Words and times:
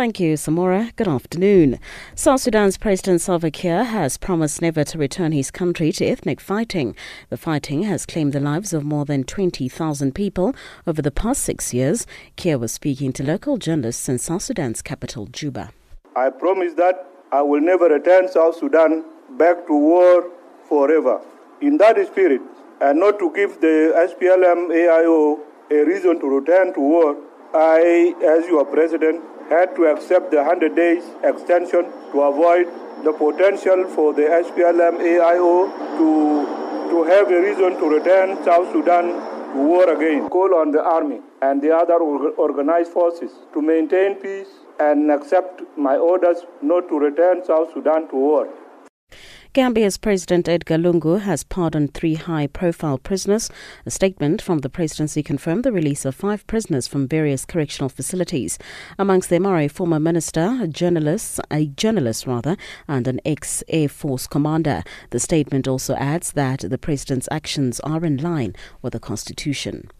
Thank 0.00 0.18
you, 0.18 0.32
Samora. 0.32 0.96
Good 0.96 1.08
afternoon. 1.08 1.78
South 2.14 2.40
Sudan's 2.40 2.78
President 2.78 3.20
Salva 3.20 3.50
Kiir 3.50 3.84
has 3.84 4.16
promised 4.16 4.62
never 4.62 4.82
to 4.82 4.96
return 4.96 5.32
his 5.32 5.50
country 5.50 5.92
to 5.92 6.06
ethnic 6.06 6.40
fighting. 6.40 6.96
The 7.28 7.36
fighting 7.36 7.82
has 7.82 8.06
claimed 8.06 8.32
the 8.32 8.40
lives 8.40 8.72
of 8.72 8.82
more 8.82 9.04
than 9.04 9.24
20,000 9.24 10.14
people 10.14 10.54
over 10.86 11.02
the 11.02 11.10
past 11.10 11.44
six 11.44 11.74
years. 11.74 12.06
Kiir 12.38 12.58
was 12.58 12.72
speaking 12.72 13.12
to 13.12 13.22
local 13.22 13.58
journalists 13.58 14.08
in 14.08 14.18
South 14.18 14.40
Sudan's 14.40 14.80
capital, 14.80 15.26
Juba. 15.26 15.70
I 16.16 16.30
promise 16.30 16.72
that 16.78 17.06
I 17.30 17.42
will 17.42 17.60
never 17.60 17.84
return 17.90 18.26
South 18.26 18.56
Sudan 18.56 19.04
back 19.36 19.66
to 19.66 19.74
war 19.74 20.30
forever. 20.66 21.20
In 21.60 21.76
that 21.76 21.98
spirit, 22.06 22.40
and 22.80 23.00
not 23.00 23.18
to 23.18 23.30
give 23.34 23.60
the 23.60 23.92
SPLM 24.08 24.70
AIO 24.70 25.40
a 25.70 25.84
reason 25.84 26.18
to 26.20 26.26
return 26.26 26.72
to 26.72 26.80
war, 26.80 27.18
I, 27.52 28.14
as 28.24 28.46
your 28.46 28.64
president, 28.64 29.22
had 29.50 29.74
to 29.74 29.86
accept 29.86 30.30
the 30.30 30.38
100 30.38 30.76
days 30.76 31.04
extension 31.24 31.84
to 32.12 32.22
avoid 32.22 32.66
the 33.04 33.12
potential 33.12 33.84
for 33.94 34.14
the 34.14 34.22
SPLM 34.22 34.98
AIO 35.10 35.68
to, 35.98 36.10
to 36.90 37.02
have 37.04 37.30
a 37.30 37.40
reason 37.40 37.76
to 37.78 37.88
return 37.88 38.42
South 38.44 38.70
Sudan 38.72 39.06
to 39.52 39.58
war 39.58 39.90
again. 39.90 40.28
Call 40.28 40.54
on 40.54 40.70
the 40.70 40.82
army 40.82 41.20
and 41.42 41.60
the 41.60 41.74
other 41.74 41.94
organized 41.94 42.92
forces 42.92 43.32
to 43.52 43.60
maintain 43.60 44.14
peace 44.16 44.48
and 44.78 45.10
accept 45.10 45.62
my 45.76 45.96
orders 45.96 46.46
not 46.62 46.88
to 46.88 46.98
return 46.98 47.44
South 47.44 47.72
Sudan 47.74 48.08
to 48.08 48.16
war. 48.16 48.48
Zambia's 49.52 49.98
President 49.98 50.48
Edgar 50.48 50.76
Lungu 50.78 51.20
has 51.22 51.42
pardoned 51.42 51.92
three 51.92 52.14
high 52.14 52.46
profile 52.46 52.98
prisoners. 52.98 53.50
A 53.84 53.90
statement 53.90 54.40
from 54.40 54.58
the 54.58 54.70
presidency 54.70 55.24
confirmed 55.24 55.64
the 55.64 55.72
release 55.72 56.04
of 56.04 56.14
five 56.14 56.46
prisoners 56.46 56.86
from 56.86 57.08
various 57.08 57.44
correctional 57.44 57.88
facilities. 57.88 58.60
Amongst 58.96 59.28
them 59.28 59.44
are 59.44 59.58
a 59.58 59.66
former 59.66 59.98
minister, 59.98 60.56
a 60.62 60.68
journalist, 60.68 61.40
a 61.50 61.66
journalist 61.66 62.28
rather, 62.28 62.56
and 62.86 63.08
an 63.08 63.20
ex 63.24 63.64
Air 63.66 63.88
Force 63.88 64.28
commander. 64.28 64.84
The 65.10 65.18
statement 65.18 65.66
also 65.66 65.96
adds 65.96 66.30
that 66.32 66.60
the 66.60 66.78
president's 66.78 67.28
actions 67.32 67.80
are 67.80 68.04
in 68.04 68.18
line 68.18 68.54
with 68.82 68.92
the 68.92 69.00
constitution. 69.00 69.90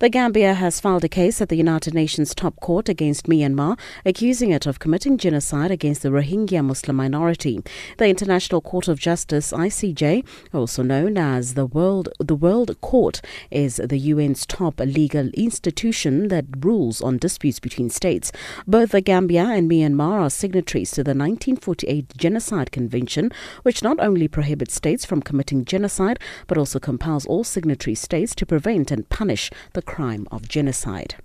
The 0.00 0.10
Gambia 0.10 0.52
has 0.52 0.80
filed 0.80 1.04
a 1.04 1.08
case 1.08 1.40
at 1.40 1.48
the 1.48 1.56
United 1.56 1.94
Nations 1.94 2.34
top 2.34 2.60
court 2.60 2.90
against 2.90 3.24
Myanmar, 3.26 3.78
accusing 4.04 4.50
it 4.50 4.66
of 4.66 4.80
committing 4.80 5.16
genocide 5.16 5.70
against 5.70 6.02
the 6.02 6.10
Rohingya 6.10 6.62
Muslim 6.62 6.96
minority. 6.96 7.62
The 7.96 8.08
International 8.08 8.60
Court 8.60 8.86
of 8.86 8.97
Justice 8.98 9.52
(ICJ), 9.52 10.24
also 10.52 10.82
known 10.82 11.16
as 11.16 11.54
the 11.54 11.66
World 11.66 12.08
the 12.18 12.34
World 12.34 12.80
Court, 12.80 13.20
is 13.50 13.76
the 13.76 14.10
UN's 14.12 14.44
top 14.44 14.80
legal 14.80 15.28
institution 15.30 16.28
that 16.28 16.46
rules 16.58 17.00
on 17.00 17.18
disputes 17.18 17.60
between 17.60 17.90
states. 17.90 18.32
Both 18.66 18.90
the 18.90 19.00
Gambia 19.00 19.44
and 19.44 19.70
Myanmar 19.70 20.20
are 20.22 20.30
signatories 20.30 20.90
to 20.92 21.04
the 21.04 21.10
1948 21.10 22.16
Genocide 22.16 22.72
Convention, 22.72 23.30
which 23.62 23.82
not 23.82 24.00
only 24.00 24.28
prohibits 24.28 24.74
states 24.74 25.04
from 25.04 25.22
committing 25.22 25.64
genocide 25.64 26.18
but 26.46 26.58
also 26.58 26.78
compels 26.78 27.26
all 27.26 27.44
signatory 27.44 27.94
states 27.94 28.34
to 28.34 28.46
prevent 28.46 28.90
and 28.90 29.08
punish 29.08 29.50
the 29.74 29.82
crime 29.82 30.26
of 30.30 30.48
genocide. 30.48 31.16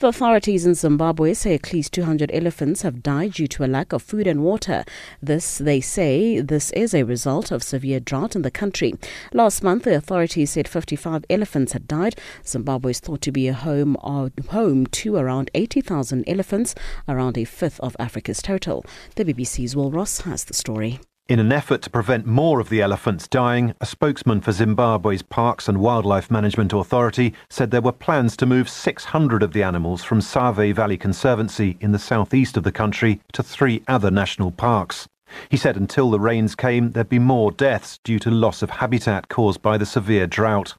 The 0.00 0.08
authorities 0.08 0.66
in 0.66 0.74
Zimbabwe 0.74 1.34
say 1.34 1.54
at 1.54 1.72
least 1.72 1.92
200 1.92 2.30
elephants 2.34 2.82
have 2.82 3.02
died 3.02 3.34
due 3.34 3.46
to 3.48 3.64
a 3.64 3.66
lack 3.66 3.92
of 3.92 4.02
food 4.02 4.26
and 4.26 4.42
water. 4.42 4.84
This, 5.22 5.58
they 5.58 5.80
say, 5.80 6.40
this 6.40 6.70
is 6.72 6.94
a 6.94 7.04
result 7.04 7.50
of 7.50 7.62
severe 7.62 8.00
drought 8.00 8.34
in 8.34 8.42
the 8.42 8.50
country. 8.50 8.94
Last 9.32 9.62
month, 9.62 9.84
the 9.84 9.96
authorities 9.96 10.50
said 10.50 10.68
55 10.68 11.24
elephants 11.30 11.72
had 11.72 11.88
died. 11.88 12.16
Zimbabwe 12.44 12.90
is 12.90 13.00
thought 13.00 13.20
to 13.22 13.32
be 13.32 13.48
a 13.48 13.54
home, 13.54 13.96
of, 14.02 14.32
home 14.50 14.86
to 14.86 15.16
around 15.16 15.50
80,000 15.54 16.24
elephants, 16.26 16.74
around 17.08 17.38
a 17.38 17.44
fifth 17.44 17.80
of 17.80 17.96
Africa's 17.98 18.42
total. 18.42 18.84
The 19.16 19.24
BBC's 19.24 19.76
Will 19.76 19.90
Ross 19.90 20.22
has 20.22 20.44
the 20.44 20.54
story. 20.54 21.00
In 21.26 21.38
an 21.38 21.52
effort 21.52 21.80
to 21.80 21.88
prevent 21.88 22.26
more 22.26 22.60
of 22.60 22.68
the 22.68 22.82
elephants 22.82 23.26
dying, 23.26 23.74
a 23.80 23.86
spokesman 23.86 24.42
for 24.42 24.52
Zimbabwe's 24.52 25.22
Parks 25.22 25.68
and 25.70 25.80
Wildlife 25.80 26.30
Management 26.30 26.74
Authority 26.74 27.32
said 27.48 27.70
there 27.70 27.80
were 27.80 27.92
plans 27.92 28.36
to 28.36 28.44
move 28.44 28.68
600 28.68 29.42
of 29.42 29.54
the 29.54 29.62
animals 29.62 30.04
from 30.04 30.20
Save 30.20 30.76
Valley 30.76 30.98
Conservancy 30.98 31.78
in 31.80 31.92
the 31.92 31.98
southeast 31.98 32.58
of 32.58 32.62
the 32.62 32.70
country 32.70 33.22
to 33.32 33.42
three 33.42 33.82
other 33.88 34.10
national 34.10 34.50
parks. 34.50 35.08
He 35.48 35.56
said 35.56 35.78
until 35.78 36.10
the 36.10 36.20
rains 36.20 36.54
came, 36.54 36.90
there'd 36.90 37.08
be 37.08 37.18
more 37.18 37.50
deaths 37.50 37.98
due 38.04 38.18
to 38.18 38.30
loss 38.30 38.60
of 38.60 38.68
habitat 38.68 39.28
caused 39.28 39.62
by 39.62 39.78
the 39.78 39.86
severe 39.86 40.26
drought. 40.26 40.74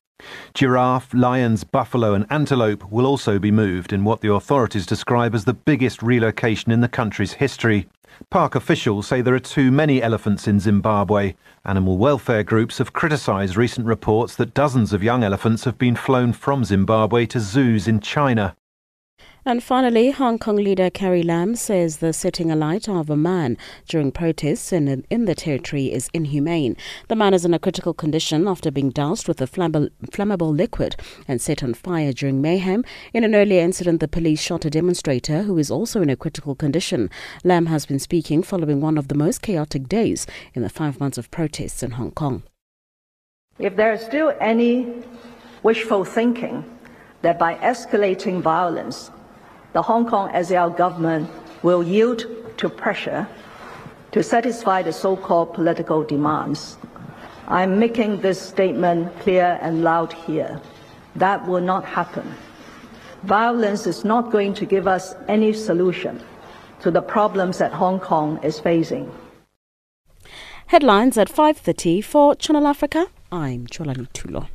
Giraffe, 0.53 1.11
lions, 1.15 1.63
buffalo, 1.63 2.13
and 2.13 2.27
antelope 2.29 2.91
will 2.91 3.07
also 3.07 3.39
be 3.39 3.51
moved 3.51 3.91
in 3.91 4.03
what 4.03 4.21
the 4.21 4.31
authorities 4.31 4.85
describe 4.85 5.33
as 5.33 5.45
the 5.45 5.53
biggest 5.55 6.03
relocation 6.03 6.71
in 6.71 6.81
the 6.81 6.87
country's 6.87 7.33
history. 7.33 7.87
Park 8.29 8.55
officials 8.55 9.07
say 9.07 9.21
there 9.21 9.35
are 9.35 9.39
too 9.39 9.71
many 9.71 10.01
elephants 10.01 10.47
in 10.47 10.59
Zimbabwe. 10.59 11.35
Animal 11.65 11.97
welfare 11.97 12.43
groups 12.43 12.77
have 12.77 12.93
criticised 12.93 13.57
recent 13.57 13.85
reports 13.85 14.35
that 14.35 14.53
dozens 14.53 14.93
of 14.93 15.03
young 15.03 15.23
elephants 15.23 15.63
have 15.65 15.77
been 15.77 15.95
flown 15.95 16.33
from 16.33 16.63
Zimbabwe 16.63 17.25
to 17.27 17.39
zoos 17.39 17.87
in 17.87 17.99
China. 17.99 18.55
And 19.47 19.61
finally, 19.61 20.09
Hong 20.09 20.39
Kong 20.39 20.55
leader 20.55 20.89
Carrie 20.89 21.21
Lam 21.21 21.55
says 21.55 21.97
the 21.97 22.13
setting 22.13 22.49
alight 22.49 22.89
of 22.89 23.11
a 23.11 23.15
man 23.15 23.59
during 23.87 24.11
protests 24.11 24.73
in, 24.73 25.05
in 25.11 25.25
the 25.25 25.35
territory 25.35 25.93
is 25.93 26.09
inhumane. 26.15 26.75
The 27.09 27.15
man 27.15 27.35
is 27.35 27.45
in 27.45 27.53
a 27.53 27.59
critical 27.59 27.93
condition 27.93 28.47
after 28.47 28.71
being 28.71 28.89
doused 28.89 29.27
with 29.27 29.39
a 29.41 29.45
flammable, 29.45 29.91
flammable 30.09 30.57
liquid 30.57 30.95
and 31.27 31.39
set 31.39 31.61
on 31.61 31.75
fire 31.75 32.11
during 32.11 32.41
mayhem. 32.41 32.83
In 33.13 33.23
an 33.23 33.35
earlier 33.35 33.61
incident, 33.61 33.99
the 33.99 34.07
police 34.07 34.41
shot 34.41 34.65
a 34.65 34.71
demonstrator 34.71 35.43
who 35.43 35.59
is 35.59 35.69
also 35.69 36.01
in 36.01 36.09
a 36.09 36.15
critical 36.15 36.55
condition. 36.55 37.11
Lam 37.43 37.67
has 37.67 37.85
been 37.85 37.99
speaking 37.99 38.41
following 38.41 38.81
one 38.81 38.97
of 38.97 39.09
the 39.09 39.15
most 39.15 39.43
chaotic 39.43 39.87
days 39.87 40.25
in 40.55 40.63
the 40.63 40.69
five 40.69 40.99
months 40.99 41.19
of 41.19 41.29
protests 41.29 41.83
in 41.83 41.91
Hong 41.91 42.09
Kong. 42.09 42.41
If 43.59 43.75
there 43.75 43.93
is 43.93 44.01
still 44.01 44.33
any 44.41 45.03
wishful 45.61 46.03
thinking 46.03 46.65
that 47.21 47.37
by 47.37 47.53
escalating 47.57 48.41
violence, 48.41 49.11
the 49.75 49.81
Hong 49.81 50.05
Kong 50.07 50.31
SAR 50.41 50.69
government 50.69 51.29
will 51.61 51.83
yield 51.83 52.25
to 52.55 52.69
pressure 52.69 53.27
to 54.13 54.23
satisfy 54.23 54.81
the 54.81 54.93
so 54.93 55.17
called 55.17 55.53
political 55.53 56.01
demands. 56.01 56.77
I'm 57.49 57.77
making 57.77 58.21
this 58.21 58.39
statement 58.39 59.19
clear 59.19 59.59
and 59.61 59.83
loud 59.83 60.13
here. 60.13 60.61
That 61.17 61.45
will 61.45 61.59
not 61.59 61.83
happen. 61.83 62.33
Violence 63.23 63.85
is 63.85 64.05
not 64.05 64.31
going 64.31 64.53
to 64.53 64.65
give 64.65 64.87
us 64.87 65.13
any 65.27 65.51
solution 65.51 66.23
to 66.79 66.89
the 66.89 67.01
problems 67.01 67.57
that 67.57 67.73
Hong 67.73 67.99
Kong 67.99 68.39
is 68.43 68.61
facing. 68.61 69.11
Headlines 70.67 71.17
at 71.17 71.27
5:30 71.27 72.01
for 72.01 72.33
Channel 72.35 72.65
Africa. 72.65 73.07
I'm 73.29 73.67
Cholani 73.67 74.07
Tulo. 74.13 74.54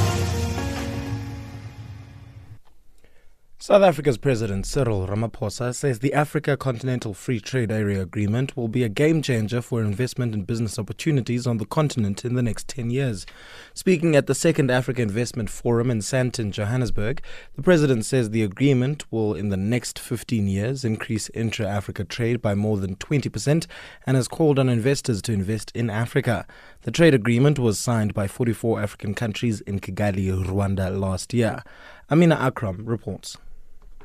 South 3.63 3.83
Africa's 3.83 4.17
President 4.17 4.65
Cyril 4.65 5.05
Ramaphosa 5.05 5.75
says 5.75 5.99
the 5.99 6.15
Africa 6.15 6.57
Continental 6.57 7.13
Free 7.13 7.39
Trade 7.39 7.71
Area 7.71 8.01
Agreement 8.01 8.57
will 8.57 8.67
be 8.67 8.83
a 8.83 8.89
game 8.89 9.21
changer 9.21 9.61
for 9.61 9.83
investment 9.83 10.33
and 10.33 10.47
business 10.47 10.79
opportunities 10.79 11.45
on 11.45 11.57
the 11.57 11.67
continent 11.67 12.25
in 12.25 12.33
the 12.33 12.41
next 12.41 12.67
10 12.69 12.89
years. 12.89 13.27
Speaking 13.75 14.15
at 14.15 14.25
the 14.25 14.33
Second 14.33 14.71
Africa 14.71 15.03
Investment 15.03 15.47
Forum 15.47 15.91
in 15.91 15.99
Sandton, 15.99 16.49
Johannesburg, 16.49 17.21
the 17.53 17.61
president 17.61 18.03
says 18.03 18.31
the 18.31 18.41
agreement 18.41 19.05
will, 19.11 19.35
in 19.35 19.49
the 19.49 19.57
next 19.57 19.99
15 19.99 20.47
years, 20.47 20.83
increase 20.83 21.29
intra 21.29 21.67
Africa 21.67 22.03
trade 22.03 22.41
by 22.41 22.55
more 22.55 22.77
than 22.77 22.95
20% 22.95 23.67
and 24.07 24.17
has 24.17 24.27
called 24.27 24.57
on 24.57 24.69
investors 24.69 25.21
to 25.21 25.33
invest 25.33 25.71
in 25.75 25.91
Africa. 25.91 26.47
The 26.81 26.89
trade 26.89 27.13
agreement 27.13 27.59
was 27.59 27.77
signed 27.77 28.15
by 28.15 28.27
44 28.27 28.81
African 28.81 29.13
countries 29.13 29.61
in 29.61 29.79
Kigali, 29.79 30.31
Rwanda 30.45 30.99
last 30.99 31.31
year. 31.31 31.61
Amina 32.09 32.33
Akram 32.33 32.87
reports. 32.87 33.37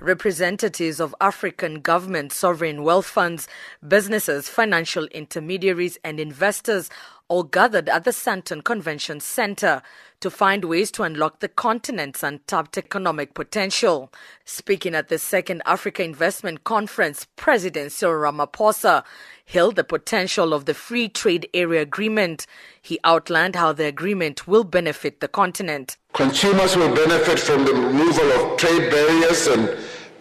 Representatives 0.07 1.01
of 1.01 1.17
African 1.21 1.81
government, 1.81 2.33
sovereign 2.33 2.85
wealth 2.85 3.07
funds, 3.07 3.49
businesses, 3.89 4.49
financial 4.49 5.07
intermediaries, 5.07 5.99
and 6.05 6.21
investors 6.21 6.89
all 7.27 7.43
gathered 7.43 7.89
at 7.89 8.05
the 8.05 8.13
Sandton 8.13 8.63
Convention 8.63 9.19
Center 9.19 9.83
to 10.21 10.31
find 10.31 10.65
ways 10.65 10.93
to 10.93 11.03
unlock 11.03 11.41
the 11.41 11.49
continent's 11.49 12.23
untapped 12.23 12.79
economic 12.79 13.35
potential. 13.35 14.13
Speaking 14.45 14.95
at 14.95 15.09
the 15.09 15.19
second 15.19 15.61
Africa 15.67 16.05
Investment 16.05 16.63
Conference, 16.63 17.27
President 17.35 17.91
Cyril 17.91 18.31
Ramaphosa 18.33 19.03
hailed 19.45 19.75
the 19.75 19.83
potential 19.83 20.55
of 20.55 20.67
the 20.67 20.75
Free 20.75 21.09
Trade 21.09 21.49
Area 21.53 21.83
Agreement. 21.83 22.47
He 22.81 23.01
outlined 23.03 23.57
how 23.57 23.73
the 23.73 23.87
agreement 23.87 24.47
will 24.47 24.65
benefit 24.65 25.19
the 25.19 25.29
continent. 25.29 25.97
Consumers 26.13 26.77
will 26.77 26.95
benefit 26.95 27.41
from 27.41 27.65
the 27.65 27.73
removal 27.75 28.31
of 28.33 28.57
trade 28.57 28.89
barriers 28.91 29.49
and 29.49 29.69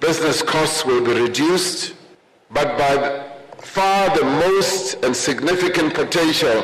business 0.06 0.44
costs 0.44 0.86
will 0.86 1.04
be 1.04 1.19
reduced, 1.19 1.96
but 2.52 2.78
by 2.78 3.25
far 3.57 4.16
the 4.16 4.24
most 4.24 5.04
and 5.04 5.16
significant 5.16 5.96
potential 5.96 6.60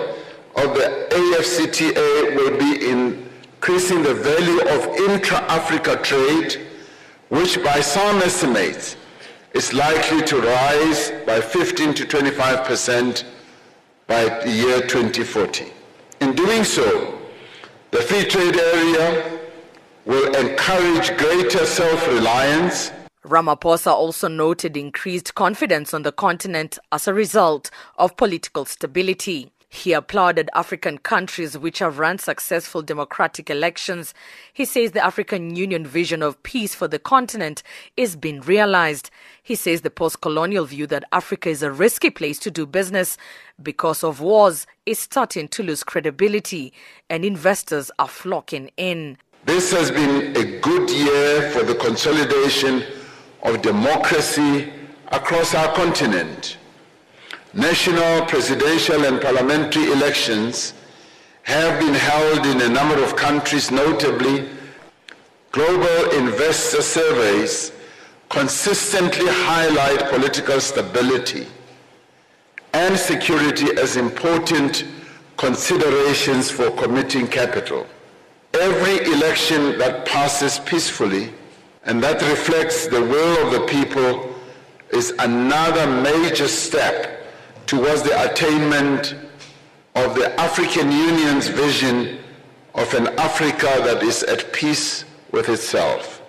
of 0.57 0.75
the 0.75 1.07
AfCFTA 1.09 2.35
will 2.35 2.55
be 2.59 2.87
increasing 2.87 4.03
the 4.03 4.13
value 4.13 4.61
of 4.75 4.95
intra-Africa 5.09 5.95
trade, 6.03 6.67
which 7.29 7.63
by 7.63 7.81
some 7.81 8.17
estimates 8.17 8.95
is 9.53 9.73
likely 9.73 10.21
to 10.21 10.39
rise 10.39 11.11
by 11.25 11.41
15 11.41 11.95
to 11.95 12.05
25 12.05 12.63
percent 12.63 13.25
by 14.05 14.23
the 14.45 14.51
year 14.51 14.81
2040. 14.81 15.65
In 16.19 16.35
doing 16.35 16.63
so, 16.63 17.17
the 17.89 18.01
free 18.03 18.23
trade 18.23 18.57
area 18.57 19.39
will 20.05 20.35
encourage 20.35 21.17
greater 21.17 21.65
self-reliance 21.65 22.91
Ramaphosa 23.25 23.91
also 23.91 24.27
noted 24.27 24.75
increased 24.75 25.35
confidence 25.35 25.93
on 25.93 26.01
the 26.01 26.11
continent 26.11 26.79
as 26.91 27.07
a 27.07 27.13
result 27.13 27.69
of 27.97 28.17
political 28.17 28.65
stability. 28.65 29.51
He 29.69 29.93
applauded 29.93 30.49
African 30.53 30.97
countries 30.97 31.57
which 31.57 31.79
have 31.79 31.97
run 31.97 32.17
successful 32.17 32.81
democratic 32.81 33.49
elections. 33.49 34.13
He 34.51 34.65
says 34.65 34.91
the 34.91 35.05
African 35.05 35.55
Union 35.55 35.85
vision 35.85 36.21
of 36.21 36.41
peace 36.43 36.75
for 36.75 36.89
the 36.89 36.99
continent 36.99 37.63
is 37.95 38.17
being 38.17 38.41
realized. 38.41 39.11
He 39.41 39.55
says 39.55 39.79
the 39.81 39.89
post 39.89 40.19
colonial 40.19 40.65
view 40.65 40.87
that 40.87 41.05
Africa 41.13 41.49
is 41.49 41.63
a 41.63 41.71
risky 41.71 42.09
place 42.09 42.37
to 42.39 42.51
do 42.51 42.65
business 42.65 43.17
because 43.63 44.03
of 44.03 44.19
wars 44.19 44.67
is 44.85 44.99
starting 44.99 45.47
to 45.49 45.63
lose 45.63 45.83
credibility 45.85 46.73
and 47.09 47.23
investors 47.23 47.91
are 47.97 48.09
flocking 48.09 48.71
in. 48.75 49.17
This 49.45 49.71
has 49.71 49.89
been 49.89 50.35
a 50.35 50.59
good 50.59 50.89
year 50.89 51.49
for 51.51 51.63
the 51.63 51.75
consolidation 51.75 52.83
of 53.43 53.61
democracy 53.61 54.71
across 55.11 55.53
our 55.53 55.73
continent. 55.75 56.57
National, 57.53 58.25
presidential, 58.25 59.03
and 59.05 59.21
parliamentary 59.21 59.85
elections 59.91 60.73
have 61.43 61.79
been 61.79 61.93
held 61.93 62.45
in 62.45 62.61
a 62.61 62.69
number 62.69 63.03
of 63.03 63.15
countries, 63.15 63.71
notably, 63.71 64.47
global 65.51 66.11
investor 66.11 66.81
surveys 66.81 67.73
consistently 68.29 69.25
highlight 69.27 70.09
political 70.09 70.61
stability 70.61 71.45
and 72.73 72.97
security 72.97 73.67
as 73.77 73.97
important 73.97 74.85
considerations 75.35 76.49
for 76.49 76.71
committing 76.71 77.27
capital. 77.27 77.85
Every 78.53 79.11
election 79.11 79.77
that 79.79 80.05
passes 80.05 80.59
peacefully 80.59 81.33
and 81.83 82.01
that 82.03 82.21
reflects 82.21 82.87
the 82.87 83.01
will 83.01 83.47
of 83.47 83.53
the 83.53 83.65
people 83.67 84.35
is 84.91 85.11
another 85.19 85.87
major 86.01 86.47
step 86.47 87.25
towards 87.65 88.03
the 88.03 88.31
attainment 88.31 89.15
of 89.95 90.15
the 90.15 90.39
African 90.39 90.91
Union's 90.91 91.47
vision 91.47 92.19
of 92.75 92.93
an 92.93 93.07
Africa 93.19 93.81
that 93.83 94.03
is 94.03 94.23
at 94.23 94.51
peace 94.53 95.05
with 95.31 95.49
itself. 95.49 96.20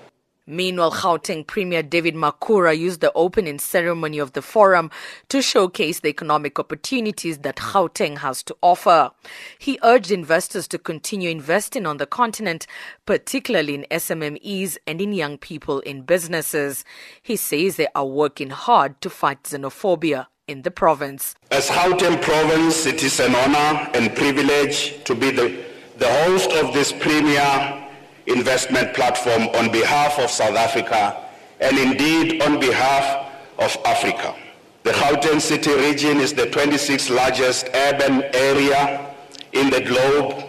Meanwhile, 0.52 0.92
Gauteng 0.92 1.47
Premier 1.47 1.82
David 1.82 2.14
Makhura 2.14 2.76
used 2.76 3.00
the 3.00 3.11
opening 3.14 3.59
ceremony 3.59 4.18
of 4.18 4.35
the 4.35 4.42
forum 4.42 4.90
to 5.30 5.40
showcase 5.40 6.00
the 6.00 6.11
economic 6.11 6.59
opportunities 6.59 7.38
that 7.38 7.56
Gauteng 7.56 8.18
has 8.18 8.42
to 8.42 8.56
offer. 8.61 9.12
He 9.59 9.78
urged 9.82 10.11
investors 10.11 10.68
to 10.68 10.78
continue 10.78 11.30
investing 11.30 11.87
on 11.87 11.97
the 11.97 12.04
continent, 12.04 12.66
particularly 13.06 13.75
in 13.76 13.87
SMMEs 13.90 14.76
and 14.87 15.00
in 15.00 15.14
young 15.14 15.38
people 15.38 15.80
in 15.80 16.02
businesses. 16.02 16.85
He 17.23 17.37
says 17.37 17.76
they 17.76 17.88
are 17.94 18.04
working 18.04 18.50
hard 18.50 19.00
to 19.00 19.09
fight 19.09 19.44
xenophobia 19.44 20.26
in 20.47 20.62
the 20.62 20.71
province. 20.71 21.35
As 21.50 21.71
Gauteng 21.71 22.21
province, 22.21 22.85
it 22.85 23.02
is 23.02 23.21
an 23.21 23.35
honor 23.35 23.88
and 23.94 24.14
privilege 24.14 25.02
to 25.04 25.14
be 25.14 25.30
the, 25.30 25.64
the 25.97 26.12
host 26.25 26.52
of 26.52 26.75
this 26.75 26.92
premier 26.92 27.81
investment 28.26 28.95
platform 28.95 29.49
on 29.55 29.71
behalf 29.71 30.19
of 30.19 30.31
South 30.31 30.57
Africa 30.57 31.25
and 31.61 31.79
indeed 31.79 32.43
on 32.43 32.61
behalf 32.61 33.33
of 33.59 33.76
Africa. 33.85 34.35
The 34.83 34.91
Gauteng 34.91 35.41
City 35.41 35.73
region 35.75 36.19
is 36.19 36.33
the 36.33 36.47
26th 36.47 37.14
largest 37.14 37.69
urban 37.75 38.23
area 38.35 39.14
in 39.52 39.71
the 39.71 39.81
globe 39.81 40.45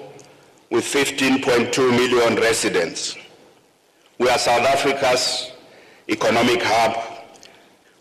with 0.70 0.84
15.2 0.84 1.78
million 1.92 2.36
residents. 2.42 3.16
We 4.18 4.30
are 4.30 4.40
South 4.40 4.66
Africa's 4.66 5.52
economic 6.10 6.62
hub 6.64 7.14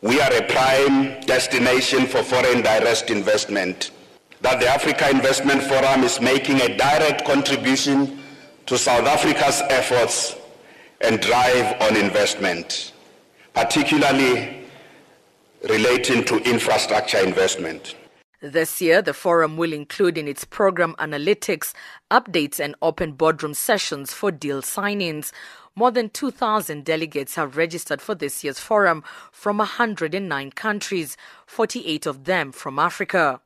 we 0.03 0.21
are 0.21 0.33
a 0.33 0.43
prime 0.43 1.21
destination 1.27 2.07
for 2.07 2.25
foreign 2.25 2.61
direct 2.61 3.09
investment. 3.09 3.93
That 4.41 4.59
the 4.59 4.67
Africa 4.67 5.09
Investment 5.09 5.63
Forum 5.63 6.03
is 6.03 6.21
making 6.21 6.61
a 6.61 6.77
direct 6.77 7.25
contribution 7.25 8.19
to 8.67 8.79
South 8.79 9.07
Africa's 9.07 9.61
efforts 9.69 10.37
and 11.01 11.21
drive 11.21 11.81
on 11.81 11.97
investment, 11.97 12.93
particularly 13.55 14.65
relating 15.69 16.25
to 16.25 16.39
infrastructure 16.39 17.19
investment. 17.19 17.95
This 18.41 18.81
year, 18.83 19.03
the 19.03 19.15
forum 19.15 19.57
will 19.57 19.73
include 19.73 20.19
in 20.19 20.27
its 20.27 20.45
program 20.45 20.97
analytics, 20.99 21.73
updates, 22.11 22.59
and 22.59 22.75
open 22.83 23.13
boardroom 23.13 23.55
sessions 23.55 24.13
for 24.13 24.33
deal 24.33 24.63
signings. 24.63 25.31
More 25.75 25.91
than 25.91 26.11
2,000 26.11 26.85
delegates 26.85 27.37
have 27.37 27.57
registered 27.57 28.03
for 28.03 28.15
this 28.15 28.45
year's 28.45 28.59
forum 28.59 29.03
from 29.31 29.57
109 29.57 30.51
countries, 30.51 31.17
48 31.47 32.05
of 32.05 32.25
them 32.25 32.53
from 32.53 32.79
Africa. 32.79 33.41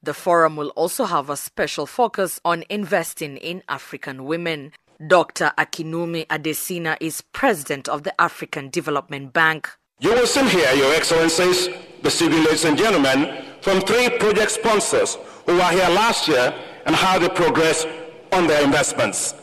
The 0.00 0.14
forum 0.14 0.54
will 0.54 0.68
also 0.70 1.06
have 1.06 1.28
a 1.28 1.36
special 1.36 1.86
focus 1.86 2.40
on 2.44 2.62
investing 2.70 3.36
in 3.36 3.64
African 3.68 4.26
women. 4.26 4.72
Dr. 5.04 5.52
Akinwumi 5.58 6.28
Adesina 6.28 6.96
is 7.00 7.20
president 7.32 7.88
of 7.88 8.04
the 8.04 8.20
African 8.20 8.70
Development 8.70 9.32
Bank. 9.32 9.68
You 9.98 10.10
will 10.10 10.28
soon 10.28 10.46
hear, 10.46 10.72
Your 10.74 10.94
Excellencies, 10.94 11.68
the 12.02 12.10
civil 12.10 12.38
ladies 12.38 12.64
and 12.64 12.78
gentlemen, 12.78 13.44
from 13.60 13.80
three 13.80 14.08
project 14.20 14.52
sponsors 14.52 15.18
who 15.46 15.56
were 15.56 15.70
here 15.70 15.88
last 15.88 16.28
year 16.28 16.54
and 16.86 16.94
how 16.94 17.18
they 17.18 17.28
progress 17.28 17.86
on 18.30 18.46
their 18.46 18.62
investments. 18.62 19.34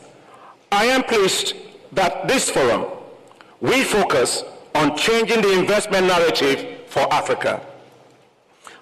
I 0.72 0.86
am 0.86 1.02
pleased 1.02 1.54
that 1.92 2.28
this 2.28 2.50
forum, 2.50 2.86
we 3.60 3.84
focus 3.84 4.44
on 4.74 4.96
changing 4.96 5.42
the 5.42 5.58
investment 5.58 6.06
narrative 6.06 6.80
for 6.88 7.12
Africa. 7.12 7.64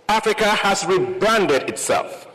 Africa 0.09 0.45
has 0.45 0.87
rebranded 0.87 1.69
itself, 1.69 2.27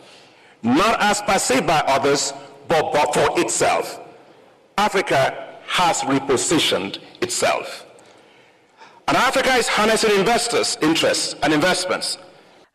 not 0.61 0.99
as 1.01 1.21
perceived 1.21 1.65
by 1.67 1.79
others, 1.87 2.33
but, 2.67 2.91
but 2.93 3.13
for 3.13 3.39
itself. 3.39 3.99
Africa 4.77 5.57
has 5.67 6.01
repositioned 6.01 6.99
itself. 7.21 7.85
And 9.07 9.17
Africa 9.17 9.53
is 9.55 9.67
harnessing 9.67 10.17
investors' 10.17 10.77
interests 10.81 11.35
and 11.43 11.53
investments. 11.53 12.17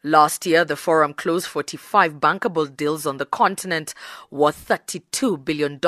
Last 0.05 0.47
year, 0.47 0.65
the 0.65 0.77
forum 0.77 1.13
closed 1.13 1.47
45 1.47 2.15
bankable 2.15 2.75
deals 2.75 3.07
on 3.07 3.17
the 3.17 3.27
continent 3.27 3.95
worth 4.31 4.69
$32 4.69 5.45
billion 5.45 5.81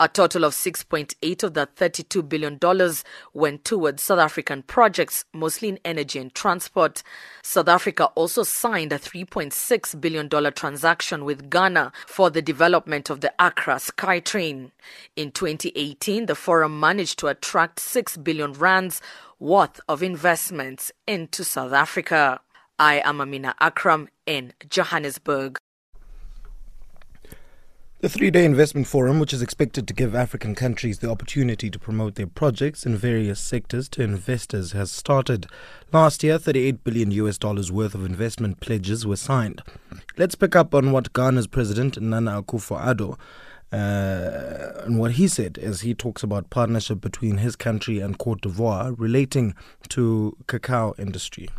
a 0.00 0.08
total 0.08 0.44
of 0.44 0.54
6.8 0.54 1.42
of 1.42 1.52
that 1.52 1.76
$32 1.76 2.26
billion 2.26 2.58
went 3.34 3.64
towards 3.66 4.02
South 4.02 4.18
African 4.18 4.62
projects, 4.62 5.26
mostly 5.34 5.68
in 5.68 5.78
energy 5.84 6.18
and 6.18 6.34
transport. 6.34 7.02
South 7.42 7.68
Africa 7.68 8.06
also 8.14 8.42
signed 8.42 8.94
a 8.94 8.98
$3.6 8.98 10.00
billion 10.00 10.28
transaction 10.54 11.26
with 11.26 11.50
Ghana 11.50 11.92
for 12.06 12.30
the 12.30 12.40
development 12.40 13.10
of 13.10 13.20
the 13.20 13.32
Accra 13.38 13.74
SkyTrain. 13.74 14.70
In 15.16 15.32
2018, 15.32 16.24
the 16.24 16.34
forum 16.34 16.80
managed 16.80 17.18
to 17.18 17.26
attract 17.26 17.78
6 17.78 18.16
billion 18.16 18.54
rands 18.54 19.02
worth 19.38 19.80
of 19.86 20.02
investments 20.02 20.90
into 21.06 21.44
South 21.44 21.74
Africa. 21.74 22.40
I 22.78 23.02
am 23.04 23.20
Amina 23.20 23.54
Akram 23.60 24.08
in 24.24 24.54
Johannesburg. 24.66 25.58
The 28.02 28.08
three 28.08 28.30
day 28.30 28.46
investment 28.46 28.86
forum, 28.86 29.20
which 29.20 29.34
is 29.34 29.42
expected 29.42 29.86
to 29.86 29.92
give 29.92 30.14
African 30.14 30.54
countries 30.54 31.00
the 31.00 31.10
opportunity 31.10 31.68
to 31.68 31.78
promote 31.78 32.14
their 32.14 32.26
projects 32.26 32.86
in 32.86 32.96
various 32.96 33.38
sectors 33.38 33.90
to 33.90 34.02
investors, 34.02 34.72
has 34.72 34.90
started. 34.90 35.46
Last 35.92 36.22
year, 36.22 36.38
38 36.38 36.82
billion 36.82 37.10
US 37.10 37.36
dollars 37.36 37.70
worth 37.70 37.94
of 37.94 38.06
investment 38.06 38.60
pledges 38.60 39.06
were 39.06 39.16
signed. 39.16 39.60
Let's 40.16 40.34
pick 40.34 40.56
up 40.56 40.74
on 40.74 40.92
what 40.92 41.12
Ghana's 41.12 41.46
president, 41.46 42.00
Nana 42.00 42.42
Akufo-Addo, 42.42 43.18
uh, 43.70 44.82
and 44.86 44.98
what 44.98 45.12
he 45.12 45.28
said 45.28 45.58
as 45.58 45.82
he 45.82 45.92
talks 45.92 46.22
about 46.22 46.48
partnership 46.48 47.02
between 47.02 47.36
his 47.36 47.54
country 47.54 47.98
and 47.98 48.18
Cote 48.18 48.40
d'Ivoire 48.40 48.94
relating 48.96 49.54
to 49.90 50.38
cacao 50.46 50.94
industry. 50.96 51.50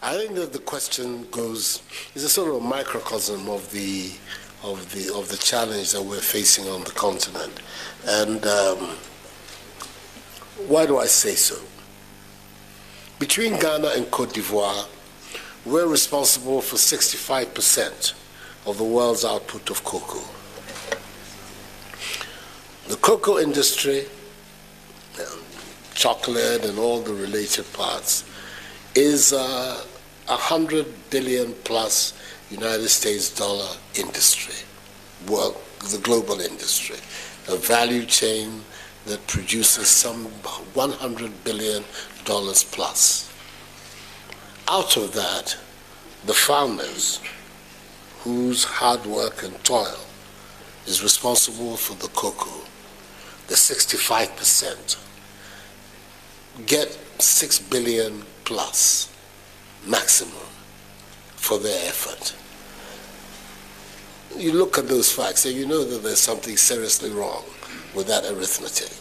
I 0.00 0.16
think 0.16 0.36
that 0.36 0.52
the 0.52 0.60
question 0.60 1.26
goes 1.32 1.82
is 2.14 2.22
a 2.22 2.28
sort 2.28 2.50
of 2.50 2.54
a 2.58 2.60
microcosm 2.60 3.48
of 3.48 3.68
the 3.72 4.12
of 4.62 4.92
the 4.92 5.12
of 5.14 5.28
the 5.28 5.36
challenge 5.36 5.92
that 5.92 6.02
we're 6.02 6.20
facing 6.20 6.68
on 6.68 6.84
the 6.84 6.90
continent. 6.90 7.60
And 8.06 8.44
um, 8.46 8.96
why 10.66 10.86
do 10.86 10.98
I 10.98 11.06
say 11.06 11.34
so? 11.34 11.56
Between 13.18 13.58
Ghana 13.58 13.88
and 13.96 14.10
Cote 14.10 14.32
d'Ivoire, 14.34 14.86
we're 15.66 15.86
responsible 15.86 16.60
for 16.60 16.76
65% 16.76 18.14
of 18.66 18.78
the 18.78 18.84
world's 18.84 19.24
output 19.24 19.70
of 19.70 19.82
cocoa. 19.84 20.22
The 22.88 22.96
cocoa 22.96 23.38
industry, 23.38 24.06
um, 25.20 25.40
chocolate 25.94 26.64
and 26.64 26.78
all 26.78 27.00
the 27.00 27.12
related 27.12 27.70
parts, 27.72 28.24
is 28.94 29.32
uh, 29.32 29.84
a 30.28 30.32
uh, 30.32 30.36
hundred 30.36 30.86
billion 31.10 31.54
plus 31.64 32.12
United 32.50 32.88
States 32.88 33.28
dollar 33.34 33.68
industry, 33.94 34.54
well, 35.28 35.54
the 35.90 35.98
global 35.98 36.40
industry, 36.40 36.96
a 37.48 37.56
value 37.56 38.06
chain 38.06 38.62
that 39.06 39.26
produces 39.26 39.88
some 39.88 40.24
100 40.24 41.44
billion 41.44 41.84
dollars 42.24 42.64
plus. 42.64 43.30
Out 44.66 44.96
of 44.96 45.12
that, 45.12 45.56
the 46.24 46.34
farmers, 46.34 47.20
whose 48.20 48.64
hard 48.64 49.04
work 49.06 49.42
and 49.42 49.62
toil 49.64 50.00
is 50.86 51.02
responsible 51.02 51.76
for 51.76 51.94
the 51.94 52.08
cocoa, 52.08 52.64
the 53.46 53.54
65%, 53.54 54.96
get 56.66 56.98
6 57.18 57.58
billion 57.60 58.22
plus 58.44 59.10
maximum 59.86 60.48
for 61.36 61.58
their 61.58 61.88
effort. 61.88 62.34
You 64.36 64.52
look 64.52 64.78
at 64.78 64.88
those 64.88 65.10
facts 65.10 65.46
and 65.46 65.54
you 65.54 65.66
know 65.66 65.84
that 65.84 66.02
there's 66.02 66.18
something 66.20 66.56
seriously 66.56 67.10
wrong 67.10 67.44
with 67.94 68.06
that 68.08 68.24
arithmetic. 68.24 68.92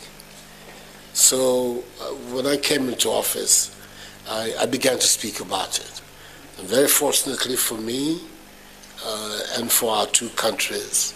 So 1.13 1.83
uh, 1.99 2.05
when 2.33 2.45
I 2.45 2.57
came 2.57 2.87
into 2.89 3.09
office, 3.09 3.75
I, 4.29 4.53
I, 4.59 4.65
began 4.65 4.97
to 4.99 5.07
speak 5.07 5.39
about 5.39 5.79
it. 5.79 6.01
And 6.57 6.67
very 6.67 6.87
fortunately 6.87 7.55
for 7.55 7.75
me 7.75 8.21
uh, 9.05 9.39
and 9.57 9.71
for 9.71 9.91
our 9.95 10.05
two 10.07 10.29
countries, 10.29 11.13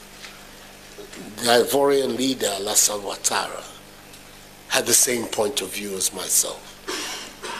the 1.37 1.63
Ivorian 1.63 2.17
leader, 2.17 2.47
Alassane 2.47 3.01
Ouattara, 3.01 3.63
had 4.69 4.85
the 4.85 4.93
same 4.93 5.27
point 5.27 5.61
of 5.61 5.73
view 5.73 5.95
as 5.95 6.13
myself. 6.13 6.67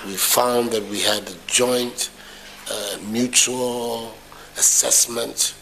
We 0.05 0.15
found 0.15 0.71
that 0.71 0.83
we 0.89 1.01
had 1.01 1.29
a 1.29 1.35
joint 1.47 2.09
uh, 2.71 2.97
mutual 3.09 4.13
assessment 4.57 5.53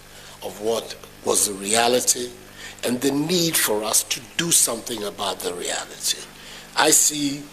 of 0.43 0.61
what 0.61 0.95
was 1.25 1.47
the 1.47 1.53
reality 1.53 2.29
and 2.83 3.01
the 3.01 3.11
need 3.11 3.55
for 3.55 3.83
us 3.83 4.03
to 4.03 4.21
do 4.37 4.51
something 4.51 5.03
about 5.03 5.39
the 5.39 5.53
reality. 5.53 6.19
I 6.77 6.91
see 6.91 7.43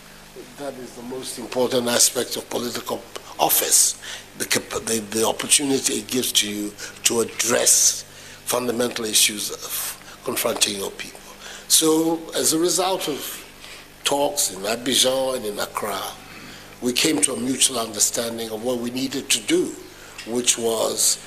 that 0.58 0.74
is 0.74 0.92
the 0.92 1.02
most 1.02 1.38
important 1.38 1.88
aspect 1.88 2.36
of 2.36 2.48
political 2.48 3.02
office, 3.38 4.00
the, 4.38 4.44
the, 4.86 5.00
the 5.10 5.26
opportunity 5.26 5.94
it 5.94 6.06
gives 6.06 6.32
to 6.32 6.50
you 6.50 6.72
to 7.04 7.20
address 7.20 8.02
fundamental 8.44 9.04
issues 9.04 9.50
of 9.50 10.20
confronting 10.24 10.76
your 10.76 10.90
people. 10.92 11.20
So 11.68 12.20
as 12.34 12.52
a 12.52 12.58
result 12.58 13.08
of 13.08 13.44
talks 14.04 14.52
in 14.52 14.60
Abidjan 14.60 15.36
and 15.36 15.44
in 15.44 15.58
Accra, 15.58 16.00
we 16.80 16.92
came 16.92 17.20
to 17.22 17.32
a 17.32 17.36
mutual 17.36 17.78
understanding 17.78 18.50
of 18.50 18.62
what 18.62 18.78
we 18.78 18.90
needed 18.90 19.28
to 19.30 19.40
do, 19.42 19.74
which 20.26 20.56
was 20.56 21.18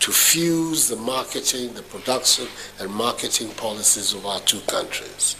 to 0.00 0.10
fuse 0.10 0.88
the 0.88 0.96
marketing, 0.96 1.72
the 1.74 1.82
production, 1.82 2.46
and 2.80 2.90
marketing 2.90 3.50
policies 3.50 4.14
of 4.14 4.26
our 4.26 4.40
two 4.40 4.60
countries. 4.60 5.36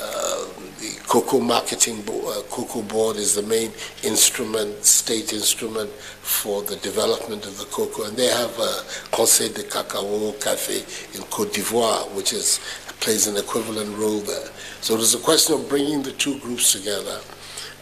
Uh, 0.00 0.46
the 0.78 0.96
cocoa 1.08 1.40
marketing 1.40 2.00
bo- 2.02 2.30
uh, 2.30 2.42
cocoa 2.42 2.82
board 2.82 3.16
is 3.16 3.34
the 3.34 3.42
main 3.42 3.72
instrument, 4.04 4.84
state 4.84 5.32
instrument 5.32 5.90
for 5.90 6.62
the 6.62 6.76
development 6.76 7.44
of 7.44 7.58
the 7.58 7.64
cocoa, 7.64 8.04
and 8.04 8.16
they 8.16 8.28
have 8.28 8.56
a 8.60 8.84
Conseil 9.10 9.52
de 9.52 9.64
Cacao 9.64 10.30
Cafe 10.40 10.78
in 11.18 11.24
Cote 11.24 11.52
d'Ivoire, 11.52 12.08
which 12.14 12.32
is 12.32 12.60
plays 13.00 13.26
an 13.26 13.36
equivalent 13.36 13.96
role 13.96 14.20
there. 14.20 14.48
So 14.80 14.94
it 14.94 14.98
was 14.98 15.14
a 15.14 15.18
question 15.18 15.54
of 15.54 15.68
bringing 15.68 16.02
the 16.02 16.12
two 16.12 16.38
groups 16.40 16.72
together 16.72 17.20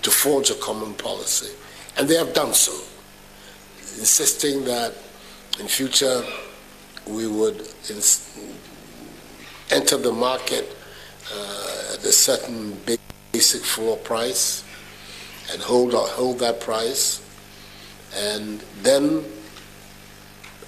to 0.03 0.11
forge 0.11 0.51
a 0.51 0.55
common 0.55 0.95
policy. 0.95 1.55
And 1.99 2.09
they 2.09 2.17
have 2.17 2.35
done 2.35 2.53
so, 2.53 2.73
insisting 3.99 4.65
that 4.65 4.95
in 5.61 5.69
future 5.69 6.23
we 7.07 7.27
would 7.27 7.69
enter 9.71 9.97
the 9.97 10.13
market 10.13 10.77
uh, 11.33 11.95
at 11.95 12.05
a 12.05 12.13
certain 12.13 12.77
basic 13.33 13.63
floor 13.63 13.97
price 13.99 14.65
and 15.53 15.63
hold, 15.63 15.95
hold 15.95 16.41
that 16.41 16.61
price, 16.61 17.23
and 18.17 18.61
then 18.83 19.25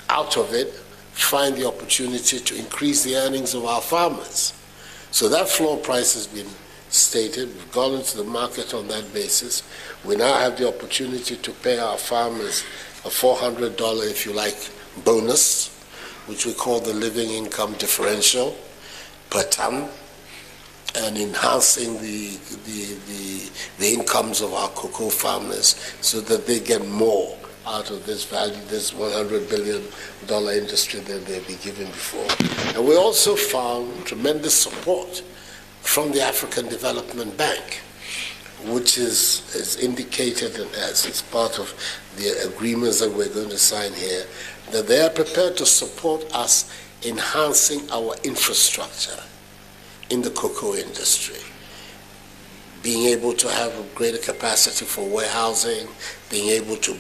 out 0.09 0.37
of 0.37 0.55
it 0.55 0.69
find 1.13 1.57
the 1.57 1.67
opportunity 1.67 2.39
to 2.39 2.57
increase 2.57 3.03
the 3.03 3.17
earnings 3.17 3.55
of 3.55 3.65
our 3.65 3.81
farmers. 3.81 4.55
So 5.11 5.29
that 5.29 5.49
floor 5.49 5.77
price 5.77 6.15
has 6.15 6.29
been 6.29 6.47
stated. 6.91 7.49
We've 7.55 7.73
gone 7.73 7.95
into 7.95 8.17
the 8.17 8.25
market 8.25 8.73
on 8.73 8.87
that 8.89 9.13
basis. 9.13 9.63
We 10.05 10.15
now 10.15 10.39
have 10.39 10.57
the 10.57 10.69
opportunity 10.69 11.37
to 11.37 11.51
pay 11.51 11.79
our 11.79 11.99
farmers 11.99 12.65
a 13.05 13.09
$400, 13.09 14.11
if 14.11 14.27
you 14.27 14.33
like, 14.33 14.71
bonus, 15.05 15.69
which 16.27 16.47
we 16.47 16.53
call 16.53 16.81
the 16.81 16.93
living 16.93 17.31
income 17.31 17.75
differential 17.75 18.57
per 19.31 19.43
ton, 19.45 19.89
and 20.97 21.17
enhancing 21.17 21.95
the, 22.01 22.31
the, 22.65 22.95
the, 23.07 23.51
the 23.79 23.93
incomes 23.95 24.41
of 24.41 24.53
our 24.55 24.69
cocoa 24.71 25.11
farmers 25.11 25.95
so 26.01 26.21
that 26.21 26.47
they 26.47 26.61
get 26.61 26.87
more 26.87 27.37
out 27.67 27.91
of 27.91 28.07
this 28.07 28.25
value, 28.25 28.57
this 28.69 28.93
$100 28.93 29.51
billion 29.51 29.83
industry 30.59 31.01
than 31.01 31.23
they've 31.25 31.47
been 31.47 31.59
given 31.59 31.87
before. 31.87 32.27
And 32.75 32.87
we 32.89 32.97
also 32.97 33.37
found 33.37 34.07
tremendous 34.07 34.55
support 34.55 35.23
from 35.83 36.11
the 36.13 36.23
African 36.23 36.69
Development 36.69 37.37
Bank, 37.37 37.81
which 38.65 38.97
is, 38.97 39.55
is 39.55 39.77
indicated 39.77 40.57
as 40.77 41.05
it's 41.07 41.21
part 41.21 41.59
of 41.59 41.75
the 42.17 42.29
agreements 42.49 43.01
that 43.01 43.13
we're 43.13 43.33
going 43.33 43.51
to 43.51 43.59
sign 43.59 43.93
here, 43.93 44.25
that 44.73 44.87
they 44.87 45.01
are 45.01 45.11
prepared 45.11 45.57
to 45.57 45.67
support 45.67 46.25
us 46.35 46.71
enhancing 47.05 47.89
our 47.91 48.15
infrastructure 48.25 49.23
in 50.11 50.23
the 50.23 50.31
cocoa 50.31 50.75
industry. 50.75 51.41
Being 52.83 53.07
able 53.07 53.33
to 53.35 53.49
have 53.49 53.79
a 53.79 53.83
greater 53.95 54.19
capacity 54.19 54.85
for 54.85 55.07
warehousing, 55.09 55.89
being 56.31 56.49
able 56.51 56.77
to 56.77 56.97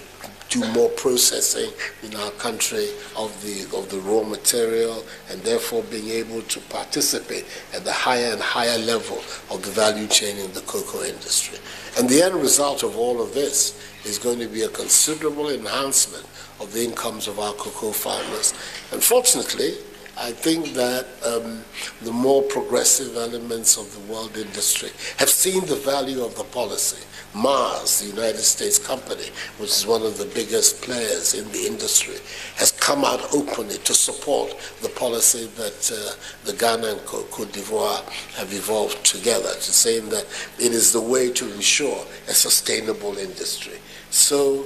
do 0.48 0.64
more 0.72 0.88
processing 0.90 1.70
in 2.02 2.14
our 2.16 2.30
country 2.32 2.88
of 3.16 3.30
the 3.42 3.64
of 3.76 3.90
the 3.90 3.98
raw 4.00 4.22
material 4.22 5.04
and 5.28 5.40
therefore 5.42 5.82
being 5.84 6.08
able 6.08 6.40
to 6.42 6.58
participate 6.60 7.44
at 7.74 7.84
the 7.84 7.92
higher 7.92 8.32
and 8.32 8.40
higher 8.40 8.78
level 8.78 9.18
of 9.50 9.62
the 9.62 9.70
value 9.70 10.06
chain 10.06 10.38
in 10.38 10.50
the 10.54 10.60
cocoa 10.62 11.02
industry. 11.02 11.58
And 11.98 12.08
the 12.08 12.22
end 12.22 12.34
result 12.36 12.82
of 12.82 12.96
all 12.96 13.20
of 13.20 13.34
this 13.34 13.78
is 14.06 14.18
going 14.18 14.38
to 14.38 14.48
be 14.48 14.62
a 14.62 14.68
considerable 14.68 15.50
enhancement 15.50 16.26
of 16.60 16.72
the 16.72 16.84
incomes 16.84 17.28
of 17.28 17.38
our 17.38 17.52
cocoa 17.54 17.92
farmers. 17.92 18.54
Unfortunately, 18.92 19.74
I 20.20 20.32
think 20.32 20.74
that 20.74 21.06
um, 21.24 21.64
the 22.02 22.12
more 22.12 22.42
progressive 22.42 23.16
elements 23.16 23.76
of 23.76 23.92
the 23.94 24.12
world 24.12 24.36
industry 24.36 24.90
have 25.18 25.30
seen 25.30 25.64
the 25.66 25.76
value 25.76 26.24
of 26.24 26.36
the 26.36 26.44
policy 26.44 27.04
Mars, 27.34 28.00
the 28.00 28.08
United 28.08 28.42
States 28.42 28.78
company, 28.78 29.26
which 29.58 29.70
is 29.70 29.86
one 29.86 30.02
of 30.02 30.16
the 30.16 30.24
biggest 30.24 30.82
players 30.82 31.34
in 31.34 31.50
the 31.52 31.66
industry, 31.66 32.16
has 32.56 32.72
come 32.72 33.04
out 33.04 33.20
openly 33.34 33.76
to 33.78 33.94
support 33.94 34.56
the 34.82 34.88
policy 34.88 35.46
that 35.56 35.92
uh, 35.92 36.46
the 36.46 36.54
Ghana 36.54 36.86
and 36.86 37.04
Cote 37.04 37.52
d'Ivoire 37.52 38.02
have 38.34 38.52
evolved 38.52 39.04
together, 39.04 39.52
to 39.52 39.72
saying 39.72 40.08
that 40.08 40.26
it 40.58 40.72
is 40.72 40.92
the 40.92 41.00
way 41.00 41.30
to 41.30 41.52
ensure 41.52 42.04
a 42.28 42.32
sustainable 42.32 43.16
industry. 43.18 43.78
So, 44.10 44.64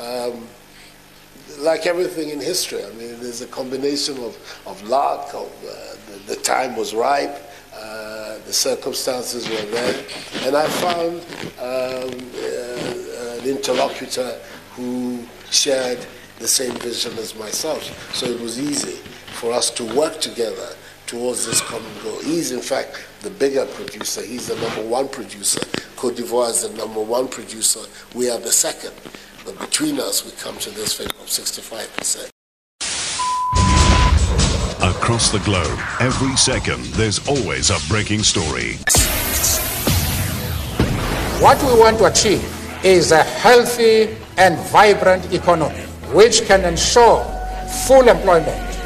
um, 0.00 0.46
like 1.58 1.86
everything 1.86 2.30
in 2.30 2.40
history, 2.40 2.84
I 2.84 2.90
mean, 2.90 3.18
there's 3.20 3.42
a 3.42 3.46
combination 3.46 4.16
of, 4.18 4.36
of 4.66 4.82
luck, 4.88 5.34
of 5.34 5.46
uh, 5.64 5.96
the, 6.10 6.34
the 6.34 6.36
time 6.36 6.76
was 6.76 6.94
ripe, 6.94 7.36
uh, 7.74 8.38
the 8.46 8.52
circumstances 8.52 9.48
were 9.48 9.70
there, 9.70 10.04
and 10.42 10.56
I 10.56 10.66
found 10.68 11.20
um, 11.58 12.10
uh, 12.36 13.38
an 13.38 13.48
interlocutor 13.48 14.38
who 14.72 15.24
shared 15.50 16.06
the 16.38 16.48
same 16.48 16.74
vision 16.76 17.16
as 17.18 17.34
myself. 17.36 17.82
So 18.14 18.26
it 18.26 18.40
was 18.40 18.58
easy 18.60 18.98
for 19.34 19.52
us 19.52 19.70
to 19.70 19.84
work 19.94 20.20
together 20.20 20.74
towards 21.06 21.46
this 21.46 21.60
common 21.60 21.92
goal. 22.02 22.18
He's, 22.20 22.50
in 22.52 22.60
fact, 22.60 23.04
the 23.22 23.30
bigger 23.30 23.66
producer. 23.66 24.22
He's 24.22 24.48
the 24.48 24.56
number 24.56 24.82
one 24.82 25.08
producer. 25.08 25.60
Cote 25.96 26.16
d'Ivoire 26.16 26.50
is 26.50 26.68
the 26.68 26.76
number 26.76 27.00
one 27.00 27.28
producer. 27.28 27.80
We 28.14 28.30
are 28.30 28.38
the 28.38 28.52
second. 28.52 28.94
But 29.44 29.58
between 29.60 30.00
us, 30.00 30.24
we 30.24 30.30
come 30.32 30.56
to 30.58 30.70
this 30.70 30.94
figure 30.94 31.12
of 31.20 31.26
65%. 31.26 32.30
Across 34.82 35.32
the 35.32 35.40
globe, 35.40 35.78
every 36.00 36.34
second, 36.36 36.82
there's 36.94 37.26
always 37.28 37.68
a 37.68 37.76
breaking 37.88 38.22
story. 38.22 38.76
What 41.42 41.62
we 41.62 41.78
want 41.78 41.98
to 41.98 42.06
achieve 42.06 42.42
is 42.82 43.12
a 43.12 43.22
healthy 43.22 44.16
and 44.38 44.58
vibrant 44.70 45.30
economy 45.32 45.80
which 46.14 46.46
can 46.46 46.64
ensure 46.64 47.22
full 47.86 48.08
employment 48.08 48.73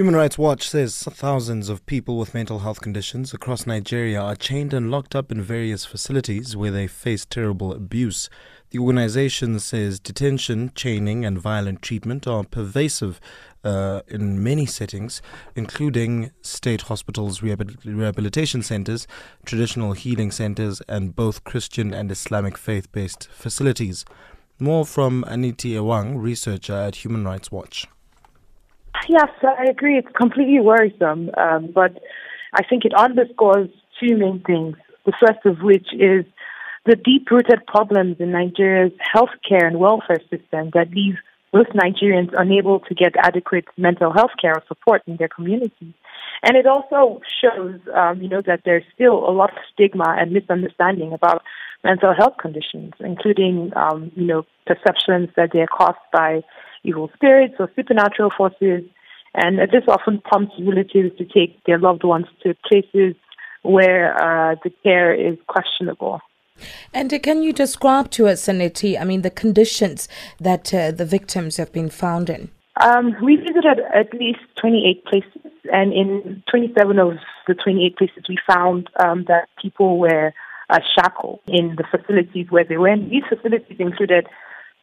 Human 0.00 0.16
Rights 0.16 0.38
Watch 0.38 0.66
says 0.66 1.02
thousands 1.02 1.68
of 1.68 1.84
people 1.84 2.16
with 2.16 2.32
mental 2.32 2.60
health 2.60 2.80
conditions 2.80 3.34
across 3.34 3.66
Nigeria 3.66 4.18
are 4.18 4.34
chained 4.34 4.72
and 4.72 4.90
locked 4.90 5.14
up 5.14 5.30
in 5.30 5.42
various 5.42 5.84
facilities 5.84 6.56
where 6.56 6.70
they 6.70 6.86
face 6.86 7.26
terrible 7.26 7.70
abuse. 7.70 8.30
The 8.70 8.78
organization 8.78 9.60
says 9.60 10.00
detention, 10.00 10.72
chaining, 10.74 11.26
and 11.26 11.38
violent 11.38 11.82
treatment 11.82 12.26
are 12.26 12.44
pervasive 12.44 13.20
uh, 13.62 14.00
in 14.08 14.42
many 14.42 14.64
settings, 14.64 15.20
including 15.54 16.30
state 16.40 16.80
hospitals, 16.80 17.42
rehabilitation 17.42 18.62
centers, 18.62 19.06
traditional 19.44 19.92
healing 19.92 20.30
centers, 20.30 20.80
and 20.88 21.14
both 21.14 21.44
Christian 21.44 21.92
and 21.92 22.10
Islamic 22.10 22.56
faith 22.56 22.90
based 22.90 23.28
facilities. 23.30 24.06
More 24.58 24.86
from 24.86 25.24
Anietie 25.28 25.74
Ewang, 25.74 26.22
researcher 26.22 26.72
at 26.72 27.04
Human 27.04 27.26
Rights 27.26 27.52
Watch. 27.52 27.86
Yes, 29.08 29.28
I 29.42 29.64
agree. 29.68 29.98
It's 29.98 30.08
completely 30.16 30.60
worrisome. 30.60 31.30
Um, 31.36 31.70
but 31.74 31.98
I 32.54 32.62
think 32.64 32.84
it 32.84 32.94
underscores 32.94 33.68
two 33.98 34.16
main 34.16 34.42
things. 34.46 34.76
The 35.06 35.12
first 35.20 35.44
of 35.44 35.62
which 35.62 35.88
is 35.92 36.24
the 36.86 36.96
deep 36.96 37.30
rooted 37.30 37.66
problems 37.66 38.16
in 38.20 38.32
Nigeria's 38.32 38.92
healthcare 39.14 39.66
and 39.66 39.78
welfare 39.78 40.20
system 40.30 40.70
that 40.74 40.90
leave 40.92 41.16
most 41.52 41.70
Nigerians 41.70 42.30
unable 42.38 42.80
to 42.80 42.94
get 42.94 43.12
adequate 43.18 43.64
mental 43.76 44.12
health 44.12 44.30
care 44.40 44.54
or 44.54 44.62
support 44.68 45.02
in 45.06 45.16
their 45.16 45.28
communities. 45.28 45.94
And 46.42 46.56
it 46.56 46.66
also 46.66 47.20
shows, 47.42 47.80
um, 47.94 48.22
you 48.22 48.28
know, 48.28 48.40
that 48.46 48.62
there's 48.64 48.84
still 48.94 49.28
a 49.28 49.32
lot 49.32 49.50
of 49.50 49.58
stigma 49.72 50.16
and 50.18 50.32
misunderstanding 50.32 51.12
about 51.12 51.42
mental 51.82 52.14
health 52.16 52.34
conditions, 52.40 52.92
including, 53.00 53.72
um, 53.76 54.12
you 54.14 54.26
know, 54.26 54.46
perceptions 54.66 55.28
that 55.36 55.50
they're 55.52 55.66
caused 55.66 55.98
by 56.12 56.42
evil 56.84 57.10
spirits 57.14 57.54
or 57.58 57.70
supernatural 57.76 58.30
forces. 58.36 58.82
And 59.34 59.58
this 59.58 59.84
often 59.86 60.20
prompts 60.20 60.54
relatives 60.58 61.16
to 61.18 61.24
take 61.24 61.62
their 61.64 61.78
loved 61.78 62.04
ones 62.04 62.26
to 62.42 62.54
places 62.68 63.14
where 63.62 64.14
uh, 64.16 64.56
the 64.64 64.70
care 64.82 65.14
is 65.14 65.38
questionable. 65.46 66.20
And 66.92 67.10
can 67.22 67.42
you 67.42 67.52
describe 67.52 68.10
to 68.12 68.28
us, 68.28 68.46
Saneti, 68.46 69.00
I 69.00 69.04
mean, 69.04 69.22
the 69.22 69.30
conditions 69.30 70.08
that 70.38 70.74
uh, 70.74 70.90
the 70.90 71.04
victims 71.04 71.56
have 71.56 71.72
been 71.72 71.88
found 71.88 72.28
in? 72.28 72.50
Um, 72.80 73.14
we 73.22 73.36
visited 73.36 73.80
at 73.94 74.12
least 74.14 74.40
28 74.60 75.04
places, 75.04 75.52
and 75.72 75.92
in 75.92 76.42
27 76.50 76.98
of 76.98 77.14
the 77.46 77.54
28 77.54 77.96
places, 77.96 78.24
we 78.28 78.38
found 78.46 78.88
um, 79.04 79.24
that 79.28 79.48
people 79.60 79.98
were 79.98 80.32
uh, 80.70 80.78
shackled 80.94 81.40
in 81.46 81.76
the 81.76 81.84
facilities 81.90 82.46
where 82.50 82.64
they 82.64 82.76
were. 82.76 82.88
And 82.88 83.10
these 83.10 83.24
facilities 83.28 83.76
included 83.78 84.26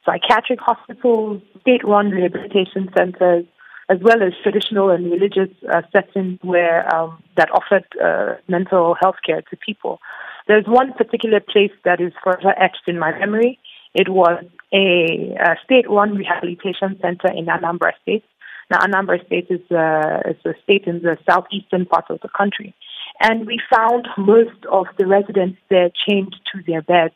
psychiatric 0.08 0.60
hospitals, 0.70 1.42
state-run 1.62 2.08
rehabilitation 2.12 2.90
centers, 2.98 3.46
as 3.90 4.00
well 4.02 4.20
as 4.28 4.34
traditional 4.44 4.90
and 4.90 5.12
religious 5.12 5.52
uh, 5.74 5.82
settings 5.94 6.40
where 6.42 6.80
um, 6.94 7.22
that 7.38 7.50
offered 7.52 7.86
uh, 8.04 8.36
mental 8.48 8.96
health 9.02 9.20
care 9.26 9.42
to 9.50 9.56
people. 9.58 10.00
There's 10.48 10.66
one 10.66 10.94
particular 10.94 11.42
place 11.54 11.76
that 11.84 12.00
is 12.00 12.14
forever 12.24 12.54
etched 12.58 12.86
in 12.88 12.98
my 12.98 13.12
memory. 13.18 13.60
It 13.94 14.10
was 14.10 14.44
a, 14.74 15.36
a 15.50 15.56
state-run 15.66 16.16
rehabilitation 16.16 16.98
center 17.02 17.30
in 17.40 17.46
Anambra 17.46 17.92
State. 18.02 18.24
Now, 18.70 18.80
Anambra 18.80 19.26
State 19.26 19.48
is, 19.50 19.62
uh, 19.72 20.20
is 20.32 20.38
a 20.46 20.54
state 20.64 20.86
in 20.86 21.02
the 21.02 21.18
southeastern 21.30 21.86
part 21.86 22.06
of 22.10 22.20
the 22.22 22.30
country. 22.30 22.74
And 23.22 23.48
we 23.48 23.60
found 23.74 24.08
most 24.18 24.66
of 24.72 24.86
the 24.98 25.08
residents 25.08 25.60
there 25.70 25.90
chained 26.08 26.36
to 26.52 26.62
their 26.68 26.82
beds, 26.82 27.16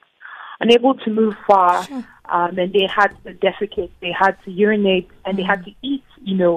unable 0.64 0.94
to 1.04 1.10
move 1.10 1.36
far, 1.50 1.74
sure. 1.84 2.06
um, 2.36 2.58
and 2.62 2.70
they 2.72 2.88
had 3.00 3.12
to 3.24 3.34
defecate, 3.46 3.92
they 4.06 4.14
had 4.24 4.34
to 4.46 4.50
urinate, 4.52 5.10
and 5.26 5.34
they 5.38 5.48
had 5.52 5.62
to 5.68 5.72
eat, 5.82 6.06
you 6.30 6.36
know, 6.42 6.56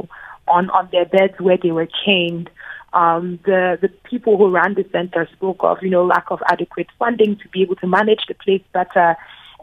on, 0.57 0.65
on 0.71 0.85
their 0.95 1.07
beds 1.15 1.37
where 1.47 1.59
they 1.65 1.73
were 1.79 1.89
chained. 2.05 2.47
Um, 2.93 3.25
the 3.49 3.61
the 3.85 3.91
people 4.11 4.37
who 4.39 4.49
ran 4.59 4.75
the 4.75 4.87
center 4.93 5.23
spoke 5.37 5.61
of, 5.71 5.83
you 5.85 5.91
know, 5.95 6.05
lack 6.15 6.27
of 6.35 6.41
adequate 6.55 6.91
funding 7.01 7.33
to 7.43 7.47
be 7.55 7.63
able 7.65 7.77
to 7.83 7.89
manage 7.99 8.23
the 8.29 8.37
place 8.45 8.65
better, 8.73 9.09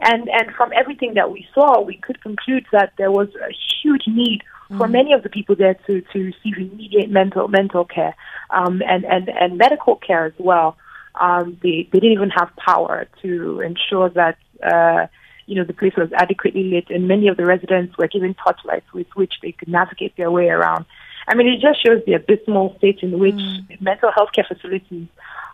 And, 0.02 0.28
and 0.28 0.54
from 0.56 0.70
everything 0.74 1.14
that 1.14 1.30
we 1.30 1.46
saw, 1.54 1.80
we 1.80 1.96
could 1.96 2.20
conclude 2.22 2.66
that 2.72 2.92
there 2.98 3.12
was 3.12 3.28
a 3.36 3.52
huge 3.82 4.06
need 4.06 4.42
for 4.78 4.88
many 4.88 5.12
of 5.12 5.22
the 5.22 5.28
people 5.28 5.54
there 5.54 5.76
to, 5.86 6.00
to 6.12 6.18
receive 6.30 6.56
immediate 6.56 7.10
mental 7.10 7.46
mental 7.46 7.84
care 7.84 8.14
um, 8.50 8.82
and, 8.92 9.04
and, 9.04 9.28
and 9.28 9.58
medical 9.58 9.96
care 9.96 10.24
as 10.24 10.32
well. 10.38 10.76
Um, 11.20 11.58
they, 11.62 11.88
they 11.92 12.00
didn't 12.00 12.12
even 12.12 12.30
have 12.30 12.50
power 12.56 13.06
to 13.22 13.60
ensure 13.60 14.08
that 14.10 14.38
uh, 14.62 15.06
you 15.46 15.56
know 15.56 15.64
the 15.64 15.74
place 15.74 15.94
was 15.96 16.10
adequately 16.14 16.64
lit, 16.64 16.90
and 16.90 17.08
many 17.08 17.28
of 17.28 17.36
the 17.36 17.44
residents 17.44 17.96
were 17.98 18.08
given 18.08 18.34
torchlights 18.34 18.92
with 18.92 19.08
which 19.14 19.34
they 19.42 19.52
could 19.52 19.68
navigate 19.68 20.16
their 20.16 20.30
way 20.30 20.48
around. 20.48 20.86
I 21.28 21.34
mean, 21.34 21.46
it 21.48 21.60
just 21.60 21.84
shows 21.84 22.02
the 22.04 22.14
abysmal 22.14 22.74
state 22.78 23.00
in 23.02 23.18
which 23.18 23.40
mental 23.80 24.10
health 24.10 24.30
care 24.34 24.46
facilities 24.46 25.06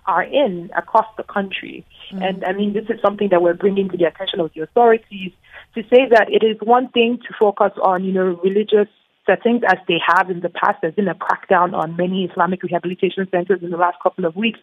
are 0.07 0.23
in 0.23 0.71
across 0.75 1.07
the 1.18 1.23
country. 1.23 1.85
And 2.12 2.42
I 2.44 2.53
mean, 2.53 2.73
this 2.73 2.87
is 2.88 3.01
something 3.03 3.29
that 3.29 3.42
we're 3.42 3.55
bringing 3.55 3.90
to 3.90 3.97
the 3.97 4.05
attention 4.05 4.40
of 4.40 4.51
the 4.55 4.62
authorities 4.62 5.33
to 5.75 5.83
say 5.83 6.09
that 6.09 6.29
it 6.31 6.42
is 6.42 6.57
one 6.62 6.88
thing 6.88 7.18
to 7.18 7.35
focus 7.38 7.73
on, 7.83 8.05
you 8.05 8.12
know, 8.12 8.40
religious 8.42 8.88
settings 9.27 9.62
as 9.68 9.77
they 9.87 10.01
have 10.07 10.31
in 10.31 10.40
the 10.40 10.49
past. 10.49 10.79
There's 10.81 10.94
been 10.94 11.09
a 11.09 11.14
crackdown 11.14 11.75
on 11.75 11.97
many 11.97 12.25
Islamic 12.25 12.62
rehabilitation 12.62 13.29
centers 13.31 13.62
in 13.62 13.71
the 13.71 13.77
last 13.77 13.99
couple 14.03 14.25
of 14.25 14.35
weeks. 14.35 14.59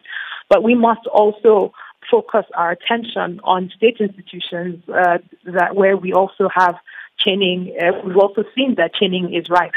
But 0.48 0.62
we 0.62 0.74
must 0.74 1.06
also 1.06 1.72
focus 2.10 2.44
our 2.54 2.70
attention 2.70 3.40
on 3.42 3.70
state 3.76 3.96
institutions 4.00 4.82
uh, 4.88 5.18
that 5.44 5.74
where 5.74 5.96
we 5.96 6.12
also 6.12 6.48
have 6.54 6.76
chaining. 7.18 7.76
Uh, 7.80 8.00
we've 8.04 8.16
also 8.16 8.44
seen 8.54 8.76
that 8.76 8.94
chaining 8.94 9.34
is 9.34 9.48
rife. 9.50 9.72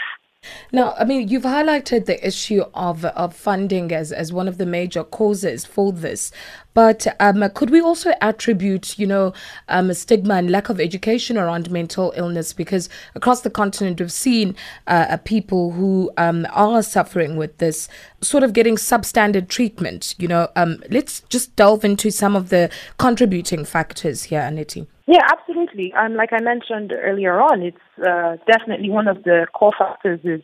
Now, 0.72 0.94
I 1.00 1.04
mean, 1.04 1.28
you've 1.28 1.44
highlighted 1.44 2.06
the 2.06 2.26
issue 2.26 2.64
of 2.74 3.04
of 3.04 3.36
funding 3.36 3.92
as 3.92 4.12
as 4.12 4.32
one 4.32 4.48
of 4.48 4.58
the 4.58 4.66
major 4.66 5.04
causes 5.04 5.66
for 5.66 5.92
this, 5.92 6.32
but 6.74 7.08
um, 7.20 7.50
could 7.56 7.72
we 7.72 7.82
also 7.82 8.14
attribute, 8.22 8.98
you 9.00 9.08
know, 9.08 9.34
um, 9.68 9.92
stigma 9.94 10.36
and 10.36 10.52
lack 10.52 10.70
of 10.70 10.80
education 10.80 11.38
around 11.38 11.72
mental 11.72 12.14
illness? 12.16 12.54
Because 12.54 12.88
across 13.16 13.42
the 13.42 13.50
continent, 13.50 14.00
we've 14.00 14.12
seen 14.12 14.56
uh, 14.86 15.18
people 15.26 15.72
who 15.72 16.12
um, 16.18 16.46
are 16.52 16.84
suffering 16.84 17.36
with 17.36 17.58
this 17.58 17.90
sort 18.22 18.44
of 18.44 18.54
getting 18.54 18.76
substandard 18.76 19.48
treatment. 19.48 20.14
You 20.20 20.28
know, 20.28 20.50
um, 20.56 20.84
let's 20.92 21.22
just 21.30 21.56
delve 21.56 21.84
into 21.84 22.12
some 22.12 22.36
of 22.36 22.50
the 22.50 22.70
contributing 22.98 23.66
factors 23.66 24.24
here, 24.24 24.42
Anietie. 24.42 24.86
Yeah, 25.10 25.26
absolutely. 25.32 25.92
And 25.96 26.14
like 26.14 26.30
I 26.34 26.40
mentioned 26.40 26.94
earlier 26.94 27.42
on, 27.42 27.64
it's 27.64 27.78
uh, 27.98 28.38
definitely 28.46 28.92
one 28.92 29.08
of 29.08 29.24
the 29.24 29.48
core 29.56 29.74
factors 29.76 30.20
is 30.24 30.42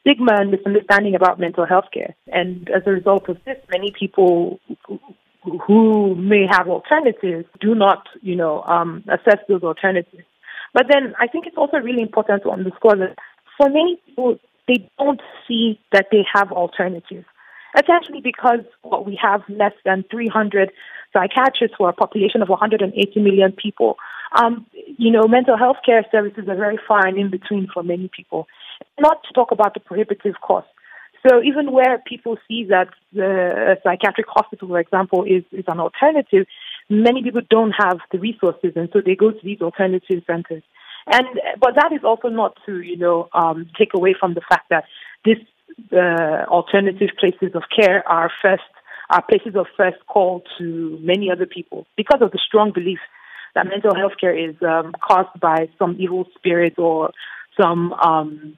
stigma 0.00 0.32
and 0.34 0.50
misunderstanding 0.50 1.14
about 1.14 1.38
mental 1.38 1.64
health 1.64 1.84
care. 1.94 2.16
And 2.26 2.68
as 2.70 2.82
a 2.86 2.90
result 2.90 3.28
of 3.28 3.36
this, 3.44 3.58
many 3.70 3.92
people 3.96 4.58
who 5.64 6.16
may 6.16 6.44
have 6.50 6.66
alternatives 6.66 7.46
do 7.60 7.76
not, 7.76 8.08
you 8.20 8.34
know, 8.34 8.64
um, 8.64 9.04
assess 9.06 9.38
those 9.48 9.62
alternatives. 9.62 10.24
But 10.74 10.86
then 10.90 11.14
I 11.20 11.28
think 11.28 11.46
it's 11.46 11.56
also 11.56 11.76
really 11.76 12.02
important 12.02 12.42
to 12.42 12.50
underscore 12.50 12.96
that 12.96 13.14
for 13.56 13.68
many 13.68 14.02
people, 14.06 14.40
they 14.66 14.90
don't 14.98 15.20
see 15.46 15.78
that 15.92 16.06
they 16.10 16.26
have 16.34 16.50
alternatives. 16.50 17.26
Essentially 17.78 18.20
because 18.20 18.60
what 18.82 19.06
we 19.06 19.18
have 19.22 19.42
less 19.48 19.74
than 19.84 20.04
300 20.10 20.70
psychiatrists 21.12 21.76
for 21.76 21.88
a 21.88 21.92
population 21.92 22.42
of 22.42 22.48
180 22.48 23.20
million 23.20 23.52
people. 23.52 23.96
Um, 24.40 24.66
you 24.74 25.10
know, 25.10 25.26
mental 25.26 25.56
health 25.56 25.78
care 25.84 26.06
services 26.10 26.44
are 26.48 26.56
very 26.56 26.78
far 26.86 27.06
and 27.06 27.18
in 27.18 27.30
between 27.30 27.68
for 27.72 27.82
many 27.82 28.10
people. 28.14 28.46
Not 28.98 29.22
to 29.24 29.32
talk 29.32 29.50
about 29.50 29.74
the 29.74 29.80
prohibitive 29.80 30.34
costs. 30.40 30.70
So 31.26 31.42
even 31.42 31.72
where 31.72 32.02
people 32.06 32.38
see 32.48 32.64
that 32.70 32.88
the 33.12 33.76
psychiatric 33.82 34.26
hospital, 34.28 34.68
for 34.68 34.80
example, 34.80 35.24
is, 35.24 35.44
is 35.52 35.64
an 35.68 35.78
alternative, 35.78 36.46
many 36.88 37.22
people 37.22 37.42
don't 37.50 37.72
have 37.72 37.98
the 38.10 38.18
resources, 38.18 38.72
and 38.74 38.88
so 38.92 39.00
they 39.04 39.16
go 39.16 39.30
to 39.30 39.40
these 39.42 39.60
alternative 39.60 40.22
centers. 40.26 40.62
And 41.06 41.26
but 41.60 41.74
that 41.76 41.92
is 41.92 42.04
also 42.04 42.28
not 42.28 42.56
to 42.66 42.80
you 42.80 42.96
know 42.96 43.28
um, 43.32 43.68
take 43.78 43.94
away 43.94 44.14
from 44.18 44.34
the 44.34 44.42
fact 44.48 44.70
that 44.70 44.84
this 45.24 45.38
uh, 45.92 46.44
alternative 46.48 47.10
places 47.18 47.54
of 47.54 47.62
care 47.74 48.06
are 48.08 48.30
first 48.42 48.62
are 49.10 49.22
places 49.22 49.56
of 49.56 49.66
first 49.76 49.98
call 50.06 50.42
to 50.56 50.96
many 51.02 51.30
other 51.30 51.46
people. 51.46 51.86
Because 51.96 52.22
of 52.22 52.30
the 52.30 52.38
strong 52.38 52.70
belief 52.72 53.00
that 53.54 53.66
mental 53.66 53.94
health 53.94 54.12
care 54.20 54.36
is 54.36 54.54
um, 54.62 54.92
caused 55.02 55.38
by 55.40 55.68
some 55.78 55.96
evil 55.98 56.26
spirit 56.36 56.78
or 56.78 57.10
some 57.60 57.92
um, 57.94 58.56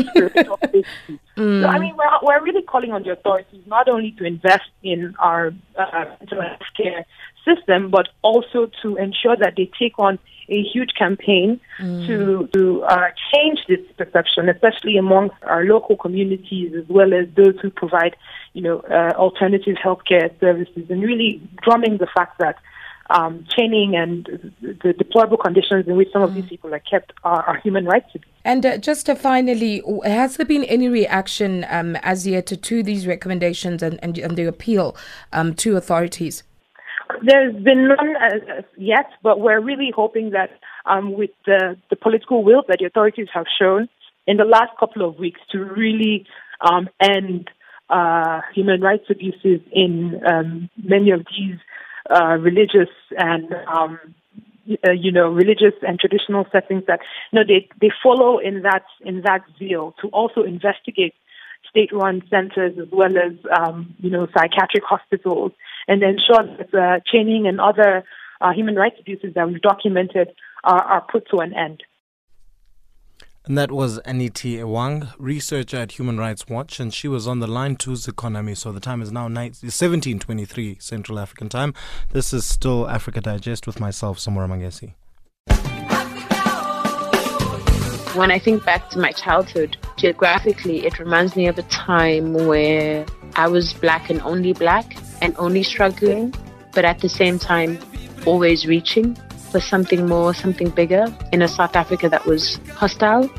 spiritual 0.00 0.58
mm. 0.58 1.62
So 1.62 1.66
I 1.66 1.78
mean, 1.78 1.96
we're 1.96 2.18
we're 2.22 2.42
really 2.42 2.62
calling 2.62 2.92
on 2.92 3.02
the 3.02 3.12
authorities 3.12 3.62
not 3.66 3.88
only 3.88 4.12
to 4.12 4.24
invest 4.24 4.70
in 4.82 5.14
our 5.18 5.52
uh, 5.78 6.04
mental 6.20 6.42
health 6.42 6.60
care 6.76 7.06
system, 7.44 7.90
but 7.90 8.08
also 8.22 8.70
to 8.82 8.96
ensure 8.96 9.36
that 9.36 9.54
they 9.56 9.70
take 9.78 9.98
on 9.98 10.18
a 10.48 10.62
huge 10.62 10.90
campaign 10.98 11.60
mm. 11.78 12.06
to 12.06 12.48
to 12.52 12.82
uh, 12.84 13.08
change 13.32 13.60
this 13.68 13.80
perception, 13.96 14.48
especially 14.48 14.96
amongst 14.96 15.36
our 15.42 15.64
local 15.64 15.96
communities 15.96 16.72
as 16.74 16.88
well 16.88 17.14
as 17.14 17.26
those 17.34 17.58
who 17.62 17.70
provide, 17.70 18.16
you 18.52 18.62
know, 18.62 18.80
uh, 18.80 19.12
alternative 19.16 19.76
healthcare 19.82 20.28
services, 20.40 20.84
and 20.90 21.02
really 21.02 21.40
drumming 21.62 21.98
the 21.98 22.08
fact 22.14 22.38
that 22.38 22.56
um, 23.10 23.44
chaining 23.56 23.96
and 23.96 24.26
the 24.60 24.92
deplorable 24.92 25.36
conditions 25.36 25.86
in 25.86 25.96
which 25.96 26.10
some 26.12 26.22
of 26.22 26.34
these 26.34 26.46
people 26.46 26.72
are 26.74 26.78
kept 26.78 27.12
are, 27.22 27.42
are 27.42 27.56
human 27.58 27.84
rights. 27.84 28.10
And 28.44 28.66
uh, 28.66 28.76
just 28.76 29.06
to 29.06 29.14
finally, 29.14 29.82
has 30.04 30.36
there 30.36 30.46
been 30.46 30.64
any 30.64 30.88
reaction 30.88 31.64
um, 31.70 31.96
as 31.96 32.26
yet 32.26 32.46
to, 32.46 32.82
these 32.82 33.06
recommendations 33.06 33.82
and, 33.82 33.98
and, 34.02 34.18
and 34.18 34.36
the 34.36 34.44
appeal 34.44 34.96
um, 35.32 35.54
to 35.56 35.76
authorities? 35.76 36.42
There's 37.22 37.54
been 37.54 37.88
none 37.88 38.14
yet, 38.76 39.06
but 39.22 39.40
we're 39.40 39.60
really 39.60 39.92
hoping 39.94 40.30
that 40.30 40.50
um, 40.84 41.16
with 41.16 41.30
the, 41.46 41.76
the 41.90 41.96
political 41.96 42.44
will 42.44 42.62
that 42.68 42.78
the 42.80 42.86
authorities 42.86 43.28
have 43.32 43.46
shown 43.58 43.88
in 44.26 44.36
the 44.36 44.44
last 44.44 44.70
couple 44.78 45.06
of 45.08 45.18
weeks 45.18 45.40
to 45.52 45.58
really 45.58 46.26
um, 46.60 46.88
end 47.00 47.50
uh, 47.88 48.40
human 48.54 48.80
rights 48.80 49.04
abuses 49.10 49.60
in 49.72 50.20
um, 50.26 50.70
many 50.82 51.10
of 51.10 51.20
these 51.30 51.56
uh, 52.10 52.36
religious 52.36 52.88
and 53.16 53.54
um, 53.72 53.98
uh, 54.86 54.92
you 54.92 55.12
know 55.12 55.28
religious 55.28 55.74
and 55.86 55.98
traditional 55.98 56.46
settings 56.52 56.84
that 56.86 57.00
you 57.30 57.38
know 57.38 57.44
they 57.46 57.68
they 57.80 57.90
follow 58.02 58.38
in 58.38 58.62
that 58.62 58.84
in 59.02 59.22
that 59.22 59.42
zeal 59.58 59.94
to 60.00 60.08
also 60.08 60.42
investigate 60.42 61.14
state-run 61.68 62.22
centers 62.30 62.78
as 62.78 62.88
well 62.92 63.16
as 63.16 63.32
um, 63.58 63.94
you 63.98 64.10
know 64.10 64.26
psychiatric 64.36 64.84
hospitals 64.84 65.52
and 65.88 66.02
ensure 66.02 66.44
that 66.56 66.74
uh, 66.74 67.00
chaining 67.10 67.46
and 67.46 67.60
other 67.60 68.04
uh, 68.40 68.52
human 68.52 68.74
rights 68.74 68.96
abuses 69.00 69.34
that 69.34 69.48
we've 69.48 69.60
documented 69.60 70.28
are, 70.62 70.82
are 70.82 71.06
put 71.10 71.28
to 71.30 71.38
an 71.38 71.52
end. 71.54 71.82
And 73.46 73.58
that 73.58 73.70
was 73.70 74.00
Anietie 74.06 74.56
Ewang, 74.56 75.12
researcher 75.18 75.76
at 75.76 75.98
Human 75.98 76.16
Rights 76.16 76.46
Watch, 76.48 76.80
and 76.80 76.94
she 76.94 77.08
was 77.08 77.28
on 77.28 77.40
the 77.40 77.46
line 77.46 77.76
to 77.76 77.94
Economy. 78.08 78.54
So 78.54 78.72
the 78.72 78.80
time 78.80 79.02
is 79.02 79.12
now 79.12 79.28
17:23 79.28 80.78
Central 80.80 81.18
African 81.18 81.50
Time. 81.50 81.74
This 82.12 82.32
is 82.32 82.46
still 82.46 82.88
Africa 82.88 83.20
Digest 83.20 83.66
with 83.66 83.80
myself, 83.80 84.18
Samora 84.18 84.48
Mangesi. 84.48 84.94
When 88.16 88.30
I 88.30 88.38
think 88.38 88.64
back 88.64 88.88
to 88.90 88.98
my 88.98 89.12
childhood, 89.12 89.76
geographically, 89.98 90.86
it 90.86 90.98
reminds 90.98 91.36
me 91.36 91.46
of 91.46 91.58
a 91.58 91.64
time 91.64 92.32
where 92.46 93.04
I 93.36 93.48
was 93.48 93.74
black 93.74 94.08
and 94.08 94.22
only 94.22 94.54
black 94.54 94.96
and 95.20 95.34
only 95.36 95.64
struggling, 95.64 96.32
but 96.72 96.86
at 96.86 97.00
the 97.00 97.10
same 97.10 97.38
time, 97.38 97.78
always 98.24 98.66
reaching 98.66 99.18
for 99.54 99.60
something 99.60 100.04
more, 100.08 100.34
something 100.34 100.68
bigger 100.70 101.06
in 101.30 101.40
a 101.42 101.46
South 101.46 101.76
Africa 101.76 102.08
that 102.08 102.26
was 102.26 102.58
hostile. 102.74 103.30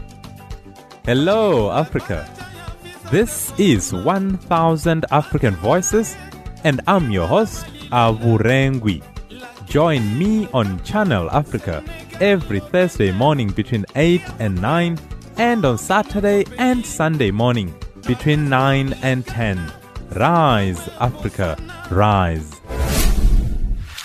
Hello, 1.03 1.69
Africa. 1.71 2.23
This 3.11 3.51
is 3.57 3.91
1000 3.91 5.05
African 5.11 5.55
Voices, 5.55 6.15
and 6.63 6.79
I'm 6.87 7.11
your 7.11 7.27
host, 7.27 7.65
Avurengwi. 7.91 9.03
Join 9.67 10.17
me 10.17 10.47
on 10.53 10.81
Channel 10.85 11.29
Africa 11.31 11.83
every 12.21 12.61
Thursday 12.61 13.11
morning 13.11 13.49
between 13.49 13.83
8 13.97 14.21
and 14.39 14.61
9, 14.61 14.97
and 15.35 15.65
on 15.65 15.77
Saturday 15.77 16.45
and 16.57 16.85
Sunday 16.85 17.31
morning 17.31 17.75
between 18.07 18.47
9 18.47 18.93
and 19.03 19.27
10. 19.27 19.59
Rise, 20.15 20.87
Africa, 21.01 21.57
rise. 21.91 22.55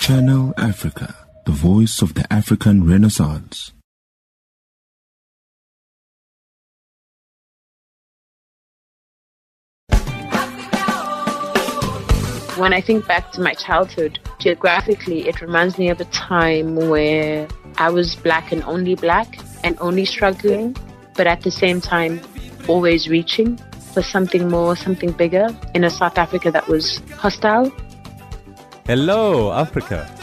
Channel 0.01 0.53
Africa 0.59 1.15
the 1.51 1.57
voice 1.57 2.01
of 2.01 2.15
the 2.15 2.25
African 2.33 2.87
Renaissance. 2.87 3.73
When 12.57 12.73
I 12.73 12.81
think 12.81 13.05
back 13.09 13.33
to 13.33 13.41
my 13.41 13.55
childhood, 13.55 14.21
geographically, 14.39 15.27
it 15.27 15.41
reminds 15.41 15.77
me 15.77 15.89
of 15.89 16.01
a 16.01 16.05
time 16.05 16.77
where 16.77 17.49
I 17.79 17.91
was 17.91 18.15
black 18.15 18.53
and 18.53 18.63
only 18.63 18.95
black 18.95 19.29
and 19.65 19.77
only 19.81 20.05
struggling, 20.05 20.77
but 21.17 21.27
at 21.27 21.41
the 21.43 21.51
same 21.51 21.81
time, 21.81 22.21
always 22.69 23.09
reaching 23.09 23.57
for 23.93 24.03
something 24.03 24.49
more, 24.49 24.77
something 24.77 25.11
bigger 25.11 25.49
in 25.75 25.83
a 25.83 25.91
South 25.91 26.17
Africa 26.17 26.53
that 26.53 26.69
was 26.69 27.03
hostile. 27.17 27.73
Hello, 28.87 29.51
Africa. 29.53 30.20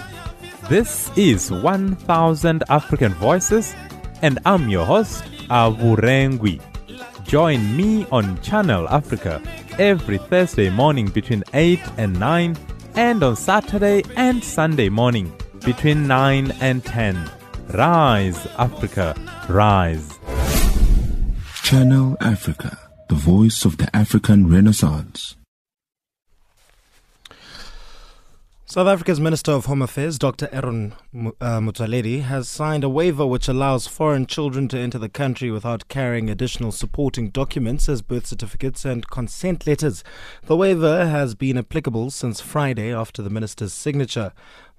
This 0.70 1.10
is 1.16 1.50
1000 1.50 2.64
African 2.68 3.14
Voices, 3.14 3.74
and 4.22 4.38
I'm 4.46 4.68
your 4.68 4.86
host, 4.86 5.24
Avurengwi. 5.50 6.60
Join 7.24 7.78
me 7.78 8.06
on 8.12 8.42
Channel 8.42 8.86
Africa 8.90 9.42
every 9.80 10.18
Thursday 10.18 10.70
morning 10.70 11.08
between 11.08 11.46
8 11.54 11.80
and 11.98 12.20
9, 12.20 12.58
and 12.96 13.24
on 13.24 13.38
Saturday 13.38 14.04
and 14.18 14.44
Sunday 14.44 14.90
morning 14.90 15.32
between 15.64 16.06
9 16.06 16.52
and 16.60 16.84
10. 16.84 17.32
Rise, 17.70 18.46
Africa, 18.58 19.16
rise. 19.48 20.20
Channel 21.64 22.18
Africa, 22.20 22.78
the 23.08 23.16
voice 23.16 23.64
of 23.64 23.78
the 23.78 23.90
African 23.96 24.50
Renaissance. 24.50 25.38
South 28.78 28.88
Africa's 28.88 29.20
Minister 29.20 29.54
of 29.54 29.66
Home 29.66 29.82
Affairs, 29.82 30.20
Dr. 30.20 30.48
Aaron 30.52 30.94
uh, 31.42 31.60
has 31.62 32.48
signed 32.48 32.84
a 32.84 32.90
waiver 32.90 33.26
which 33.26 33.48
allows 33.48 33.88
foreign 33.88 34.28
children 34.28 34.68
to 34.68 34.78
enter 34.78 35.00
the 35.00 35.10
country 35.10 35.50
without 35.50 35.88
carrying 35.88 36.30
additional 36.30 36.72
supporting 36.72 37.32
documents 37.32 37.90
as 37.90 38.04
birth 38.04 38.28
certificates 38.28 38.86
and 38.86 39.10
consent 39.10 39.66
letters. 39.66 40.04
The 40.44 40.56
waiver 40.56 41.08
has 41.08 41.34
been 41.34 41.58
applicable 41.58 42.12
since 42.12 42.40
Friday 42.40 42.94
after 42.94 43.24
the 43.24 43.32
minister's 43.32 43.74
signature. 43.74 44.32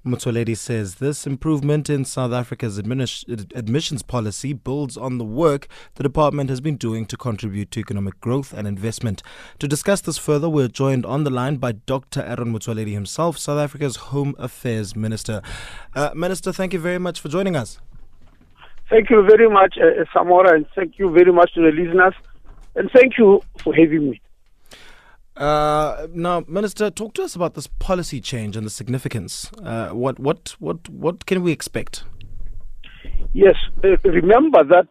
Motsoaledi 0.06 0.56
says 0.56 0.96
this 0.96 1.26
improvement 1.26 1.90
in 1.90 2.04
South 2.04 2.32
Africa's 2.32 2.78
admissions 2.78 4.02
policy 4.02 4.52
builds 4.52 4.96
on 4.96 5.18
the 5.18 5.24
work 5.24 5.66
the 5.96 6.04
department 6.04 6.48
has 6.50 6.60
been 6.60 6.76
doing 6.76 7.04
to 7.06 7.16
contribute 7.16 7.72
to 7.72 7.80
economic 7.80 8.20
growth 8.20 8.54
and 8.54 8.68
investment. 8.68 9.24
To 9.58 9.66
discuss 9.66 10.00
this 10.00 10.16
further, 10.16 10.48
we're 10.48 10.68
joined 10.68 11.04
on 11.04 11.24
the 11.24 11.30
line 11.30 11.56
by 11.56 11.72
Dr. 11.72 12.22
Aaron 12.22 12.54
Motsoaledi 12.54 12.92
himself, 12.92 13.38
South 13.38 13.58
Africa's 13.58 13.96
Home 13.96 14.36
Affairs 14.38 14.94
Minister. 14.94 15.42
Uh, 15.96 16.10
Minister, 16.14 16.52
thank 16.52 16.72
you 16.72 16.78
very 16.78 16.98
much 16.98 17.20
for 17.20 17.28
joining 17.28 17.56
us. 17.56 17.80
Thank 18.88 19.10
you 19.10 19.22
very 19.22 19.50
much, 19.50 19.76
uh, 19.78 20.04
Samora, 20.14 20.54
and 20.54 20.66
thank 20.76 20.98
you 20.98 21.10
very 21.10 21.32
much 21.32 21.52
to 21.54 21.60
the 21.60 21.72
listeners, 21.72 22.14
and 22.76 22.88
thank 22.92 23.18
you 23.18 23.42
for 23.58 23.74
having 23.74 24.10
me. 24.10 24.20
Uh, 25.38 26.08
now, 26.12 26.44
Minister, 26.48 26.90
talk 26.90 27.14
to 27.14 27.22
us 27.22 27.36
about 27.36 27.54
this 27.54 27.68
policy 27.78 28.20
change 28.20 28.56
and 28.56 28.66
the 28.66 28.70
significance. 28.70 29.50
Uh, 29.62 29.90
what, 29.90 30.18
what, 30.18 30.56
what, 30.58 30.88
what 30.88 31.26
can 31.26 31.44
we 31.44 31.52
expect? 31.52 32.02
Yes, 33.32 33.54
uh, 33.84 33.96
remember 34.04 34.64
that 34.64 34.88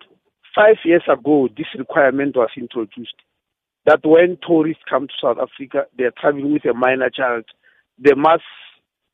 five 0.55 0.77
years 0.85 1.03
ago, 1.11 1.49
this 1.57 1.67
requirement 1.77 2.37
was 2.37 2.49
introduced. 2.55 3.15
That 3.85 3.99
when 4.05 4.37
tourists 4.45 4.83
come 4.89 5.07
to 5.07 5.13
South 5.21 5.37
Africa, 5.37 5.85
they 5.97 6.05
are 6.05 6.13
traveling 6.17 6.53
with 6.53 6.65
a 6.65 6.73
minor 6.73 7.09
child, 7.09 7.43
they 7.99 8.13
must 8.15 8.43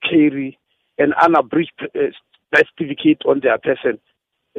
carry 0.07 0.59
an 0.99 1.13
unabridged 1.19 1.71
uh, 1.81 1.99
certificate 2.55 3.23
on 3.25 3.41
their 3.41 3.57
person 3.57 3.99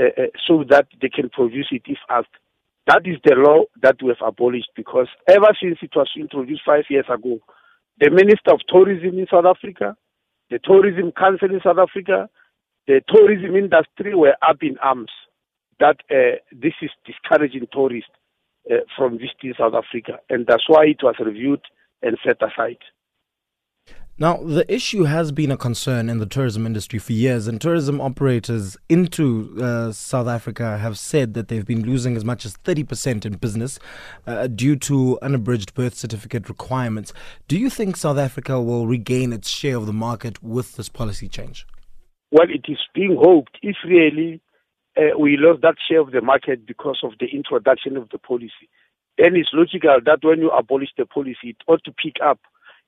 uh, 0.01 0.27
so 0.47 0.65
that 0.69 0.89
they 1.01 1.09
can 1.09 1.31
produce 1.31 1.69
it 1.71 1.83
if 1.87 1.99
asked. 2.11 2.29
That 2.87 3.03
is 3.07 3.17
the 3.25 3.35
law 3.37 3.65
that 3.83 3.97
we 4.03 4.09
have 4.09 4.27
abolished 4.27 4.71
because 4.77 5.09
ever 5.29 5.57
since 5.61 5.79
it 5.83 5.93
was 5.97 6.11
introduced 6.17 6.63
five 6.67 6.85
years 6.91 7.07
ago, 7.09 7.39
the 8.01 8.11
Minister 8.11 8.53
of 8.53 8.61
Tourism 8.69 9.19
in 9.19 9.27
South 9.31 9.47
Africa, 9.47 9.97
the 10.51 10.59
Tourism 10.59 11.13
Council 11.13 11.51
in 11.51 11.61
South 11.65 11.79
Africa, 11.79 12.29
the 12.87 13.01
tourism 13.09 13.57
industry 13.57 14.15
were 14.15 14.37
up 14.47 14.59
in 14.63 14.77
arms 14.83 15.11
that 15.81 15.97
uh, 16.11 16.37
this 16.53 16.75
is 16.83 16.91
discouraging 17.07 17.67
tourists 17.73 18.11
uh, 18.71 18.77
from 18.97 19.19
visiting 19.19 19.55
South 19.59 19.75
Africa, 19.75 20.21
and 20.29 20.47
that's 20.47 20.69
why 20.69 20.85
it 20.85 21.03
was 21.03 21.15
reviewed 21.19 21.63
and 22.03 22.19
set 22.25 22.37
aside. 22.43 22.79
Now, 24.17 24.37
the 24.37 24.65
issue 24.73 25.05
has 25.05 25.33
been 25.33 25.51
a 25.51 25.57
concern 25.57 26.09
in 26.09 26.19
the 26.19 26.27
tourism 26.27 26.67
industry 26.67 27.01
for 27.01 27.13
years, 27.13 27.49
and 27.49 27.61
tourism 27.61 28.01
operators 28.01 28.77
into 28.89 29.61
uh, 29.61 29.91
South 29.91 30.29
Africa 30.29 30.79
have 30.79 30.97
said 30.97 31.35
that 31.35 31.49
they've 31.49 31.67
been 31.67 31.85
losing 31.85 32.17
as 32.17 32.25
much 32.25 32.45
as 32.45 32.57
30% 32.59 33.27
in 33.27 33.33
business 33.33 33.81
uh, 34.29 34.47
due 34.47 34.77
to 34.77 35.19
unabridged 35.21 35.75
birth 35.75 35.95
certificate 35.95 36.49
requirements. 36.49 37.13
Do 37.49 37.59
you 37.59 37.69
think 37.69 37.97
South 37.97 38.17
Africa 38.17 38.61
will 38.61 38.87
regain 38.87 39.33
its 39.33 39.51
share 39.51 39.77
of 39.77 39.87
the 39.87 39.93
market 39.93 40.41
with 40.45 40.77
this 40.77 40.89
policy 40.89 41.29
change? 41.29 41.67
Well, 42.31 42.47
it 42.49 42.71
is 42.71 42.79
being 42.95 43.17
hoped 43.21 43.59
if 43.63 43.75
really 43.85 44.41
uh, 44.97 45.19
we 45.19 45.37
lost 45.37 45.63
that 45.63 45.75
share 45.89 46.01
of 46.01 46.13
the 46.13 46.21
market 46.21 46.65
because 46.67 47.01
of 47.03 47.15
the 47.19 47.27
introduction 47.27 47.97
of 47.97 48.11
the 48.11 48.19
policy, 48.19 48.69
then 49.19 49.35
it's 49.35 49.51
logical 49.53 49.99
that 50.07 50.19
when 50.23 50.39
you 50.39 50.51
abolish 50.51 50.91
the 50.97 51.05
policy, 51.05 51.49
it 51.51 51.57
ought 51.67 51.83
to 51.83 51.93
pick 51.93 52.15
up 52.25 52.39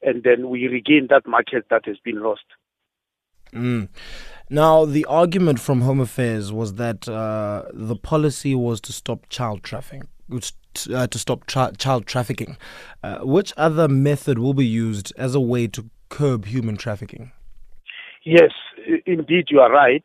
and 0.03 0.23
then 0.23 0.49
we 0.51 0.67
regain 0.67 1.09
that 1.11 1.27
market 1.27 1.65
that 1.71 1.87
has 1.87 1.97
been 2.05 2.23
lost. 2.23 2.45
Mm. 3.53 3.89
Now, 4.51 4.85
the 4.85 5.05
argument 5.07 5.61
from 5.61 5.81
Home 5.81 6.01
Affairs 6.01 6.53
was 6.53 6.75
that 6.75 7.09
uh, 7.09 7.65
the 7.73 7.97
policy 7.97 8.55
was 8.55 8.81
to 8.83 8.93
stop 8.93 9.29
child 9.29 9.63
trafficking. 9.63 10.09
Uh, 10.93 11.07
to 11.07 11.19
stop 11.19 11.47
tra- 11.47 11.73
child 11.79 12.07
trafficking. 12.07 12.57
Uh, 13.03 13.19
which 13.23 13.53
other 13.57 13.89
method 13.89 14.39
will 14.39 14.55
be 14.55 14.67
used 14.67 15.13
as 15.17 15.35
a 15.35 15.41
way 15.41 15.67
to 15.67 15.89
curb 16.11 16.45
human 16.45 16.77
trafficking? 16.77 17.33
Yes, 18.25 18.51
indeed, 19.07 19.47
you 19.49 19.61
are 19.61 19.73
right, 19.73 20.05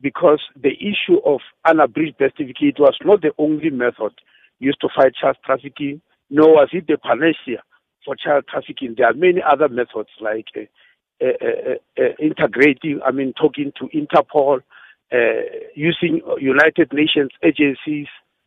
because 0.00 0.40
the 0.60 0.72
issue 0.72 1.18
of 1.24 1.40
unabridged 1.64 2.18
birth 2.18 2.32
certificate 2.36 2.78
was 2.78 2.96
not 3.04 3.22
the 3.22 3.32
only 3.38 3.70
method 3.70 4.12
used 4.58 4.80
to 4.82 4.88
fight 4.94 5.14
child 5.20 5.36
trafficking, 5.44 6.02
nor 6.28 6.54
was 6.54 6.68
it 6.72 6.86
the 6.86 6.98
panacea 6.98 7.62
for 8.04 8.16
child 8.16 8.44
trafficking. 8.48 8.94
There 8.96 9.06
are 9.06 9.14
many 9.14 9.40
other 9.46 9.68
methods 9.68 10.10
like 10.20 10.46
uh, 11.22 11.26
uh, 11.26 12.02
uh, 12.02 12.14
integrating, 12.18 12.98
I 13.04 13.10
mean, 13.10 13.34
talking 13.38 13.72
to 13.78 13.88
Interpol, 13.88 14.60
using 15.74 16.22
United 16.38 16.92
Nations 16.94 17.30
agencies 17.42 18.06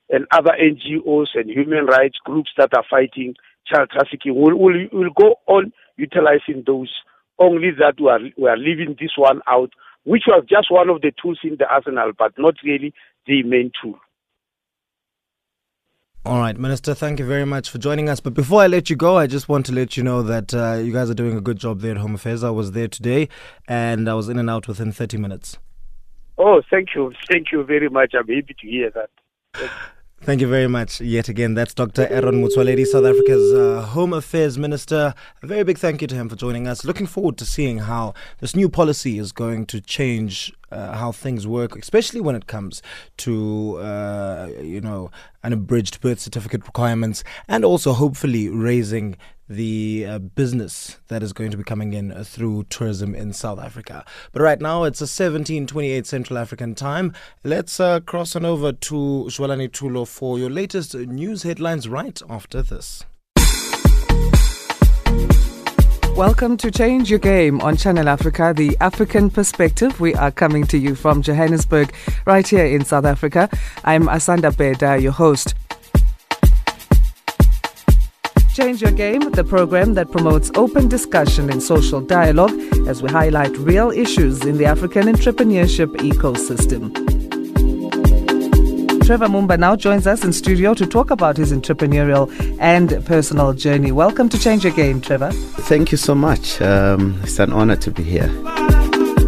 and 0.09 0.25
other 0.31 0.51
NGOs 0.59 1.27
and 1.35 1.49
human 1.49 1.85
rights 1.85 2.17
groups 2.23 2.49
that 2.57 2.73
are 2.73 2.85
fighting 2.89 3.35
child 3.67 3.89
trafficking. 3.91 4.33
We'll, 4.35 4.57
we'll, 4.57 4.87
we'll 4.91 5.13
go 5.15 5.35
on 5.45 5.71
utilizing 5.97 6.63
those. 6.65 6.91
Only 7.37 7.71
that 7.77 7.95
we 7.99 8.09
are, 8.09 8.19
we 8.37 8.49
are 8.49 8.57
leaving 8.57 8.95
this 8.99 9.11
one 9.17 9.41
out, 9.47 9.71
which 10.03 10.23
was 10.27 10.45
just 10.49 10.71
one 10.71 10.89
of 10.89 11.01
the 11.01 11.11
tools 11.21 11.39
in 11.43 11.57
the 11.59 11.67
arsenal, 11.67 12.11
but 12.17 12.33
not 12.37 12.55
really 12.63 12.93
the 13.27 13.43
main 13.43 13.71
tool. 13.81 13.99
All 16.25 16.39
right, 16.39 16.57
Minister, 16.57 16.93
thank 16.93 17.19
you 17.19 17.25
very 17.25 17.45
much 17.45 17.69
for 17.69 17.79
joining 17.79 18.07
us. 18.07 18.21
But 18.21 18.33
before 18.33 18.61
I 18.61 18.67
let 18.67 18.89
you 18.89 18.95
go, 18.95 19.17
I 19.17 19.27
just 19.27 19.49
want 19.49 19.65
to 19.65 19.73
let 19.73 19.97
you 19.97 20.03
know 20.03 20.23
that 20.23 20.53
uh, 20.53 20.75
you 20.75 20.93
guys 20.93 21.09
are 21.09 21.13
doing 21.13 21.35
a 21.35 21.41
good 21.41 21.57
job 21.57 21.81
there 21.81 21.91
at 21.91 21.97
Home 21.97 22.15
Affairs. 22.15 22.45
I 22.45 22.49
was 22.49 22.71
there 22.71 22.87
today 22.87 23.27
and 23.67 24.09
I 24.09 24.13
was 24.13 24.29
in 24.29 24.39
and 24.39 24.49
out 24.49 24.69
within 24.69 24.93
30 24.93 25.17
minutes. 25.17 25.57
Oh, 26.37 26.61
thank 26.69 26.95
you. 26.95 27.11
Thank 27.29 27.51
you 27.51 27.65
very 27.65 27.89
much. 27.89 28.13
I'm 28.13 28.25
happy 28.25 28.55
to 28.57 28.67
hear 28.67 28.89
that. 28.91 29.69
Thank 30.21 30.39
you 30.39 30.47
very 30.47 30.67
much 30.67 31.01
yet 31.01 31.27
again. 31.27 31.55
That's 31.55 31.73
Dr. 31.73 32.07
Aaron 32.07 32.41
Motsoaledi, 32.41 32.85
South 32.85 33.03
Africa's 33.03 33.51
uh, 33.51 33.81
Home 33.87 34.13
Affairs 34.13 34.57
Minister. 34.57 35.13
A 35.41 35.45
very 35.45 35.65
big 35.65 35.77
thank 35.77 36.01
you 36.01 36.07
to 36.07 36.15
him 36.15 36.29
for 36.29 36.37
joining 36.37 36.65
us. 36.65 36.85
Looking 36.85 37.05
forward 37.05 37.37
to 37.39 37.45
seeing 37.45 37.79
how 37.79 38.13
this 38.39 38.55
new 38.55 38.69
policy 38.69 39.19
is 39.19 39.33
going 39.33 39.65
to 39.65 39.81
change 39.81 40.53
uh, 40.73 40.97
how 40.97 41.11
things 41.11 41.47
work, 41.47 41.75
especially 41.77 42.21
when 42.21 42.35
it 42.35 42.47
comes 42.47 42.81
to, 43.17 43.77
uh, 43.77 44.49
you 44.61 44.81
know, 44.81 45.11
unabridged 45.43 46.01
birth 46.01 46.19
certificate 46.19 46.65
requirements 46.65 47.23
and 47.47 47.63
also 47.63 47.93
hopefully 47.93 48.49
raising 48.49 49.15
the 49.49 50.05
uh, 50.07 50.19
business 50.19 50.99
that 51.09 51.21
is 51.21 51.33
going 51.33 51.51
to 51.51 51.57
be 51.57 51.63
coming 51.63 51.93
in 51.93 52.11
through 52.23 52.63
tourism 52.69 53.13
in 53.13 53.33
South 53.33 53.59
Africa. 53.59 54.05
But 54.31 54.41
right 54.41 54.59
now 54.59 54.83
it's 54.83 55.01
a 55.01 55.03
1728 55.03 56.05
Central 56.05 56.39
African 56.39 56.75
time. 56.75 57.13
Let's 57.43 57.79
uh, 57.79 57.99
cross 57.99 58.35
on 58.35 58.45
over 58.45 58.71
to 58.71 58.95
Zwelani 59.29 59.69
Tulo 59.69 60.07
for 60.07 60.39
your 60.39 60.49
latest 60.49 60.95
news 60.95 61.43
headlines 61.43 61.87
right 61.87 62.21
after 62.29 62.61
this. 62.61 63.03
Welcome 66.15 66.57
to 66.57 66.69
Change 66.69 67.09
Your 67.09 67.17
Game 67.17 67.59
on 67.61 67.75
Channel 67.75 68.07
Africa, 68.07 68.53
the 68.55 68.77
African 68.79 69.31
perspective. 69.31 69.99
We 69.99 70.13
are 70.13 70.29
coming 70.29 70.67
to 70.67 70.77
you 70.77 70.93
from 70.93 71.23
Johannesburg, 71.23 71.91
right 72.27 72.47
here 72.47 72.67
in 72.67 72.85
South 72.85 73.05
Africa. 73.05 73.49
I'm 73.83 74.03
Asanda 74.03 74.55
Beda, 74.55 74.99
your 75.01 75.11
host. 75.11 75.55
Change 78.53 78.83
Your 78.83 78.91
Game, 78.91 79.31
the 79.31 79.43
program 79.43 79.95
that 79.95 80.11
promotes 80.11 80.51
open 80.53 80.87
discussion 80.87 81.49
and 81.49 81.63
social 81.63 81.99
dialogue 81.99 82.53
as 82.87 83.01
we 83.01 83.09
highlight 83.09 83.57
real 83.57 83.89
issues 83.89 84.45
in 84.45 84.59
the 84.59 84.65
African 84.65 85.07
entrepreneurship 85.07 85.95
ecosystem. 85.95 87.22
Trevor 89.05 89.27
Mumba 89.27 89.59
now 89.59 89.75
joins 89.75 90.07
us 90.07 90.23
in 90.23 90.31
studio 90.31 90.73
to 90.73 90.87
talk 90.87 91.11
about 91.11 91.35
his 91.35 91.51
entrepreneurial 91.51 92.31
and 92.61 93.05
personal 93.05 93.51
journey. 93.51 93.91
Welcome 93.91 94.29
to 94.29 94.39
Change 94.39 94.63
Your 94.63 94.71
Game, 94.71 95.01
Trevor. 95.01 95.31
Thank 95.31 95.91
you 95.91 95.97
so 95.97 96.15
much. 96.15 96.61
Um, 96.61 97.19
it's 97.21 97.37
an 97.37 97.51
honor 97.51 97.75
to 97.75 97.91
be 97.91 98.01
here. 98.01 98.29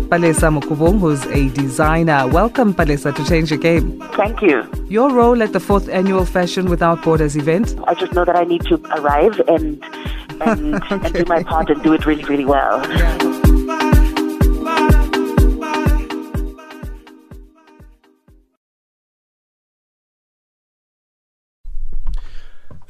Palesa 0.07 0.57
Mokubung, 0.57 0.99
who's 0.99 1.25
a 1.25 1.49
designer. 1.49 2.25
Welcome, 2.25 2.73
Palesa, 2.73 3.13
to 3.13 3.25
Change 3.25 3.51
Your 3.51 3.59
Game. 3.59 3.99
Thank 4.13 4.41
you. 4.41 4.63
Your 4.88 5.11
role 5.11 5.43
at 5.43 5.51
the 5.51 5.59
fourth 5.59 5.89
annual 5.89 6.23
Fashion 6.23 6.69
Without 6.69 7.03
Borders 7.03 7.35
event? 7.35 7.75
I 7.85 7.95
just 7.95 8.13
know 8.13 8.23
that 8.23 8.38
I 8.38 8.45
need 8.45 8.61
to 8.67 8.75
arrive 8.97 9.41
and 9.49 9.83
and, 10.39 10.75
okay. 10.75 10.95
and 11.03 11.13
do 11.13 11.25
my 11.25 11.43
part 11.43 11.69
and 11.69 11.83
do 11.83 11.91
it 11.91 12.05
really, 12.05 12.23
really 12.23 12.45
well. 12.45 13.44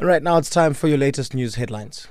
Right 0.06 0.22
now, 0.22 0.38
it's 0.38 0.52
time 0.52 0.76
for 0.76 0.88
your 0.88 1.00
latest 1.00 1.34
news 1.34 1.56
headlines. 1.56 2.08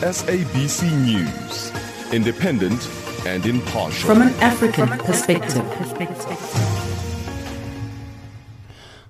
SABC 0.00 0.90
News, 1.04 1.72
independent 2.12 2.90
and 3.24 3.46
impartial. 3.46 4.08
From 4.08 4.22
an 4.22 4.34
African 4.40 4.88
perspective. 4.98 5.62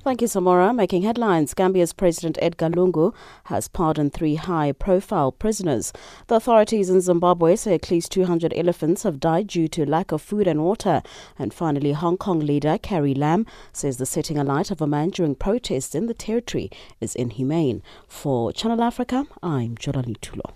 Thank 0.04 0.20
you, 0.20 0.28
Samora. 0.28 0.76
Making 0.76 1.00
headlines, 1.00 1.54
Zambia's 1.54 1.94
President 1.94 2.36
Edgar 2.42 2.68
Lungu 2.68 3.14
has 3.44 3.68
pardoned 3.68 4.12
three 4.12 4.34
high-profile 4.34 5.32
prisoners. 5.32 5.94
The 6.26 6.34
authorities 6.34 6.90
in 6.90 7.00
Zimbabwe 7.00 7.56
say 7.56 7.72
at 7.76 7.90
least 7.90 8.12
200 8.12 8.52
elephants 8.54 9.04
have 9.04 9.18
died 9.18 9.46
due 9.46 9.66
to 9.68 9.86
lack 9.86 10.12
of 10.12 10.20
food 10.20 10.46
and 10.46 10.62
water. 10.62 11.02
And 11.38 11.54
finally, 11.54 11.92
Hong 11.92 12.18
Kong 12.18 12.40
leader 12.40 12.76
Carrie 12.76 13.14
Lam 13.14 13.46
says 13.72 13.96
the 13.96 14.04
setting 14.04 14.36
alight 14.36 14.70
of 14.70 14.82
a 14.82 14.86
man 14.86 15.08
during 15.08 15.36
protests 15.36 15.94
in 15.94 16.04
the 16.04 16.12
territory 16.12 16.70
is 17.00 17.14
inhumane. 17.14 17.82
For 18.06 18.52
Channel 18.52 18.82
Africa, 18.82 19.26
I'm 19.42 19.74
Jorani 19.76 20.18
Tulo. 20.18 20.52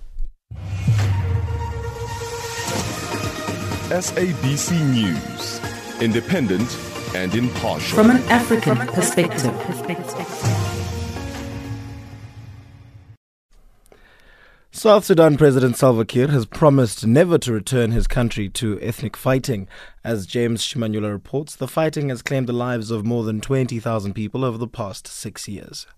SABC 3.89 4.79
News, 4.93 6.03
independent 6.03 6.69
and 7.15 7.35
impartial. 7.35 7.97
From 7.97 8.11
an 8.11 8.23
African 8.29 8.77
perspective. 8.89 9.55
South 14.71 15.05
Sudan 15.05 15.37
President 15.37 15.77
Salva 15.77 16.05
Kiir 16.05 16.29
has 16.29 16.47
promised 16.47 17.05
never 17.05 17.37
to 17.39 17.53
return 17.53 17.91
his 17.91 18.07
country 18.07 18.49
to 18.51 18.81
ethnic 18.81 19.17
fighting. 19.17 19.67
As 20.05 20.25
James 20.25 20.63
Shimanyula 20.63 21.11
reports, 21.11 21.57
the 21.57 21.67
fighting 21.67 22.11
has 22.11 22.23
claimed 22.23 22.49
the 22.49 22.53
lives 22.53 22.93
of 22.93 23.05
more 23.05 23.25
than 23.25 23.41
20,000 23.41 24.15
people 24.15 24.45
over 24.45 24.57
the 24.57 24.69
past 24.69 25.09
six 25.09 25.49
years. 25.49 25.89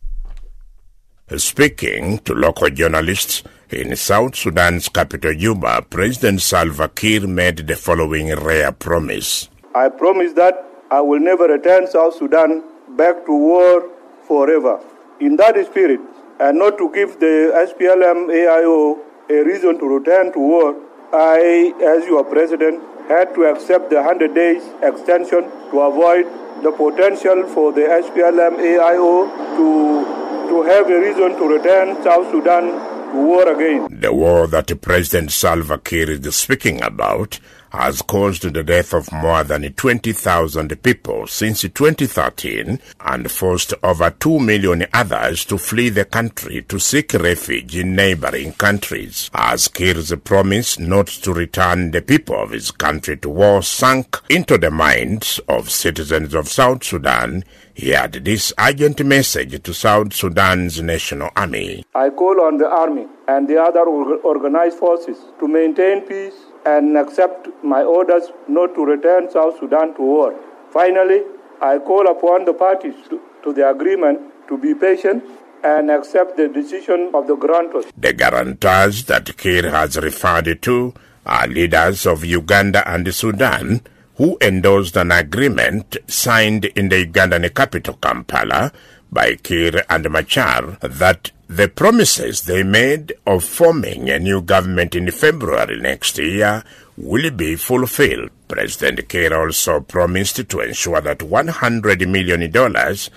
Speaking 1.36 2.20
to 2.20 2.32
local 2.32 2.70
journalists 2.70 3.42
in 3.68 3.94
South 3.96 4.34
Sudan's 4.34 4.88
capital 4.88 5.34
Juba, 5.34 5.82
President 5.82 6.40
Salva 6.40 6.88
Kiir 6.88 7.26
made 7.28 7.58
the 7.58 7.76
following 7.76 8.34
rare 8.34 8.72
promise. 8.72 9.50
I 9.74 9.90
promise 9.90 10.32
that 10.32 10.69
I 10.92 11.00
will 11.00 11.20
never 11.20 11.44
return 11.44 11.86
South 11.86 12.16
Sudan 12.16 12.64
back 12.96 13.24
to 13.26 13.32
war 13.32 13.88
forever. 14.26 14.80
In 15.20 15.36
that 15.36 15.54
spirit, 15.66 16.00
and 16.40 16.58
not 16.58 16.78
to 16.78 16.90
give 16.92 17.20
the 17.20 17.52
SPLM 17.68 18.26
AIO 18.26 18.98
a 19.28 19.44
reason 19.44 19.78
to 19.78 19.86
return 19.86 20.32
to 20.32 20.38
war, 20.40 20.74
I, 21.12 21.72
as 21.84 22.06
your 22.06 22.24
president, 22.24 22.82
had 23.06 23.32
to 23.36 23.44
accept 23.44 23.90
the 23.90 23.96
100 24.02 24.34
days 24.34 24.62
extension 24.82 25.44
to 25.70 25.80
avoid 25.80 26.26
the 26.64 26.72
potential 26.72 27.46
for 27.54 27.72
the 27.72 27.82
SPLM 27.82 28.58
AIO 28.58 29.30
to, 29.58 30.48
to 30.50 30.62
have 30.62 30.90
a 30.90 30.98
reason 31.00 31.38
to 31.38 31.44
return 31.46 32.02
South 32.02 32.28
Sudan 32.32 32.64
to 33.12 33.16
war 33.16 33.46
again. 33.48 33.86
The 34.00 34.12
war 34.12 34.48
that 34.48 34.80
President 34.80 35.30
Salva 35.30 35.78
Kiir 35.78 36.10
is 36.10 36.34
speaking 36.34 36.82
about 36.82 37.38
has 37.72 38.02
caused 38.02 38.42
the 38.42 38.62
death 38.62 38.92
of 38.92 39.10
more 39.12 39.44
than 39.44 39.72
20,000 39.72 40.82
people 40.82 41.26
since 41.26 41.62
2013 41.62 42.80
and 43.00 43.30
forced 43.30 43.74
over 43.82 44.10
2 44.10 44.40
million 44.40 44.86
others 44.92 45.44
to 45.44 45.58
flee 45.58 45.88
the 45.88 46.04
country 46.04 46.62
to 46.62 46.78
seek 46.78 47.12
refuge 47.14 47.76
in 47.76 47.94
neighboring 47.94 48.52
countries. 48.54 49.30
As 49.34 49.68
Kiir's 49.68 50.14
promise 50.24 50.78
not 50.78 51.06
to 51.06 51.32
return 51.32 51.90
the 51.90 52.02
people 52.02 52.36
of 52.36 52.50
his 52.50 52.70
country 52.70 53.16
to 53.18 53.28
war 53.28 53.62
sank 53.62 54.18
into 54.28 54.58
the 54.58 54.70
minds 54.70 55.40
of 55.48 55.70
citizens 55.70 56.34
of 56.34 56.48
South 56.48 56.84
Sudan, 56.84 57.44
he 57.74 57.90
had 57.90 58.12
this 58.12 58.52
urgent 58.58 59.04
message 59.04 59.62
to 59.62 59.72
South 59.72 60.12
Sudan's 60.12 60.82
national 60.82 61.30
army. 61.36 61.84
I 61.94 62.10
call 62.10 62.40
on 62.42 62.58
the 62.58 62.68
army 62.68 63.06
and 63.26 63.48
the 63.48 63.60
other 63.60 63.80
organized 63.80 64.78
forces 64.78 65.16
to 65.38 65.48
maintain 65.48 66.02
peace 66.02 66.34
and 66.66 66.96
accept 66.96 67.48
my 67.62 67.82
orders 67.82 68.24
not 68.48 68.74
to 68.74 68.84
return 68.84 69.30
South 69.30 69.58
Sudan 69.58 69.94
to 69.94 70.02
war. 70.02 70.34
Finally, 70.70 71.22
I 71.60 71.78
call 71.78 72.08
upon 72.08 72.44
the 72.44 72.52
parties 72.52 72.94
to, 73.10 73.20
to 73.44 73.52
the 73.52 73.68
agreement 73.68 74.20
to 74.48 74.58
be 74.58 74.74
patient 74.74 75.24
and 75.62 75.90
accept 75.90 76.36
the 76.36 76.48
decision 76.48 77.10
of 77.14 77.26
the 77.26 77.36
grantors. 77.36 77.90
The 77.96 78.12
guarantors 78.12 79.04
that 79.04 79.36
Kiir 79.36 79.70
has 79.70 79.96
referred 79.98 80.62
to 80.62 80.94
are 81.26 81.46
leaders 81.46 82.06
of 82.06 82.24
Uganda 82.24 82.88
and 82.88 83.12
Sudan 83.14 83.82
who 84.16 84.36
endorsed 84.40 84.96
an 84.96 85.12
agreement 85.12 85.96
signed 86.06 86.66
in 86.66 86.88
the 86.88 87.06
Ugandan 87.06 87.54
capital 87.54 87.94
Kampala 88.00 88.72
by 89.10 89.34
Kiir 89.36 89.84
and 89.88 90.10
Machar 90.10 90.78
that 90.82 91.30
the 91.50 91.66
promises 91.66 92.42
they 92.42 92.62
made 92.62 93.12
of 93.26 93.42
forming 93.42 94.08
a 94.08 94.20
new 94.20 94.40
government 94.40 94.94
in 94.94 95.10
February 95.10 95.80
next 95.80 96.16
year 96.16 96.62
will 96.96 97.28
be 97.32 97.56
fulfilled. 97.56 98.30
President 98.46 99.08
Kiir 99.08 99.36
also 99.36 99.80
promised 99.80 100.48
to 100.48 100.60
ensure 100.60 101.00
that 101.00 101.18
$100 101.18 102.06
million 102.08 102.40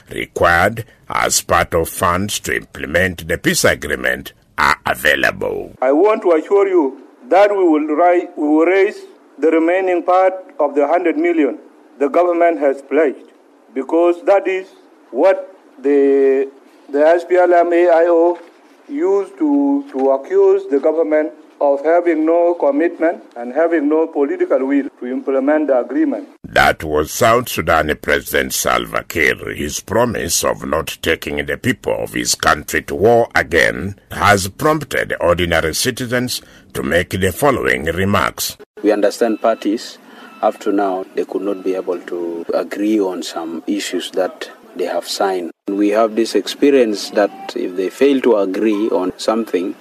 required 0.10 0.84
as 1.10 1.42
part 1.42 1.76
of 1.76 1.88
funds 1.88 2.40
to 2.40 2.56
implement 2.56 3.28
the 3.28 3.38
peace 3.38 3.66
agreement 3.66 4.34
are 4.58 4.80
available. 4.84 5.76
I 5.80 5.92
want 5.92 6.24
to 6.24 6.32
assure 6.32 6.68
you 6.68 7.08
that 7.30 7.52
we 7.52 7.64
will, 7.64 7.86
we 8.36 8.48
will 8.48 8.66
raise 8.66 9.00
the 9.38 9.52
remaining 9.52 10.02
part 10.02 10.34
of 10.60 10.74
the 10.74 10.82
100 10.82 11.18
million 11.18 11.60
the 12.00 12.08
government 12.08 12.58
has 12.58 12.82
pledged 12.82 13.32
because 13.76 14.24
that 14.24 14.48
is 14.48 14.68
what 15.12 15.56
the 15.78 16.52
the 16.94 17.00
SPLM-AIO 17.00 18.38
used 18.88 19.36
to, 19.40 19.84
to 19.92 20.12
accuse 20.12 20.68
the 20.70 20.80
government 20.80 21.34
of 21.60 21.84
having 21.84 22.24
no 22.24 22.54
commitment 22.54 23.24
and 23.36 23.52
having 23.52 23.90
no 23.90 24.06
political 24.06 24.64
will 24.68 24.88
to 25.00 25.08
implement 25.08 25.68
the 25.68 25.80
agreement. 25.80 26.30
That 26.44 26.84
was 26.84 27.12
South 27.12 27.50
Sudan 27.50 27.92
President 28.00 28.54
Salva 28.54 29.06
Kiir. 29.06 29.56
His 29.56 29.80
promise 29.80 30.44
of 30.44 30.68
not 30.68 31.00
taking 31.02 31.44
the 31.44 31.58
people 31.58 31.96
of 31.96 32.14
his 32.14 32.36
country 32.36 32.84
to 32.84 32.94
war 32.94 33.28
again 33.34 34.00
has 34.12 34.48
prompted 34.50 35.16
ordinary 35.20 35.74
citizens 35.74 36.44
to 36.74 36.84
make 36.84 37.10
the 37.10 37.32
following 37.32 37.86
remarks. 37.86 38.56
We 38.84 38.92
understand 38.92 39.42
parties 39.42 39.98
up 40.44 40.60
to 40.60 40.72
now 40.72 41.06
they 41.16 41.26
could 41.26 41.42
not 41.42 41.64
be 41.64 41.74
able 41.74 42.00
to 42.02 42.46
agree 42.54 43.00
on 43.00 43.24
some 43.24 43.64
issues 43.66 44.12
that 44.12 44.52
they 44.76 44.86
have 44.86 45.08
signed. 45.08 45.52
We 45.68 45.90
have 45.90 46.16
this 46.16 46.36
experience 46.36 47.10
that 47.12 47.54
if 47.56 47.76
they 47.76 47.90
fail 47.90 48.22
to 48.22 48.38
agree 48.38 48.90
on 48.90 49.18
something, 49.18 49.76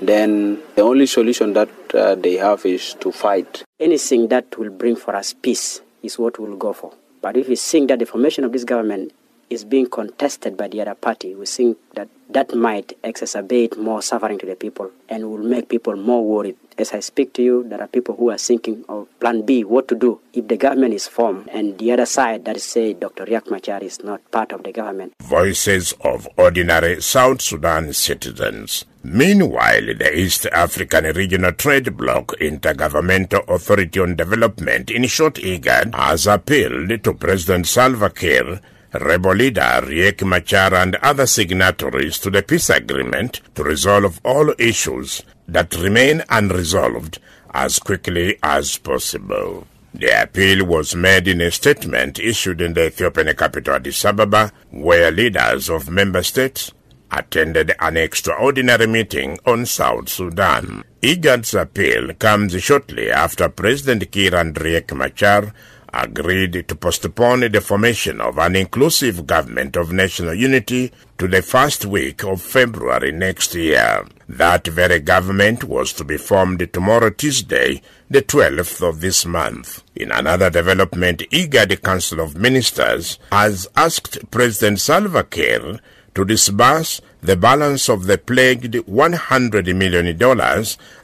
then 0.00 0.58
the 0.74 0.82
only 0.82 1.06
solution 1.06 1.52
that 1.52 1.70
uh, 1.94 2.14
they 2.16 2.36
have 2.36 2.66
is 2.66 2.94
to 3.00 3.12
fight. 3.12 3.64
Anything 3.78 4.28
that 4.28 4.58
will 4.58 4.70
bring 4.70 4.96
for 4.96 5.14
us 5.14 5.32
peace 5.32 5.80
is 6.02 6.18
what 6.18 6.38
we'll 6.38 6.56
go 6.56 6.72
for. 6.72 6.92
But 7.20 7.36
if 7.36 7.48
we 7.48 7.56
think 7.56 7.88
that 7.88 8.00
the 8.00 8.06
formation 8.06 8.44
of 8.44 8.52
this 8.52 8.64
government 8.64 9.12
is 9.52 9.64
being 9.64 9.86
contested 9.86 10.56
by 10.56 10.68
the 10.68 10.80
other 10.80 10.94
party, 10.94 11.34
we 11.34 11.44
think 11.46 11.76
that 11.94 12.08
that 12.30 12.54
might 12.54 12.96
exacerbate 13.02 13.76
more 13.76 14.00
suffering 14.00 14.38
to 14.38 14.46
the 14.46 14.56
people 14.56 14.90
and 15.10 15.28
will 15.28 15.44
make 15.44 15.68
people 15.68 15.94
more 15.96 16.24
worried. 16.24 16.56
As 16.78 16.92
I 16.94 17.00
speak 17.00 17.34
to 17.34 17.42
you, 17.42 17.64
there 17.68 17.80
are 17.82 17.86
people 17.86 18.16
who 18.16 18.30
are 18.30 18.38
thinking 18.38 18.84
of 18.88 19.06
plan 19.20 19.42
B, 19.42 19.62
what 19.64 19.88
to 19.88 19.94
do 19.94 20.20
if 20.32 20.48
the 20.48 20.56
government 20.56 20.94
is 20.94 21.06
formed 21.06 21.48
and 21.50 21.78
the 21.78 21.92
other 21.92 22.06
side 22.06 22.46
that 22.46 22.58
say 22.62 22.94
Dr. 22.94 23.26
Riek 23.26 23.50
Machar 23.50 23.84
is 23.84 24.02
not 24.02 24.28
part 24.30 24.52
of 24.52 24.62
the 24.62 24.72
government. 24.72 25.12
Voices 25.20 25.92
of 26.00 26.26
ordinary 26.38 27.02
South 27.02 27.42
Sudan 27.42 27.92
citizens. 27.92 28.86
Meanwhile, 29.04 29.94
the 29.98 30.16
East 30.16 30.46
African 30.46 31.04
Regional 31.04 31.52
Trade 31.52 31.96
Bloc 31.96 32.32
Intergovernmental 32.40 33.46
Authority 33.48 33.98
on 34.00 34.14
Development, 34.16 34.90
in 34.90 35.04
short 35.06 35.34
IGAD, 35.34 35.94
has 35.94 36.26
appealed 36.26 37.02
to 37.02 37.12
President 37.12 37.66
Salva 37.66 38.10
Kiir 38.10 38.60
leader 38.94 39.80
Riek 39.82 40.22
Machar 40.26 40.74
and 40.74 40.96
other 40.96 41.26
signatories 41.26 42.18
to 42.18 42.30
the 42.30 42.42
peace 42.42 42.70
agreement 42.70 43.40
to 43.54 43.62
resolve 43.62 44.20
all 44.24 44.54
issues 44.58 45.22
that 45.48 45.74
remain 45.76 46.22
unresolved 46.28 47.18
as 47.54 47.78
quickly 47.78 48.38
as 48.42 48.76
possible. 48.78 49.66
The 49.94 50.22
appeal 50.22 50.64
was 50.64 50.94
made 50.94 51.28
in 51.28 51.40
a 51.42 51.50
statement 51.50 52.18
issued 52.18 52.60
in 52.60 52.72
the 52.72 52.86
Ethiopian 52.86 53.34
capital 53.36 53.74
Addis 53.74 54.04
Ababa, 54.04 54.50
where 54.70 55.10
leaders 55.10 55.68
of 55.68 55.90
member 55.90 56.22
states 56.22 56.72
attended 57.10 57.74
an 57.78 57.98
extraordinary 57.98 58.86
meeting 58.86 59.38
on 59.44 59.66
South 59.66 60.08
Sudan. 60.08 60.82
IGAD's 61.02 61.54
appeal 61.54 62.14
comes 62.14 62.60
shortly 62.62 63.10
after 63.10 63.48
President 63.50 64.10
Kiir 64.10 64.34
and 64.34 64.54
Riek 64.54 64.96
Machar 64.96 65.52
agreed 65.92 66.66
to 66.68 66.74
postpone 66.74 67.50
the 67.52 67.60
formation 67.60 68.20
of 68.20 68.38
an 68.38 68.56
inclusive 68.56 69.26
government 69.26 69.76
of 69.76 69.92
national 69.92 70.34
unity 70.34 70.90
to 71.18 71.28
the 71.28 71.42
first 71.42 71.84
week 71.84 72.24
of 72.24 72.40
February 72.40 73.12
next 73.12 73.54
year. 73.54 74.04
That 74.28 74.66
very 74.66 75.00
government 75.00 75.64
was 75.64 75.92
to 75.94 76.04
be 76.04 76.16
formed 76.16 76.72
tomorrow, 76.72 77.10
Tuesday, 77.10 77.82
the 78.08 78.22
12th 78.22 78.88
of 78.88 79.00
this 79.00 79.26
month. 79.26 79.82
In 79.94 80.10
another 80.10 80.50
development, 80.50 81.20
IGAD 81.30 81.82
Council 81.82 82.20
of 82.20 82.36
Ministers 82.36 83.18
has 83.30 83.68
asked 83.76 84.30
President 84.30 84.80
Salva 84.80 85.24
Kiir 85.24 85.80
to 86.14 86.24
disburse 86.24 87.00
the 87.22 87.36
balance 87.36 87.88
of 87.88 88.06
the 88.06 88.18
plagued 88.18 88.74
$100 88.74 89.76
million 89.76 90.18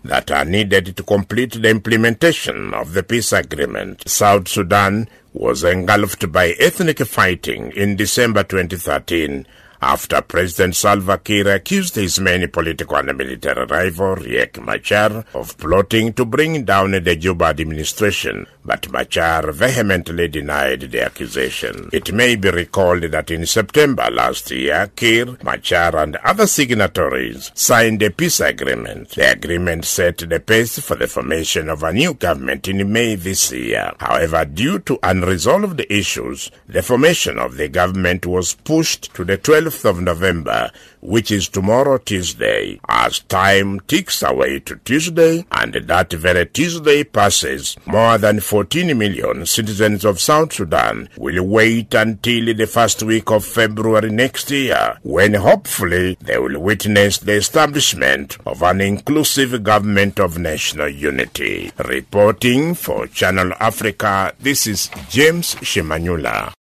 that 0.05 0.31
are 0.33 0.45
needed 0.45 0.97
to 0.97 1.03
complete 1.05 1.53
the 1.53 1.71
implementation 1.71 2.75
of 2.75 2.93
the 2.93 3.05
peace 3.05 3.33
agreement. 3.33 4.09
South 4.09 4.49
Sudan 4.49 5.09
was 5.33 5.63
engulfed 5.63 6.33
by 6.33 6.57
ethnic 6.59 6.99
fighting 7.07 7.71
in 7.77 7.95
December 7.95 8.43
2013 8.43 9.47
after 9.81 10.21
President 10.21 10.75
Salva 10.75 11.19
Kiir 11.19 11.55
accused 11.55 11.95
his 11.95 12.19
main 12.19 12.49
political 12.49 12.97
and 12.97 13.17
military 13.17 13.65
rival, 13.67 14.17
Riek 14.17 14.61
Machar, 14.61 15.25
of 15.35 15.57
plotting 15.57 16.13
to 16.15 16.25
bring 16.25 16.65
down 16.65 16.91
the 16.91 17.15
Juba 17.15 17.47
administration, 17.47 18.47
but 18.69 18.93
Machar 18.93 19.51
vehemently 19.51 20.29
denied 20.29 20.83
the 20.93 21.03
accusation. 21.03 21.89
It 21.93 22.13
may 22.13 22.37
be 22.37 22.51
recalled 22.51 23.03
that 23.03 23.31
in 23.31 23.47
September 23.47 24.09
last 24.11 24.51
year, 24.51 24.91
Kiir, 24.95 25.43
Machar, 25.43 25.97
and 25.97 26.17
other 26.17 26.47
signatories 26.47 27.51
signed 27.55 28.03
a 28.03 28.11
peace 28.11 28.41
agreement. 28.41 29.11
The 29.17 29.33
agreement 29.33 29.87
set 29.87 30.19
the 30.19 30.39
pace 30.39 30.79
for 30.79 30.97
the 30.97 31.09
formation 31.09 31.69
of 31.69 31.83
a 31.83 31.93
new 31.93 32.15
government 32.15 32.69
in 32.69 32.93
May 32.93 33.15
this 33.15 33.51
year. 33.53 33.93
However, 33.99 34.45
due 34.45 34.79
to 34.81 34.99
unresolved 35.03 35.81
issues, 35.89 36.51
the 36.69 36.83
formation 36.83 37.39
of 37.39 37.57
the 37.57 37.69
government 37.69 38.27
was 38.27 38.55
pushed 38.55 39.15
to 39.15 39.25
the 39.25 39.39
12th 39.39 39.79
12th 39.79 39.89
of 39.89 40.01
November, 40.01 40.71
which 41.01 41.31
is 41.31 41.49
tomorrow 41.49 41.99
Tuesday. 41.99 42.81
As 42.89 43.21
time 43.21 43.81
ticks 43.81 44.23
away 44.23 44.61
to 44.61 44.77
Tuesday, 44.77 45.45
and 45.53 45.75
that 45.75 46.13
very 46.13 46.47
Tuesday 46.47 47.05
passes, 47.05 47.77
more 47.87 48.19
than 48.19 48.41
14 48.41 48.97
million 48.97 49.47
citizens 49.47 50.05
of 50.05 50.21
South 50.21 50.53
Sudan 50.53 51.09
will 51.17 51.45
wait 51.45 51.95
until 51.95 52.55
the 52.55 52.67
first 52.67 53.03
week 53.03 53.31
of 53.31 53.45
February 53.45 54.11
next 54.11 54.51
year, 54.51 54.99
when 55.03 55.35
hopefully 55.35 56.17
they 56.21 56.39
will 56.39 56.61
witness 56.61 57.19
the 57.19 57.35
establishment 57.35 58.37
of 58.47 58.63
an 58.63 58.81
inclusive 58.81 59.63
government 59.63 60.19
of 60.19 60.39
national 60.39 60.89
unity. 60.89 61.71
Reporting 61.85 62.75
for 62.75 63.07
Channel 63.07 63.53
Africa, 63.61 64.33
this 64.41 64.67
is 64.67 64.91
James 65.09 65.55
Shimanyula. 65.57 66.58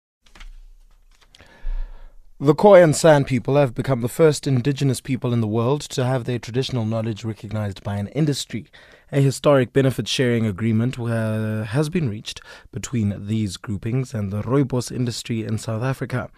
The 2.40 2.54
Khoi 2.54 2.80
and 2.80 2.94
San 2.94 3.24
people 3.24 3.56
have 3.56 3.74
become 3.74 4.00
the 4.00 4.08
first 4.08 4.46
indigenous 4.46 5.00
people 5.00 5.32
in 5.32 5.40
the 5.40 5.48
world 5.48 5.80
to 5.80 6.04
have 6.04 6.22
their 6.22 6.38
traditional 6.38 6.84
knowledge 6.84 7.24
recognized 7.24 7.82
by 7.82 7.96
an 7.96 8.06
industry. 8.08 8.68
A 9.10 9.20
historic 9.20 9.72
benefit 9.72 10.06
sharing 10.06 10.46
agreement 10.46 11.00
uh, 11.00 11.64
has 11.64 11.88
been 11.88 12.08
reached 12.08 12.40
between 12.70 13.26
these 13.26 13.56
groupings 13.56 14.14
and 14.14 14.30
the 14.30 14.42
rooibos 14.42 14.92
industry 14.92 15.42
in 15.42 15.58
South 15.58 15.82
Africa. 15.82 16.30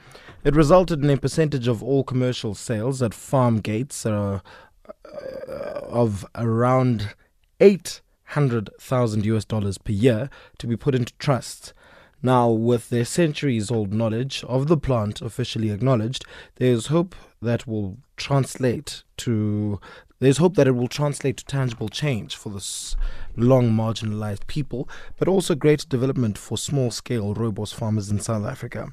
It 0.42 0.56
resulted 0.56 1.04
in 1.04 1.10
a 1.10 1.18
percentage 1.18 1.68
of 1.68 1.82
all 1.82 2.02
commercial 2.02 2.54
sales 2.54 3.02
at 3.02 3.12
farm 3.12 3.60
gates 3.60 4.06
uh, 4.06 4.40
uh 4.86 5.80
of 5.86 6.24
around 6.34 7.14
800,000 7.60 9.26
US 9.26 9.44
dollars 9.44 9.76
per 9.76 9.92
year 9.92 10.30
to 10.56 10.66
be 10.66 10.78
put 10.78 10.94
into 10.94 11.12
trusts. 11.18 11.74
Now, 12.22 12.50
with 12.50 12.90
their 12.90 13.04
centuries 13.04 13.70
old 13.70 13.92
knowledge 13.92 14.44
of 14.44 14.68
the 14.68 14.76
plant 14.76 15.22
officially 15.22 15.70
acknowledged, 15.70 16.24
there 16.56 16.72
is 16.72 16.86
hope 16.86 17.14
that 17.40 17.66
will 17.66 17.98
translate 18.16 19.02
to 19.18 19.80
there's 20.18 20.36
hope 20.36 20.54
that 20.56 20.66
it 20.66 20.72
will 20.72 20.88
translate 20.88 21.38
to 21.38 21.44
tangible 21.46 21.88
change 21.88 22.36
for 22.36 22.50
this 22.50 22.94
long 23.36 23.70
marginalized 23.70 24.46
people, 24.46 24.86
but 25.16 25.28
also 25.28 25.54
great 25.54 25.88
development 25.88 26.36
for 26.36 26.58
small 26.58 26.90
scale 26.90 27.34
rooibos 27.34 27.72
farmers 27.72 28.10
in 28.10 28.20
South 28.20 28.44
Africa. 28.44 28.92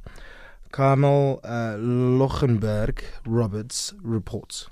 Carmel 0.71 1.41
uh, 1.43 1.75
Lochenberg 1.77 3.03
Roberts 3.25 3.93
reports. 4.01 4.69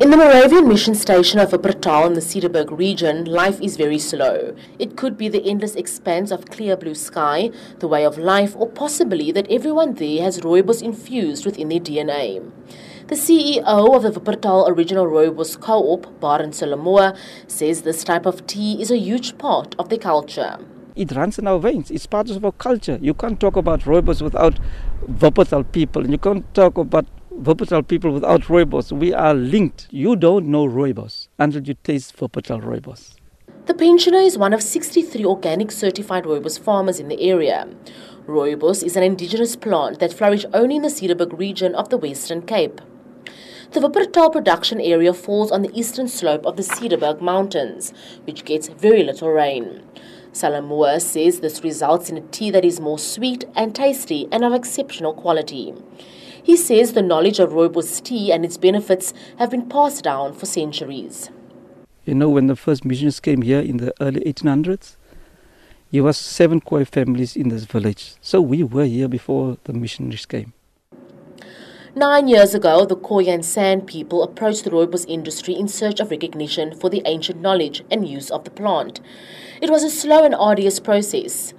In 0.00 0.10
the 0.10 0.16
Moravian 0.16 0.66
mission 0.66 0.94
station 0.94 1.38
of 1.38 1.50
Wupperthal 1.50 2.06
in 2.06 2.14
the 2.14 2.20
Cederberg 2.20 2.76
region, 2.76 3.24
life 3.24 3.60
is 3.60 3.76
very 3.76 3.98
slow. 3.98 4.56
It 4.78 4.96
could 4.96 5.16
be 5.18 5.28
the 5.28 5.44
endless 5.44 5.76
expanse 5.76 6.30
of 6.30 6.50
clear 6.50 6.76
blue 6.76 6.94
sky, 6.94 7.50
the 7.78 7.86
way 7.86 8.04
of 8.04 8.18
life, 8.18 8.56
or 8.56 8.68
possibly 8.68 9.30
that 9.32 9.50
everyone 9.50 9.94
there 9.94 10.22
has 10.22 10.40
rooibos 10.40 10.82
infused 10.82 11.44
within 11.44 11.68
their 11.68 11.78
DNA. 11.78 12.50
The 13.08 13.14
CEO 13.14 13.94
of 13.94 14.02
the 14.02 14.10
Wupperthal 14.10 14.68
Original 14.68 15.06
Rooibos 15.06 15.60
Co-op, 15.60 16.20
Baron 16.20 16.50
Solomoa, 16.50 17.16
says 17.46 17.82
this 17.82 18.02
type 18.02 18.26
of 18.26 18.46
tea 18.46 18.80
is 18.80 18.90
a 18.90 18.98
huge 18.98 19.36
part 19.36 19.76
of 19.78 19.88
the 19.90 19.98
culture. 19.98 20.58
It 20.96 21.12
runs 21.12 21.38
in 21.38 21.46
our 21.46 21.58
veins. 21.58 21.90
It's 21.90 22.06
part 22.06 22.30
of 22.30 22.44
our 22.44 22.52
culture. 22.52 22.98
You 23.00 23.14
can't 23.14 23.38
talk 23.38 23.56
about 23.56 23.82
rooibos 23.82 24.22
without 24.22 24.58
Wupperthal 25.06 25.70
people, 25.70 26.02
and 26.02 26.10
you 26.10 26.18
can't 26.18 26.52
talk 26.54 26.78
about 26.78 27.06
Wupperthal 27.40 27.88
people 27.88 28.12
without 28.12 28.42
rooibos. 28.42 28.92
We 28.92 29.14
are 29.14 29.32
linked. 29.34 29.88
You 29.90 30.16
don't 30.16 30.46
know 30.46 30.66
rooibos 30.66 31.28
until 31.38 31.62
you 31.62 31.74
taste 31.82 32.16
Wupperthal 32.18 32.62
rooibos. 32.62 33.14
The 33.64 33.74
pensioner 33.74 34.18
is 34.18 34.36
one 34.36 34.52
of 34.52 34.62
63 34.62 35.24
organic 35.24 35.72
certified 35.72 36.24
rooibos 36.24 36.60
farmers 36.60 37.00
in 37.00 37.08
the 37.08 37.20
area. 37.20 37.68
Rooibos 38.26 38.84
is 38.84 38.96
an 38.96 39.02
indigenous 39.02 39.56
plant 39.56 39.98
that 39.98 40.12
flourishes 40.12 40.50
only 40.52 40.76
in 40.76 40.82
the 40.82 40.88
Cederberg 40.88 41.36
region 41.38 41.74
of 41.74 41.88
the 41.88 41.96
Western 41.96 42.42
Cape. 42.42 42.80
The 43.72 43.80
Wupperthal 43.80 44.30
production 44.30 44.80
area 44.80 45.14
falls 45.14 45.50
on 45.50 45.62
the 45.62 45.76
eastern 45.76 46.08
slope 46.08 46.44
of 46.44 46.56
the 46.56 46.62
Cederberg 46.62 47.22
Mountains, 47.22 47.94
which 48.24 48.44
gets 48.44 48.68
very 48.68 49.02
little 49.02 49.30
rain. 49.30 49.82
Salamua 50.32 51.00
says 51.00 51.40
this 51.40 51.64
results 51.64 52.10
in 52.10 52.18
a 52.18 52.20
tea 52.20 52.50
that 52.50 52.64
is 52.64 52.78
more 52.78 52.98
sweet 52.98 53.46
and 53.56 53.74
tasty 53.74 54.28
and 54.30 54.44
of 54.44 54.52
exceptional 54.52 55.14
quality. 55.14 55.74
He 56.42 56.56
says 56.56 56.92
the 56.92 57.02
knowledge 57.02 57.38
of 57.38 57.50
rooibos 57.50 58.02
tea 58.02 58.32
and 58.32 58.44
its 58.44 58.56
benefits 58.56 59.14
have 59.38 59.50
been 59.50 59.68
passed 59.68 60.04
down 60.04 60.34
for 60.34 60.46
centuries. 60.46 61.30
You 62.04 62.14
know, 62.14 62.28
when 62.28 62.48
the 62.48 62.56
first 62.56 62.84
missionaries 62.84 63.20
came 63.20 63.42
here 63.42 63.60
in 63.60 63.76
the 63.76 63.94
early 64.00 64.20
1800s, 64.20 64.96
there 65.92 66.02
was 66.02 66.16
seven 66.16 66.60
Khoi 66.60 66.84
families 66.84 67.36
in 67.36 67.48
this 67.48 67.64
village. 67.64 68.14
So 68.20 68.40
we 68.40 68.64
were 68.64 68.86
here 68.86 69.08
before 69.08 69.58
the 69.64 69.72
missionaries 69.72 70.26
came. 70.26 70.52
Nine 71.94 72.26
years 72.26 72.54
ago, 72.54 72.86
the 72.86 72.96
Khoi 72.96 73.26
and 73.26 73.44
San 73.44 73.82
people 73.82 74.22
approached 74.22 74.64
the 74.64 74.70
rooibos 74.70 75.04
industry 75.06 75.54
in 75.54 75.68
search 75.68 76.00
of 76.00 76.10
recognition 76.10 76.74
for 76.74 76.88
the 76.88 77.02
ancient 77.04 77.42
knowledge 77.42 77.84
and 77.90 78.08
use 78.08 78.30
of 78.30 78.44
the 78.44 78.50
plant. 78.50 79.00
It 79.60 79.68
was 79.68 79.84
a 79.84 79.90
slow 79.90 80.24
and 80.24 80.34
arduous 80.34 80.80
process. 80.80 81.52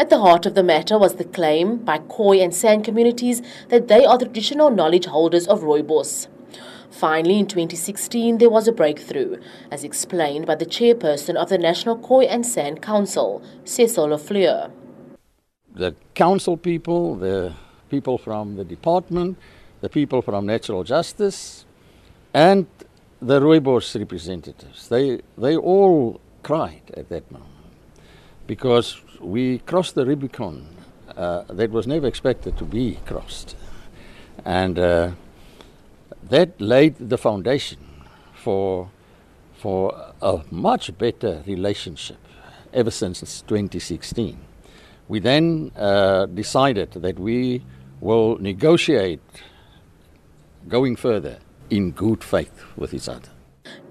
At 0.00 0.08
the 0.08 0.20
heart 0.20 0.46
of 0.46 0.54
the 0.54 0.62
matter 0.62 0.98
was 0.98 1.16
the 1.16 1.26
claim 1.26 1.76
by 1.76 1.98
Khoi 1.98 2.40
and 2.40 2.54
San 2.54 2.82
communities 2.82 3.42
that 3.68 3.88
they 3.88 4.06
are 4.06 4.16
the 4.16 4.24
traditional 4.24 4.70
knowledge 4.70 5.04
holders 5.04 5.46
of 5.46 5.60
rooibos. 5.60 6.26
Finally, 6.90 7.40
in 7.40 7.46
2016, 7.46 8.38
there 8.38 8.48
was 8.48 8.66
a 8.66 8.72
breakthrough, 8.72 9.36
as 9.70 9.84
explained 9.84 10.46
by 10.46 10.54
the 10.54 10.64
chairperson 10.64 11.36
of 11.36 11.50
the 11.50 11.58
National 11.58 11.98
Khoi 11.98 12.24
and 12.24 12.46
San 12.46 12.78
Council, 12.78 13.42
Cecil 13.66 14.06
le 14.06 14.16
Fleur. 14.16 14.70
The 15.74 15.94
council 16.14 16.56
people, 16.56 17.16
the 17.16 17.52
people 17.90 18.16
from 18.16 18.56
the 18.56 18.64
department, 18.64 19.36
the 19.82 19.90
people 19.90 20.22
from 20.22 20.46
natural 20.46 20.82
justice, 20.82 21.66
and 22.32 22.66
the 23.20 23.38
rooibos 23.38 23.94
representatives, 23.98 24.88
they, 24.88 25.20
they 25.36 25.58
all 25.58 26.22
cried 26.42 26.90
at 26.96 27.10
that 27.10 27.30
moment 27.30 27.50
because 28.46 29.02
we 29.20 29.58
crossed 29.58 29.94
the 29.94 30.04
Rubicon 30.04 30.66
uh, 31.16 31.44
that 31.48 31.70
was 31.70 31.86
never 31.86 32.06
expected 32.06 32.56
to 32.58 32.64
be 32.64 32.98
crossed. 33.06 33.56
And 34.44 34.78
uh, 34.78 35.12
that 36.28 36.60
laid 36.60 36.96
the 36.96 37.18
foundation 37.18 37.78
for, 38.34 38.90
for 39.54 40.12
a 40.22 40.40
much 40.50 40.96
better 40.96 41.42
relationship 41.46 42.18
ever 42.72 42.90
since 42.90 43.20
2016. 43.42 44.38
We 45.08 45.18
then 45.18 45.72
uh, 45.76 46.26
decided 46.26 46.92
that 46.92 47.18
we 47.18 47.62
will 48.00 48.38
negotiate 48.38 49.20
going 50.68 50.96
further 50.96 51.38
in 51.68 51.90
good 51.90 52.22
faith 52.22 52.64
with 52.76 52.94
each 52.94 53.08
other. 53.08 53.28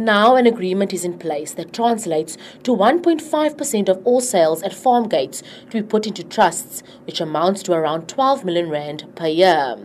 Now 0.02 0.38
an 0.38 0.47
agreement 0.47 0.93
is 0.93 1.04
in 1.04 1.20
place 1.20 1.52
that 1.56 1.74
translates 1.74 2.38
to 2.64 2.74
1.5% 2.74 3.89
of 3.89 4.00
all 4.06 4.22
sales 4.22 4.64
at 4.64 4.74
farm 4.74 5.10
gates 5.10 5.43
to 5.72 5.82
be 5.82 5.86
put 5.86 6.08
into 6.08 6.24
trusts, 6.24 6.82
which 7.04 7.20
amounts 7.20 7.64
to 7.64 7.74
around 7.74 8.08
12 8.08 8.45
million 8.45 8.70
rand 8.70 9.14
per 9.16 9.28
year. 9.28 9.76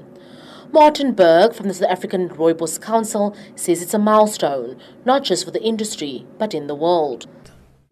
Martin 0.71 1.17
Bergh 1.17 1.53
from 1.53 1.67
the 1.67 1.75
South 1.75 1.91
African 1.91 2.29
Rooibos 2.29 2.81
Council 2.81 3.35
says 3.57 3.83
it's 3.83 3.93
a 3.93 3.99
milestone, 3.99 4.79
not 5.05 5.25
just 5.25 5.45
for 5.45 5.51
the 5.51 5.63
industry, 5.65 6.25
but 6.39 6.55
in 6.55 6.69
the 6.69 6.77
world. 6.77 7.27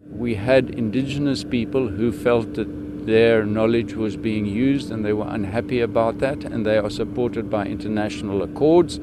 We 0.08 0.36
had 0.36 0.70
indigenous 0.70 1.42
people 1.42 1.88
who 1.88 2.12
felt 2.12 2.54
that 2.54 3.06
their 3.06 3.44
knowledge 3.44 3.94
was 3.94 4.16
being 4.16 4.46
used 4.46 4.92
and 4.92 5.04
they 5.04 5.12
were 5.12 5.26
unhappy 5.28 5.80
about 5.80 6.18
that, 6.20 6.44
and 6.44 6.64
they 6.64 6.78
are 6.78 6.90
supported 6.90 7.50
by 7.50 7.66
international 7.66 8.42
accords. 8.44 9.00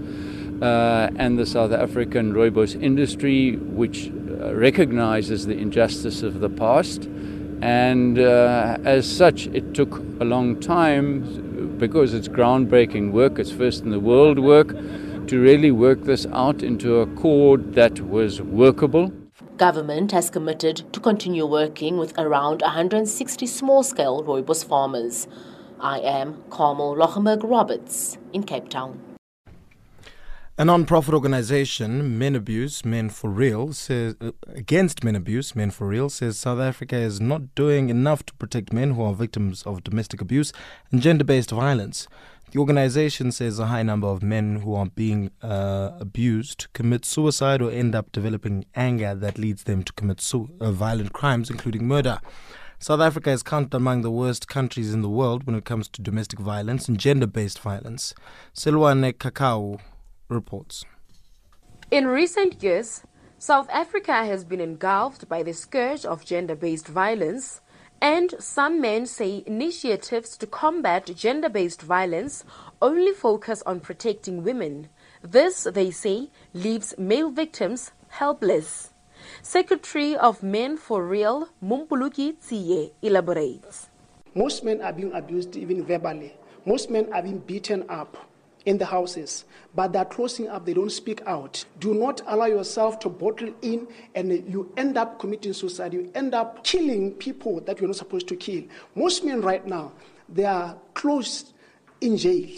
Uh, 0.62 1.10
and 1.16 1.40
the 1.40 1.46
South 1.46 1.72
African 1.72 2.34
rooibos 2.34 2.82
industry, 2.82 3.56
which 3.56 4.10
uh, 4.10 4.54
recognizes 4.56 5.46
the 5.46 5.58
injustice 5.58 6.22
of 6.22 6.42
the 6.42 6.50
past. 6.50 7.06
And 7.62 8.20
uh, 8.20 8.78
as 8.84 9.10
such, 9.10 9.48
it 9.48 9.74
took 9.74 10.00
a 10.20 10.26
long 10.26 10.60
time 10.60 11.78
because 11.78 12.14
it's 12.14 12.28
groundbreaking 12.28 13.12
work, 13.12 13.40
it's 13.40 13.52
first 13.52 13.84
in 13.84 13.90
the 13.90 14.00
world 14.00 14.40
work, 14.40 14.76
to 15.28 15.40
really 15.40 15.72
work 15.72 16.04
this 16.04 16.26
out 16.34 16.64
into 16.64 16.98
a 16.98 17.02
accord 17.04 17.74
that 17.74 18.00
was 18.02 18.42
workable. 18.42 19.12
Government 19.58 20.12
has 20.12 20.30
committed 20.30 20.92
to 20.94 21.00
continue 21.00 21.46
working 21.46 21.98
with 21.98 22.18
around 22.18 22.62
160 22.62 23.46
small-scale 23.46 24.24
rooibos 24.24 24.64
farmers. 24.64 25.28
I 25.80 26.00
am 26.00 26.44
Carmel 26.50 26.96
Lochenberg 26.96 27.44
Roberts 27.44 28.18
in 28.34 28.44
Cape 28.44 28.70
Town. 28.70 29.09
A 30.60 30.66
non-profit 30.66 31.14
organization, 31.14 32.18
Men 32.18 32.36
Abuse, 32.36 32.84
Men 32.84 33.10
for 33.10 33.30
Real, 33.30 33.72
says 33.72 34.18
uh, 34.20 34.32
against 34.50 35.06
Men 35.06 35.16
Abuse, 35.16 35.56
Men 35.56 35.72
for 35.72 35.88
Real, 35.88 36.10
says 36.10 36.38
South 36.38 36.60
Africa 36.60 36.98
is 36.98 37.22
not 37.22 37.56
doing 37.56 37.90
enough 37.90 38.26
to 38.26 38.34
protect 38.34 38.74
men 38.74 38.92
who 38.92 39.04
are 39.04 39.14
victims 39.14 39.64
of 39.64 39.86
domestic 39.86 40.20
abuse 40.20 40.52
and 40.92 41.02
gender-based 41.02 41.52
violence. 41.52 42.10
The 42.52 42.60
organization 42.60 43.32
says 43.32 43.58
a 43.58 43.68
high 43.68 43.84
number 43.84 44.10
of 44.10 44.22
men 44.22 44.58
who 44.58 44.76
are 44.76 44.88
being 44.88 45.32
uh, 45.42 45.92
abused 45.98 46.68
commit 46.74 47.06
suicide 47.06 47.62
or 47.62 47.72
end 47.72 47.96
up 47.96 48.12
developing 48.12 48.66
anger 48.76 49.16
that 49.16 49.38
leads 49.38 49.64
them 49.64 49.84
to 49.84 49.94
commit 49.94 50.20
su- 50.20 50.50
uh, 50.60 50.72
violent 50.72 51.14
crimes, 51.14 51.50
including 51.50 51.88
murder. 51.88 52.20
South 52.80 53.00
Africa 53.00 53.32
is 53.32 53.44
counted 53.44 53.74
among 53.74 54.02
the 54.02 54.12
worst 54.12 54.50
countries 54.50 54.94
in 54.94 55.04
the 55.04 55.10
world 55.10 55.46
when 55.46 55.56
it 55.56 55.64
comes 55.64 55.88
to 55.88 56.02
domestic 56.02 56.40
violence 56.40 56.90
and 56.90 56.98
gender 56.98 57.28
based 57.28 57.60
violence. 57.60 58.14
Silwane 58.54 59.14
Kakao 59.14 59.80
reports. 60.30 60.86
In 61.92 62.08
recent 62.08 62.62
years, 62.64 63.04
South 63.38 63.70
Africa 63.72 64.26
has 64.26 64.44
been 64.44 64.62
engulfed 64.62 65.28
by 65.28 65.44
the 65.44 65.54
scourge 65.54 66.06
of 66.06 66.26
gender 66.26 66.56
based 66.56 66.88
violence 66.88 67.62
and 68.02 68.34
some 68.40 68.80
men 68.80 69.06
say 69.06 69.44
initiatives 69.46 70.38
to 70.38 70.48
combat 70.48 71.12
gender 71.16 71.50
based 71.50 71.82
violence 71.82 72.46
only 72.82 73.12
focus 73.12 73.62
on 73.66 73.80
protecting 73.80 74.44
women. 74.44 74.90
This, 75.22 75.64
they 75.64 75.92
say, 75.92 76.30
leaves 76.54 76.94
male 76.98 77.30
victims 77.30 77.92
helpless. 78.10 78.94
Secretary 79.42 80.16
of 80.16 80.42
Men 80.42 80.78
for 80.78 81.06
Real, 81.06 81.50
Mumpuluki 81.62 82.36
Tsiye, 82.38 82.92
elaborates. 83.02 83.90
Most 84.34 84.64
men 84.64 84.82
are 84.82 84.94
being 84.94 85.12
abused 85.14 85.56
even 85.56 85.84
verbally. 85.84 86.34
Most 86.66 86.90
men 86.90 87.12
are 87.14 87.22
being 87.22 87.40
beaten 87.40 87.84
up 87.90 88.29
in 88.66 88.78
the 88.78 88.86
houses, 88.86 89.46
but 89.76 89.94
they're 89.94 90.06
closing 90.06 90.48
up, 90.50 90.66
they 90.66 90.74
don't 90.74 90.92
speak 90.92 91.22
out. 91.26 91.64
Do 91.80 91.94
not 91.94 92.22
allow 92.28 92.46
yourself 92.46 93.00
to 93.00 93.10
bottle 93.10 93.54
in 93.62 93.88
and 94.16 94.32
you 94.52 94.72
end 94.78 94.98
up 94.98 95.20
committing 95.20 95.54
suicide. 95.54 95.94
You 95.94 96.12
end 96.14 96.34
up 96.34 96.64
killing 96.64 97.14
people 97.14 97.62
that 97.62 97.80
you're 97.80 97.88
not 97.88 97.96
supposed 97.96 98.28
to 98.28 98.36
kill. 98.36 98.64
Most 98.96 99.24
men 99.24 99.42
right 99.42 99.66
now, 99.66 99.94
they 100.28 100.46
are 100.46 100.78
closed 100.94 101.54
in 102.02 102.18
jail 102.18 102.50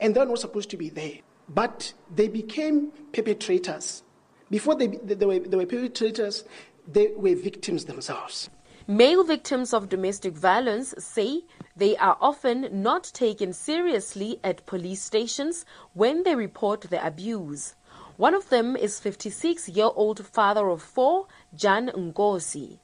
and 0.00 0.14
they're 0.14 0.26
not 0.26 0.38
supposed 0.38 0.70
to 0.70 0.76
be 0.76 0.90
there. 0.90 1.18
But 1.48 1.92
they 2.14 2.28
became 2.28 2.92
perpetrators. 3.12 4.02
Before 4.50 4.74
they, 4.74 4.88
they, 4.88 5.26
were, 5.26 5.38
they 5.38 5.56
were 5.56 5.66
perpetrators, 5.66 6.44
they 6.86 7.08
were 7.16 7.34
victims 7.34 7.84
themselves. 7.84 8.50
Male 8.90 9.22
victims 9.22 9.74
of 9.74 9.90
domestic 9.90 10.32
violence 10.32 10.94
say 10.96 11.42
they 11.76 11.94
are 11.98 12.16
often 12.22 12.70
not 12.72 13.04
taken 13.04 13.52
seriously 13.52 14.40
at 14.42 14.64
police 14.64 15.02
stations 15.02 15.66
when 15.92 16.22
they 16.22 16.34
report 16.34 16.80
the 16.80 17.06
abuse. 17.06 17.74
One 18.16 18.32
of 18.32 18.48
them 18.48 18.76
is 18.76 18.98
56 18.98 19.68
year 19.68 19.90
old 19.94 20.24
father 20.24 20.70
of 20.70 20.80
four, 20.80 21.26
Jan 21.54 21.88
Ngosi. 21.88 22.78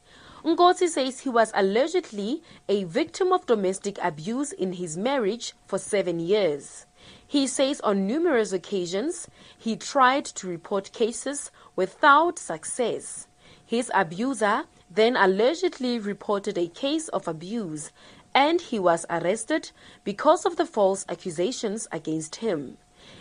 Ngosi 0.44 0.88
says 0.88 1.20
he 1.20 1.30
was 1.30 1.50
allegedly 1.54 2.42
a 2.68 2.84
victim 2.84 3.32
of 3.32 3.46
domestic 3.46 3.96
abuse 4.02 4.52
in 4.52 4.74
his 4.74 4.98
marriage 4.98 5.54
for 5.64 5.78
seven 5.78 6.20
years. 6.20 6.84
He 7.26 7.46
says 7.46 7.80
on 7.80 8.06
numerous 8.06 8.52
occasions 8.52 9.26
he 9.56 9.74
tried 9.74 10.26
to 10.26 10.48
report 10.48 10.92
cases 10.92 11.50
without 11.76 12.38
success. 12.38 13.26
His 13.64 13.90
abuser 13.94 14.64
then 14.94 15.16
allegedly 15.16 15.98
reported 15.98 16.56
a 16.56 16.68
case 16.68 17.08
of 17.08 17.26
abuse 17.26 17.90
and 18.34 18.60
he 18.60 18.78
was 18.78 19.06
arrested 19.10 19.70
because 20.02 20.44
of 20.44 20.56
the 20.56 20.66
false 20.66 21.04
accusations 21.08 21.86
against 21.92 22.36
him. 22.36 22.76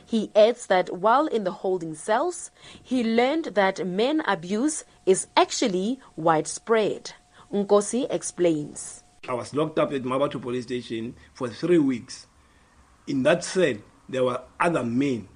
He 0.06 0.32
adds 0.36 0.68
that 0.68 0.98
while 0.98 1.28
in 1.28 1.44
the 1.44 1.52
holding 1.52 1.94
cells, 1.96 2.52
he 2.82 3.04
learned 3.04 3.46
that 3.56 3.86
men 3.86 4.22
abuse 4.26 4.86
is 5.06 5.28
actually 5.36 6.00
widespread. 6.16 7.14
Nkosi 7.52 8.08
explains. 8.10 9.04
I 9.28 9.34
was 9.34 9.54
locked 9.54 9.80
up 9.80 9.94
at 9.94 10.04
Mmabatho 10.04 10.42
police 10.42 10.64
station 10.64 11.16
for 11.34 11.48
three 11.48 11.78
weeks. 11.78 12.28
In 13.08 13.24
that 13.24 13.44
cell, 13.44 13.76
there 14.10 14.24
were 14.24 14.42
other 14.60 14.84
men 14.84 15.28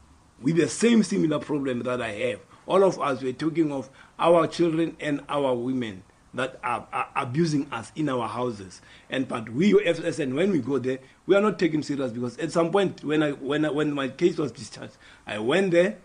with 0.41 0.55
the 0.57 0.67
same 0.67 1.03
similar 1.03 1.39
problem 1.39 1.83
that 1.83 2.01
I 2.01 2.11
have. 2.11 2.39
All 2.65 2.83
of 2.83 2.99
us 2.99 3.21
were 3.21 3.33
talking 3.33 3.71
of 3.71 3.89
our 4.19 4.47
children 4.47 4.97
and 4.99 5.21
our 5.29 5.53
women 5.55 6.03
that 6.38 6.59
are, 6.63 6.88
are, 6.93 7.09
abusing 7.15 7.67
us 7.71 7.91
in 7.95 8.09
our 8.09 8.27
houses. 8.27 8.81
And 9.09 9.27
but 9.27 9.49
we 9.49 9.73
FSN 9.73 10.33
when 10.33 10.51
we 10.51 10.59
go 10.59 10.79
there, 10.79 10.99
we 11.25 11.35
are 11.35 11.41
not 11.41 11.59
taken 11.59 11.83
serious 11.83 12.11
because 12.11 12.38
at 12.38 12.51
some 12.51 12.71
point 12.71 13.03
when 13.03 13.21
I 13.21 13.31
when 13.31 13.65
I, 13.65 13.69
when 13.69 13.93
my 13.93 14.07
case 14.07 14.38
was 14.38 14.51
discharged, 14.51 14.97
I 15.25 15.39
went 15.39 15.71
there. 15.71 15.97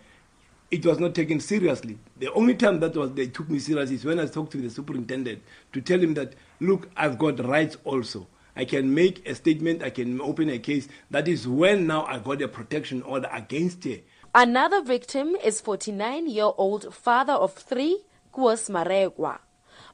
It 0.71 0.87
was 0.87 0.99
not 0.99 1.15
taken 1.15 1.39
seriously. 1.39 1.99
The 2.19 2.33
only 2.33 2.55
time 2.55 2.81
that 2.81 2.97
was 2.97 3.13
they 3.13 3.27
took 3.27 3.49
me 3.51 3.59
seriously 3.59 3.97
is 3.97 4.05
when 4.07 4.19
I 4.19 4.27
talked 4.27 4.53
to 4.53 4.59
the 4.59 4.71
superintendent 4.71 5.43
to 5.75 5.81
tell 5.83 6.01
him 6.01 6.15
that 6.15 6.33
look, 6.61 6.89
I've 6.97 7.19
got 7.19 7.39
rights 7.47 7.77
also. 7.85 8.27
I 8.57 8.65
can 8.67 8.95
make 8.95 9.27
a 9.27 9.35
statement, 9.35 9.83
I 9.83 9.91
can 9.91 10.21
open 10.21 10.51
a 10.51 10.59
case. 10.59 10.89
That 11.11 11.27
is 11.29 11.49
when 11.49 11.87
now 11.87 12.05
I 12.05 12.19
got 12.19 12.43
a 12.43 12.49
protection 12.49 13.03
order 13.03 13.29
against 13.33 13.85
her. 13.85 13.97
Another 14.35 14.83
victim 14.83 15.37
is 15.45 15.61
49 15.61 16.29
year 16.29 16.51
old 16.57 16.95
father 16.95 17.35
of 17.35 17.53
three, 17.53 18.01
Kuos 18.33 18.71
Maregwa. 18.71 19.39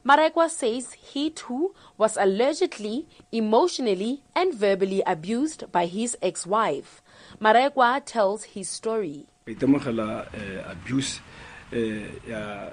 Maregwa 0.05 0.49
says 0.49 0.93
he 0.93 1.31
too 1.31 1.75
was 1.97 2.17
allegedly 2.17 3.07
emotionally 3.33 4.23
and 4.35 4.55
verbally 4.55 5.03
abused 5.07 5.71
by 5.73 5.87
his 5.87 6.17
ex-wife. 6.23 7.03
Maregwa 7.41 8.01
tells 8.05 8.45
his 8.45 8.69
story. 8.69 9.27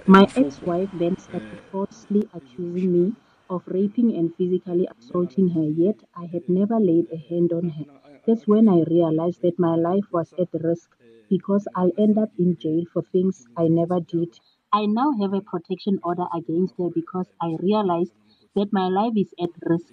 My 0.07 0.28
ex-wife 0.36 0.89
then 0.93 1.17
started 1.17 1.59
falsely 1.71 2.30
accusing 2.34 2.91
me 2.93 3.13
of 3.49 3.63
raping 3.67 4.15
and 4.15 4.34
physically 4.36 4.88
assaulting 4.97 5.49
her, 5.49 5.63
yet 5.63 5.97
I 6.15 6.26
had 6.26 6.47
never 6.47 6.80
laid 6.80 7.07
a 7.11 7.17
hand 7.17 7.51
on 7.53 7.69
her. 7.69 7.86
That's 8.26 8.47
when 8.47 8.69
I 8.69 8.84
realized 8.89 9.41
that 9.41 9.59
my 9.59 9.76
life 9.76 10.05
was 10.11 10.34
at 10.39 10.49
risk 10.53 10.95
because 11.30 11.67
I'll 11.76 11.91
end 11.97 12.17
up 12.17 12.30
in 12.39 12.57
jail 12.57 12.84
for 12.91 13.01
things 13.01 13.45
I 13.57 13.67
never 13.67 13.99
did. 13.99 14.39
I 14.76 14.88
now 14.88 15.13
have 15.21 15.34
a 15.34 15.39
protection 15.39 15.99
order 16.03 16.26
against 16.36 16.73
her 16.78 16.89
because 16.93 17.28
I 17.41 17.55
realized 17.59 18.11
that 18.55 18.73
my 18.73 18.88
life 18.89 19.13
is 19.15 19.34
at 19.41 19.49
risk. 19.61 19.86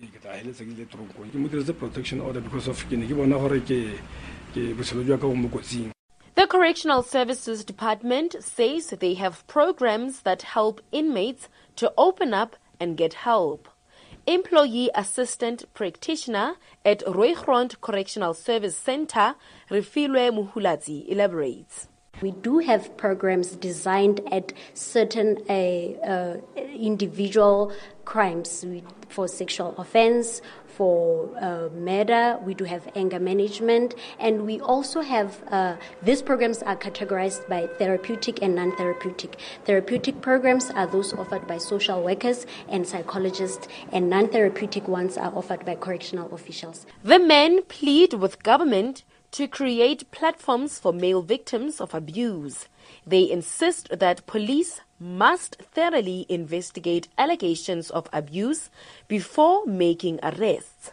The 6.34 6.46
Correctional 6.48 7.02
Services 7.04 7.64
Department 7.64 8.34
says 8.40 8.88
they 8.88 9.14
have 9.14 9.46
programs 9.46 10.22
that 10.22 10.42
help 10.42 10.80
inmates 10.90 11.48
to 11.76 11.92
open 11.96 12.34
up 12.34 12.56
and 12.80 12.96
get 12.96 13.14
help. 13.14 13.68
Employee 14.26 14.90
Assistant 14.96 15.72
Practitioner 15.74 16.56
at 16.84 17.06
Rooigrond 17.06 17.80
Correctional 17.80 18.34
Service 18.34 18.76
Center, 18.76 19.36
Refilwe 19.70 20.32
Muhuladzi, 20.32 21.08
elaborates. 21.08 21.86
We 22.22 22.30
do 22.30 22.58
have 22.60 22.96
programs 22.96 23.56
designed 23.56 24.20
at 24.30 24.52
certain 24.74 25.38
uh, 25.48 26.36
individual 26.56 27.72
crimes 28.04 28.64
for 29.08 29.26
sexual 29.28 29.74
offense, 29.76 30.40
for 30.68 31.28
uh, 31.40 31.68
murder, 31.74 32.38
we 32.44 32.54
do 32.54 32.64
have 32.64 32.88
anger 32.94 33.20
management, 33.20 33.94
and 34.18 34.46
we 34.46 34.60
also 34.60 35.00
have 35.02 35.42
uh, 35.50 35.76
these 36.02 36.22
programs 36.22 36.62
are 36.62 36.76
categorized 36.76 37.46
by 37.48 37.66
therapeutic 37.78 38.42
and 38.42 38.54
non 38.54 38.74
therapeutic. 38.76 39.38
Therapeutic 39.64 40.20
programs 40.22 40.70
are 40.70 40.86
those 40.86 41.12
offered 41.12 41.46
by 41.46 41.58
social 41.58 42.02
workers 42.02 42.46
and 42.68 42.86
psychologists, 42.86 43.68
and 43.92 44.08
non 44.08 44.28
therapeutic 44.28 44.88
ones 44.88 45.18
are 45.18 45.32
offered 45.36 45.64
by 45.66 45.74
correctional 45.74 46.32
officials. 46.34 46.86
The 47.04 47.18
men 47.18 47.62
plead 47.64 48.14
with 48.14 48.42
government 48.42 49.04
to 49.32 49.48
create 49.48 50.10
platforms 50.10 50.78
for 50.78 50.92
male 50.92 51.22
victims 51.22 51.80
of 51.80 51.94
abuse. 51.94 52.68
They 53.06 53.30
insist 53.30 53.88
that 53.98 54.26
police 54.26 54.80
must 55.00 55.56
thoroughly 55.56 56.26
investigate 56.28 57.08
allegations 57.18 57.90
of 57.90 58.08
abuse 58.12 58.70
before 59.08 59.66
making 59.66 60.20
arrests. 60.22 60.92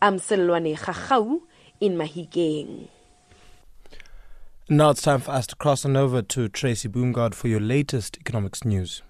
Amselwane 0.00 0.78
Khachau 0.78 1.40
in 1.80 1.96
Mahikeng. 1.96 2.88
Now 4.68 4.90
it's 4.90 5.02
time 5.02 5.20
for 5.20 5.32
us 5.32 5.46
to 5.48 5.56
cross 5.56 5.84
on 5.84 5.96
over 5.96 6.22
to 6.22 6.48
Tracy 6.48 6.88
Boomgard 6.88 7.34
for 7.34 7.48
your 7.48 7.60
latest 7.60 8.16
economics 8.18 8.64
news. 8.64 9.02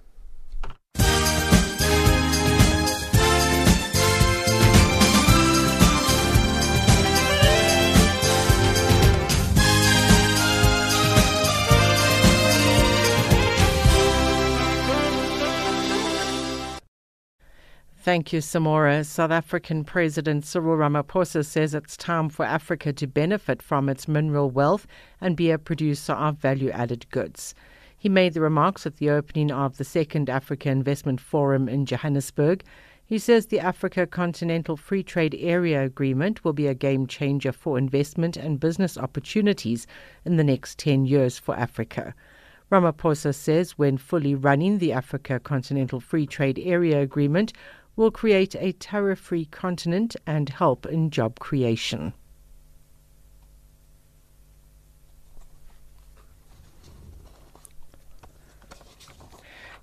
Thank 18.05 18.35
you, 18.35 18.41
Samora. 18.41 19.03
South 19.07 19.31
African 19.31 19.83
President 19.83 20.45
Cyril 20.45 20.77
Ramaphosa 20.77 21.43
says 21.43 21.73
it's 21.73 21.97
time 21.97 22.29
for 22.29 22.45
Africa 22.45 22.93
to 22.93 23.07
benefit 23.07 23.63
from 23.63 23.89
its 23.89 24.07
mineral 24.07 24.51
wealth 24.51 24.87
and 25.23 25.35
be 25.35 25.51
a 25.51 25.57
producer 25.57 26.13
of 26.13 26.37
value 26.37 26.69
added 26.69 27.09
goods. 27.09 27.55
He 27.97 28.11
made 28.11 28.35
the 28.35 28.43
remarks 28.43 28.85
at 28.85 28.99
the 28.99 29.09
opening 29.09 29.51
of 29.51 29.79
the 29.79 29.85
second 29.85 30.29
Africa 30.29 30.69
Investment 30.69 31.19
Forum 31.19 31.67
in 31.67 31.87
Johannesburg. 31.87 32.63
He 33.07 33.19
says 33.19 33.47
the 33.47 33.61
Africa 33.61 34.07
Continental 34.07 34.77
Free 34.77 35.03
Trade 35.03 35.35
Area 35.41 35.83
Agreement 35.83 36.45
will 36.45 36.53
be 36.53 36.67
a 36.67 36.75
game 36.75 37.07
changer 37.07 37.53
for 37.53 37.79
investment 37.79 38.37
and 38.37 38.61
business 38.61 38.99
opportunities 38.99 39.87
in 40.27 40.37
the 40.37 40.45
next 40.45 40.79
10 40.79 41.07
years 41.07 41.39
for 41.39 41.57
Africa. 41.57 42.15
Ramaphosa 42.71 43.35
says 43.35 43.79
when 43.79 43.97
fully 43.97 44.35
running, 44.35 44.79
the 44.79 44.93
Africa 44.93 45.39
Continental 45.39 46.01
Free 46.01 46.27
Trade 46.27 46.59
Area 46.59 47.01
Agreement 47.01 47.53
will 47.97 48.11
create 48.11 48.55
a 48.57 48.73
tariff 48.73 49.19
free 49.19 49.45
continent 49.47 50.17
and 50.27 50.49
help 50.49 50.87
in 50.87 51.11
job 51.11 51.39
creation. 51.39 52.13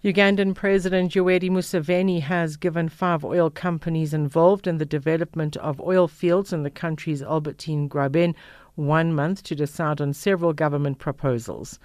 Ugandan 0.03 0.55
President 0.55 1.14
Yoweri 1.14 1.51
Museveni 1.51 2.22
has 2.22 2.57
given 2.57 2.89
five 2.89 3.24
oil 3.24 3.51
companies 3.51 4.16
involved 4.16 4.66
in 4.66 4.80
the 4.80 4.86
development 4.86 5.55
of 5.57 5.80
oil 5.80 6.07
fields 6.07 6.51
in 6.51 6.64
the 6.64 6.72
country's 6.72 7.22
Albertine 7.22 7.88
Graben 7.88 8.34
one 8.74 9.14
month 9.14 9.43
to 9.43 9.53
decide 9.53 10.01
on 10.01 10.12
several 10.14 10.53
government 10.53 10.97
proposals. 10.97 11.78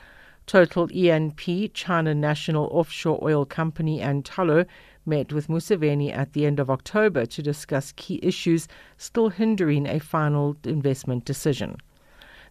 Total 0.46 0.88
E&P, 0.92 1.68
China 1.68 2.14
National 2.14 2.68
Offshore 2.72 3.18
Oil 3.22 3.44
Company, 3.44 4.00
and 4.00 4.24
Tullow 4.24 4.64
met 5.06 5.32
with 5.32 5.48
Museveni 5.48 6.12
at 6.12 6.32
the 6.32 6.46
end 6.46 6.58
of 6.58 6.70
October 6.70 7.26
to 7.26 7.42
discuss 7.42 7.92
key 7.96 8.18
issues 8.22 8.68
still 8.96 9.28
hindering 9.28 9.86
a 9.86 9.98
final 9.98 10.56
investment 10.64 11.24
decision. 11.24 11.76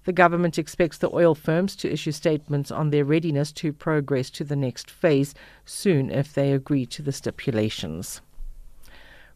The 0.05 0.13
government 0.13 0.59
expects 0.59 0.99
the 0.99 1.13
oil 1.13 1.33
firms 1.33 1.75
to 1.77 1.91
issue 1.91 2.11
statements 2.11 2.69
on 2.69 2.91
their 2.91 3.03
readiness 3.03 3.51
to 3.53 3.73
progress 3.73 4.29
to 4.31 4.43
the 4.43 4.55
next 4.55 4.91
phase 4.91 5.33
soon 5.65 6.11
if 6.11 6.33
they 6.33 6.53
agree 6.53 6.85
to 6.87 7.01
the 7.01 7.11
stipulations. 7.11 8.21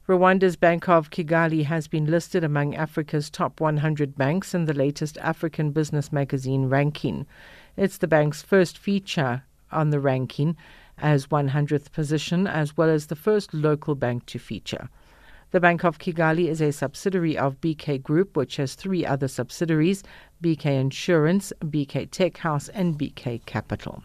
Rwanda's 0.07 0.55
Bank 0.55 0.89
of 0.89 1.11
Kigali 1.11 1.65
has 1.65 1.87
been 1.87 2.05
listed 2.05 2.43
among 2.43 2.75
Africa's 2.75 3.29
top 3.29 3.59
100 3.59 4.15
banks 4.15 4.55
in 4.55 4.65
the 4.65 4.73
latest 4.73 5.17
African 5.19 5.71
Business 5.71 6.11
Magazine 6.11 6.65
ranking. 6.65 7.27
It's 7.77 7.97
the 7.97 8.07
bank's 8.07 8.41
first 8.41 8.77
feature 8.77 9.43
on 9.71 9.91
the 9.91 9.99
ranking 9.99 10.57
as 11.01 11.27
100th 11.27 11.91
position, 11.91 12.47
as 12.47 12.75
well 12.77 12.89
as 12.89 13.07
the 13.07 13.15
first 13.15 13.53
local 13.53 13.95
bank 13.95 14.25
to 14.27 14.39
feature. 14.39 14.89
The 15.51 15.59
Bank 15.59 15.83
of 15.83 15.97
Kigali 15.97 16.47
is 16.47 16.61
a 16.61 16.71
subsidiary 16.71 17.35
of 17.35 17.59
BK 17.59 18.03
Group, 18.03 18.37
which 18.37 18.57
has 18.57 18.75
three 18.75 19.03
other 19.05 19.27
subsidiaries 19.27 20.03
BK 20.43 20.79
Insurance, 20.79 21.51
BK 21.63 22.11
Tech 22.11 22.37
House, 22.37 22.69
and 22.69 22.99
BK 22.99 23.43
Capital. 23.45 24.03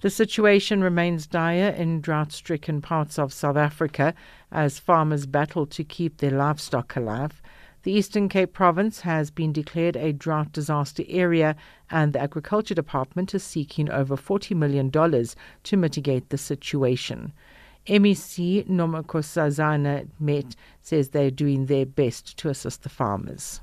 The 0.00 0.10
situation 0.10 0.82
remains 0.82 1.26
dire 1.26 1.70
in 1.70 2.00
drought 2.00 2.32
stricken 2.32 2.80
parts 2.82 3.18
of 3.18 3.32
South 3.32 3.56
Africa 3.56 4.14
as 4.52 4.78
farmers 4.78 5.26
battle 5.26 5.66
to 5.66 5.82
keep 5.82 6.18
their 6.18 6.30
livestock 6.30 6.94
alive. 6.94 7.42
The 7.84 7.92
Eastern 7.92 8.28
Cape 8.28 8.52
province 8.52 9.00
has 9.00 9.30
been 9.30 9.52
declared 9.52 9.96
a 9.96 10.12
drought 10.12 10.52
disaster 10.52 11.04
area, 11.08 11.54
and 11.90 12.12
the 12.12 12.20
Agriculture 12.20 12.74
Department 12.74 13.34
is 13.34 13.44
seeking 13.44 13.88
over 13.90 14.16
$40 14.16 14.56
million 14.56 14.90
to 14.90 15.76
mitigate 15.76 16.28
the 16.28 16.38
situation. 16.38 17.32
MEC 17.86 18.68
Nomakhosazana 18.68 20.08
Meth 20.18 20.56
says 20.82 21.10
they're 21.10 21.30
doing 21.30 21.66
their 21.66 21.86
best 21.86 22.36
to 22.38 22.48
assist 22.48 22.82
the 22.82 22.88
farmers 22.88 23.60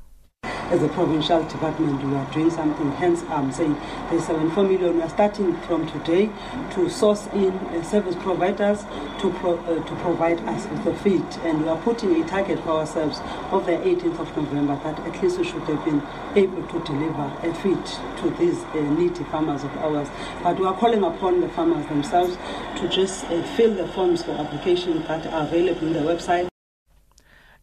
as 0.71 0.81
a 0.83 0.87
provincial 0.89 1.43
department, 1.43 2.03
we 2.03 2.15
are 2.15 2.31
doing 2.33 2.49
something. 2.49 2.91
Hence, 2.93 3.23
I'm 3.29 3.51
saying 3.51 3.75
there's 4.09 4.25
74 4.25 4.63
million. 4.63 4.95
We 4.95 5.01
are 5.01 5.09
starting 5.09 5.55
from 5.61 5.87
today 5.87 6.29
to 6.71 6.89
source 6.89 7.27
in 7.27 7.51
uh, 7.51 7.83
service 7.83 8.15
providers 8.15 8.83
to 9.19 9.31
pro, 9.39 9.57
uh, 9.57 9.83
to 9.83 9.95
provide 9.97 10.39
us 10.47 10.67
with 10.67 10.83
the 10.83 10.95
feed, 10.95 11.25
and 11.43 11.61
we 11.61 11.67
are 11.67 11.77
putting 11.81 12.21
a 12.21 12.27
target 12.27 12.59
for 12.63 12.71
ourselves 12.71 13.19
of 13.51 13.65
the 13.65 13.73
18th 13.73 14.19
of 14.19 14.37
November 14.37 14.79
that 14.83 14.99
at 14.99 15.21
least 15.21 15.37
we 15.37 15.43
should 15.43 15.63
have 15.63 15.83
been 15.85 16.01
able 16.35 16.63
to 16.67 16.79
deliver 16.85 17.31
a 17.43 17.53
feed 17.55 17.85
to 18.21 18.29
these 18.37 18.63
uh, 18.63 18.81
needy 18.97 19.23
farmers 19.25 19.63
of 19.63 19.75
ours. 19.77 20.09
But 20.43 20.59
we 20.59 20.65
are 20.65 20.75
calling 20.75 21.03
upon 21.03 21.41
the 21.41 21.49
farmers 21.49 21.85
themselves 21.87 22.37
to 22.77 22.89
just 22.89 23.25
uh, 23.25 23.43
fill 23.55 23.73
the 23.73 23.87
forms 23.89 24.23
for 24.23 24.31
application 24.31 25.03
that 25.03 25.25
are 25.27 25.47
available 25.47 25.87
in 25.87 25.93
the 25.93 25.99
website. 25.99 26.47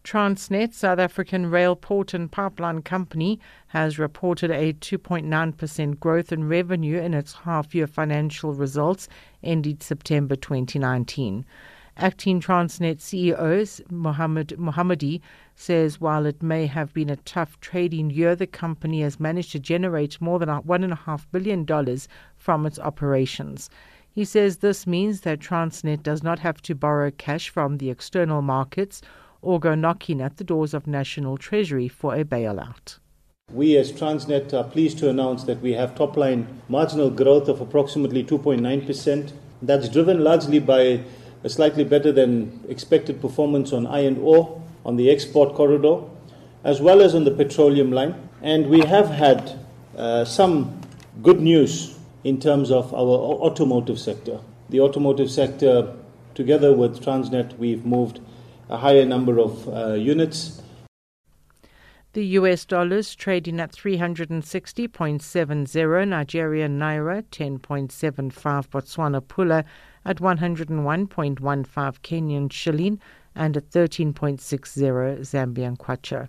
Transnet, 0.05 0.75
South 0.75 0.99
African 0.99 1.49
rail, 1.49 1.77
port 1.77 2.13
and 2.13 2.31
pipeline 2.31 2.83
company, 2.83 3.39
has 3.69 4.01
reported 4.01 4.51
a 4.51 4.73
2.9% 4.73 6.01
growth 6.01 6.33
in 6.33 6.49
revenue 6.49 6.99
in 6.99 7.15
its 7.15 7.33
half 7.33 7.73
year 7.73 7.87
financial 7.87 8.53
results 8.53 9.09
ended 9.45 9.81
September 9.81 10.35
2019. 10.35 11.45
Acting 11.97 12.41
Transnet 12.41 12.97
CEO 12.97 13.91
Mohammed 13.93 14.55
Mahomedy 14.59 15.21
says 15.55 16.01
while 16.01 16.27
it 16.27 16.43
may 16.43 16.67
have 16.67 16.93
been 16.93 17.11
a 17.11 17.17
tough 17.17 17.61
trading 17.61 18.11
year, 18.11 18.35
the 18.35 18.47
company 18.47 19.03
has 19.03 19.21
managed 19.21 19.53
to 19.53 19.61
generate 19.61 20.21
more 20.21 20.41
than 20.41 20.49
$1.5 20.49 21.27
billion 21.31 21.99
from 22.37 22.67
its 22.67 22.79
operations. 22.81 23.71
He 24.11 24.25
says 24.25 24.59
this 24.59 24.87
means 24.87 25.21
that 25.21 25.39
Transnet 25.39 26.03
does 26.03 26.23
not 26.23 26.41
have 26.41 26.61
to 26.63 26.75
borrow 26.75 27.11
cash 27.11 27.51
from 27.51 27.79
the 27.79 27.91
external 27.91 28.43
markets 28.43 29.01
or 29.43 29.61
go 29.61 29.75
knocking 29.75 30.21
at 30.21 30.37
the 30.39 30.45
doors 30.45 30.73
of 30.73 30.87
National 30.87 31.37
Treasury 31.37 31.89
for 31.89 32.15
a 32.15 32.25
bailout. 32.25 32.99
We 33.53 33.77
as 33.77 33.93
Transnet 33.93 34.55
are 34.55 34.65
pleased 34.65 34.99
to 34.99 35.11
announce 35.11 35.45
that 35.45 35.61
we 35.61 35.73
have 35.73 35.95
top 35.95 36.17
line 36.17 36.63
marginal 36.69 37.11
growth 37.11 37.49
of 37.49 37.61
approximately 37.61 38.25
2.9%. 38.25 39.33
That's 39.61 39.89
driven 39.89 40.25
largely 40.25 40.59
by 40.59 41.05
a 41.45 41.49
slightly 41.49 41.85
better 41.85 42.13
than 42.13 42.65
expected 42.69 43.21
performance 43.21 43.73
on 43.73 43.87
iron 43.87 44.19
ore 44.23 44.63
on 44.85 44.97
the 44.97 45.11
export 45.11 45.55
corridor, 45.55 46.03
as 46.65 46.81
well 46.81 47.03
as 47.03 47.15
on 47.15 47.25
the 47.25 47.31
petroleum 47.31 47.93
line. 47.93 48.15
And 48.41 48.69
we 48.69 48.81
have 48.81 49.09
had 49.09 49.59
uh, 49.97 50.25
some 50.25 50.81
good 51.23 51.41
news 51.41 51.99
in 52.25 52.41
terms 52.41 52.71
of 52.71 52.95
our 52.95 53.19
automotive 53.47 53.99
sector. 53.99 54.41
The 54.71 54.81
automotive 54.81 55.31
sector, 55.31 55.95
together 56.35 56.73
with 56.73 57.05
Transnet, 57.05 57.59
we've 57.59 57.85
moved 57.85 58.21
a 58.69 58.79
higher 58.79 59.05
number 59.05 59.39
of 59.39 59.69
uh, 59.69 59.93
units. 59.95 60.63
The 62.15 62.27
US 62.39 62.67
dollars 62.67 63.15
trading 63.15 63.59
at 63.59 63.73
360.70, 63.73 66.09
Nigerian 66.09 66.79
naira 66.79 67.23
10.75, 67.23 68.69
Botswana 68.69 69.23
pula 69.23 69.65
at 70.05 70.19
101.15 70.19 72.03
Kenyan 72.03 72.53
shilling, 72.53 73.01
and 73.35 73.57
at 73.57 73.71
13.60 73.71 75.21
Zambian 75.21 75.79
kwacha. 75.79 76.29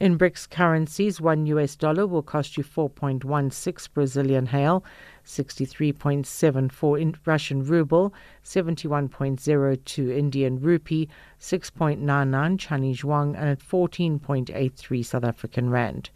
In 0.00 0.16
BRICS 0.16 0.48
currencies, 0.48 1.20
one 1.20 1.44
US 1.46 1.74
dollar 1.74 2.06
will 2.06 2.22
cost 2.22 2.56
you 2.56 2.62
4.16 2.62 3.92
Brazilian 3.92 4.48
real, 4.52 4.84
63.74 5.26 7.00
in 7.00 7.16
Russian 7.26 7.64
ruble, 7.64 8.14
71.02 8.44 10.16
Indian 10.16 10.60
rupee, 10.60 11.08
6.99 11.40 12.58
Chinese 12.60 13.02
yuan, 13.02 13.34
and 13.34 13.48
at 13.48 13.58
14.83 13.58 15.04
South 15.04 15.24
African 15.24 15.68
rand. 15.68 16.10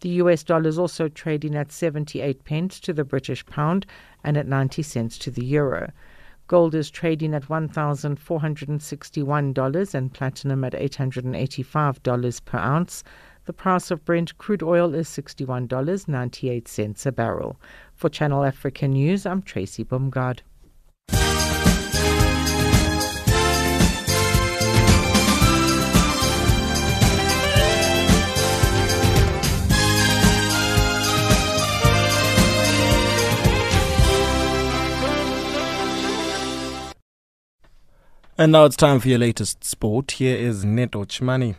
The 0.00 0.10
US 0.10 0.42
dollar 0.42 0.68
is 0.68 0.78
also 0.78 1.08
trading 1.08 1.54
at 1.54 1.72
78 1.72 2.44
pence 2.44 2.78
to 2.80 2.92
the 2.92 3.04
British 3.04 3.46
pound 3.46 3.86
and 4.22 4.36
at 4.36 4.46
90 4.46 4.82
cents 4.82 5.16
to 5.16 5.30
the 5.30 5.44
euro. 5.46 5.90
Gold 6.46 6.74
is 6.74 6.90
trading 6.90 7.34
at 7.34 7.48
$1,461 7.48 9.94
and 9.94 10.12
platinum 10.12 10.64
at 10.64 10.72
$885 10.72 12.44
per 12.44 12.58
ounce. 12.58 13.04
The 13.44 13.52
price 13.52 13.90
of 13.90 14.04
Brent 14.04 14.38
crude 14.38 14.62
oil 14.62 14.94
is 14.94 15.08
$61.98 15.08 17.06
a 17.06 17.12
barrel. 17.12 17.60
For 17.94 18.08
Channel 18.08 18.44
Africa 18.44 18.86
News, 18.86 19.26
I'm 19.26 19.42
Tracy 19.42 19.84
Bumgard. 19.84 20.42
And 38.42 38.50
now 38.50 38.64
it's 38.64 38.74
time 38.74 38.98
for 38.98 39.06
your 39.06 39.20
latest 39.20 39.62
sport. 39.62 40.10
Here 40.10 40.36
is 40.36 40.64
Neto 40.64 41.04
Chimani. 41.04 41.54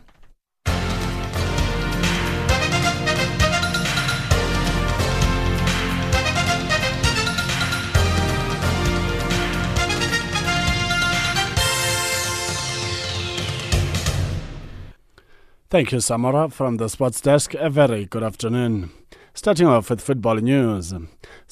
Thank 15.70 15.90
you, 15.90 16.00
Samara, 16.00 16.50
from 16.50 16.76
the 16.76 16.90
sports 16.90 17.22
desk. 17.22 17.54
A 17.54 17.70
very 17.70 18.04
good 18.04 18.22
afternoon. 18.22 18.90
Starting 19.32 19.66
off 19.66 19.88
with 19.88 20.02
football 20.02 20.36
news. 20.36 20.92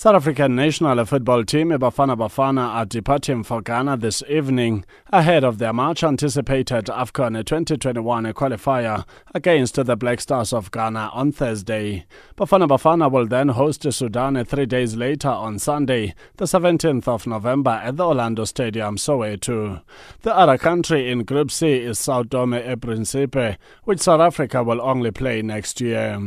South 0.03 0.17
African 0.17 0.57
national 0.57 1.05
football 1.05 1.45
team 1.45 1.69
Bafana 1.69 2.17
Bafana 2.19 2.75
are 2.75 2.85
departing 2.85 3.45
for 3.45 3.63
Ghana 3.63 3.99
this 3.99 4.21
evening 4.29 4.85
ahead 5.13 5.45
of 5.45 5.59
their 5.59 5.73
much 5.73 6.03
anticipated 6.03 6.87
AFCON 6.87 7.47
2021 7.47 8.33
qualifier 8.33 9.05
against 9.33 9.77
the 9.77 9.95
Black 9.95 10.21
Stars 10.21 10.53
of 10.53 10.73
Ghana 10.73 11.11
on 11.13 11.31
Thursday. 11.31 12.05
Bafana 12.37 12.67
Bafana 12.67 13.13
will 13.13 13.29
then 13.29 13.51
host 13.51 13.87
Sudan 13.93 14.45
three 14.45 14.67
days 14.67 14.97
later 14.97 15.29
on 15.29 15.61
Sunday, 15.61 16.17
the 16.37 16.47
17th 16.47 17.07
of 17.07 17.29
November 17.29 17.71
at 17.71 17.97
the 17.97 18.05
Orlando 18.05 18.45
Stadium, 18.45 18.97
Soweto. 18.97 19.83
The 20.23 20.37
other 20.37 20.59
country 20.59 21.13
in 21.13 21.23
Group 21.23 21.53
C 21.53 21.75
is 21.75 22.01
Sao 22.01 22.25
Tome 22.25 22.55
e 22.55 22.75
Principe, 22.75 23.57
which 23.85 24.01
South 24.01 24.21
Africa 24.21 24.65
will 24.65 24.83
only 24.83 25.13
play 25.13 25.43
next 25.43 25.81
year. 25.81 26.19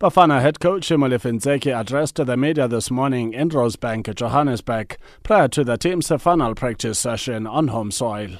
Bafana 0.00 0.40
head 0.40 0.60
coach 0.60 0.88
Molefi 0.88 1.32
Ntseki 1.32 1.78
addressed 1.78 2.14
the 2.14 2.36
media 2.36 2.66
this 2.68 2.90
morning 2.90 3.17
in 3.18 3.50
Rosebank, 3.50 4.14
Johannesburg, 4.14 4.96
prior 5.22 5.48
to 5.48 5.64
the 5.64 5.76
team's 5.76 6.08
final 6.18 6.54
practice 6.54 6.98
session 6.98 7.46
on 7.46 7.68
home 7.68 7.90
soil. 7.90 8.30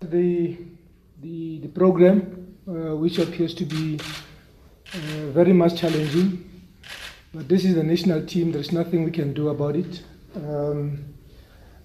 The, 0.00 0.58
the, 1.20 1.58
the 1.60 1.68
program, 1.68 2.56
uh, 2.68 2.96
which 2.96 3.18
appears 3.18 3.54
to 3.54 3.64
be 3.64 3.98
uh, 4.94 5.30
very 5.32 5.52
much 5.52 5.80
challenging, 5.80 6.44
but 7.32 7.48
this 7.48 7.64
is 7.64 7.74
the 7.74 7.82
national 7.82 8.26
team, 8.26 8.52
there's 8.52 8.72
nothing 8.72 9.04
we 9.04 9.10
can 9.10 9.32
do 9.32 9.48
about 9.48 9.76
it. 9.76 10.02
Um, 10.34 11.16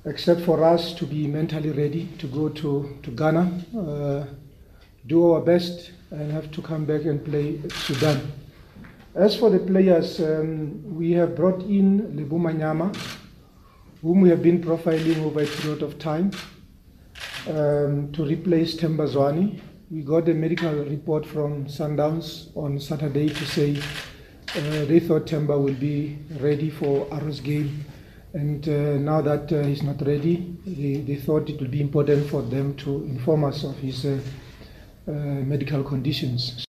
except 0.06 0.42
for 0.42 0.64
us 0.64 0.94
to 0.94 1.06
be 1.06 1.28
mentally 1.28 1.70
ready 1.70 2.08
to 2.18 2.28
go 2.28 2.50
to, 2.50 2.98
to 3.04 3.12
Ghana, 3.12 3.64
uh, 3.78 4.26
do 5.08 5.32
our 5.32 5.42
best, 5.42 5.92
and 6.10 6.32
have 6.32 6.52
to 6.52 6.62
come 6.62 6.86
back 6.86 7.06
and 7.06 7.24
play 7.24 7.60
Sudan. 7.70 8.32
As 9.14 9.36
for 9.36 9.50
the 9.50 9.60
players, 9.60 10.22
um, 10.22 10.96
we 10.96 11.12
have 11.12 11.36
brought 11.36 11.64
in 11.64 12.16
Lebo 12.16 12.38
Manyama, 12.38 12.96
whom 14.02 14.22
we 14.22 14.30
have 14.30 14.42
been 14.42 14.64
profiling 14.64 15.22
over 15.26 15.42
a 15.42 15.46
period 15.46 15.82
of 15.84 16.00
time, 16.00 16.32
um, 17.50 18.10
to 18.14 18.24
replace 18.24 18.78
Themba 18.78 19.10
Zwane. 19.10 19.60
We 19.90 20.04
got 20.04 20.30
a 20.30 20.34
medical 20.34 20.72
report 20.86 21.26
from 21.26 21.66
Sundowns 21.66 22.56
on 22.56 22.80
Saturday 22.80 23.28
to 23.28 23.46
say 23.46 23.76
uh, 24.56 24.86
they 24.86 25.02
thought 25.02 25.26
Themba 25.26 25.62
will 25.62 25.74
be 25.74 26.18
ready 26.40 26.70
for 26.70 27.06
Arrow's 27.14 27.42
game. 27.42 27.84
And 28.34 28.66
uh, 28.70 28.98
now 28.98 29.20
that 29.24 29.52
uh, 29.52 29.64
he's 29.64 29.84
not 29.84 30.02
ready, 30.08 30.56
they, 30.66 31.02
they, 31.02 31.18
thought 31.18 31.50
it 31.50 31.60
would 31.60 31.70
be 31.72 31.82
important 31.82 32.30
for 32.30 32.42
them 32.44 32.76
to 32.78 33.04
inform 33.04 33.44
us 33.44 33.66
of 33.66 33.76
his 33.80 34.06
uh, 34.06 34.20
uh, 35.06 35.12
medical 35.12 35.84
conditions. 35.84 36.66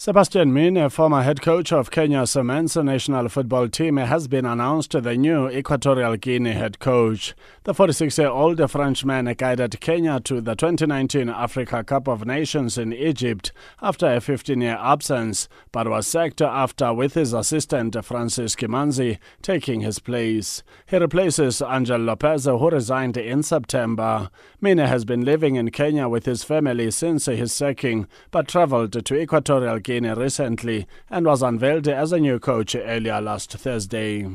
Sebastien 0.00 0.52
Migne, 0.52 0.88
former 0.92 1.22
head 1.22 1.42
coach 1.42 1.72
of 1.72 1.90
Kenya's 1.90 2.36
men's 2.36 2.76
national 2.76 3.28
football 3.28 3.68
team, 3.68 3.96
has 3.96 4.28
been 4.28 4.46
announced 4.46 4.92
the 4.92 5.16
new 5.16 5.48
Equatorial 5.48 6.16
Guinea 6.16 6.52
head 6.52 6.78
coach. 6.78 7.34
The 7.64 7.74
46-year-old 7.74 8.70
Frenchman 8.70 9.24
guided 9.36 9.80
Kenya 9.80 10.20
to 10.20 10.40
the 10.40 10.54
2019 10.54 11.28
Africa 11.28 11.82
Cup 11.82 12.06
of 12.06 12.24
Nations 12.24 12.78
in 12.78 12.92
Egypt 12.92 13.50
after 13.82 14.06
a 14.06 14.20
15-year 14.20 14.78
absence, 14.80 15.48
but 15.72 15.88
was 15.88 16.06
sacked 16.06 16.40
after 16.42 16.94
with 16.94 17.14
his 17.14 17.32
assistant 17.32 17.96
Francis 18.04 18.54
Kimanzi 18.54 19.18
taking 19.42 19.80
his 19.80 19.98
place. 19.98 20.62
He 20.86 20.98
replaces 20.98 21.60
Angel 21.60 21.98
Lopez, 21.98 22.44
who 22.44 22.70
resigned 22.70 23.16
in 23.16 23.42
September. 23.42 24.30
Mine 24.60 24.78
has 24.78 25.04
been 25.04 25.24
living 25.24 25.56
in 25.56 25.72
Kenya 25.72 26.08
with 26.08 26.24
his 26.24 26.44
family 26.44 26.92
since 26.92 27.26
his 27.26 27.52
sacking, 27.52 28.06
but 28.30 28.46
traveled 28.46 29.04
to 29.04 29.14
Equatorial 29.16 29.80
Recently 29.88 30.86
and 31.08 31.24
was 31.24 31.42
unveiled 31.42 31.88
as 31.88 32.12
a 32.12 32.18
new 32.18 32.38
coach 32.38 32.76
earlier 32.76 33.22
last 33.22 33.52
Thursday. 33.52 34.28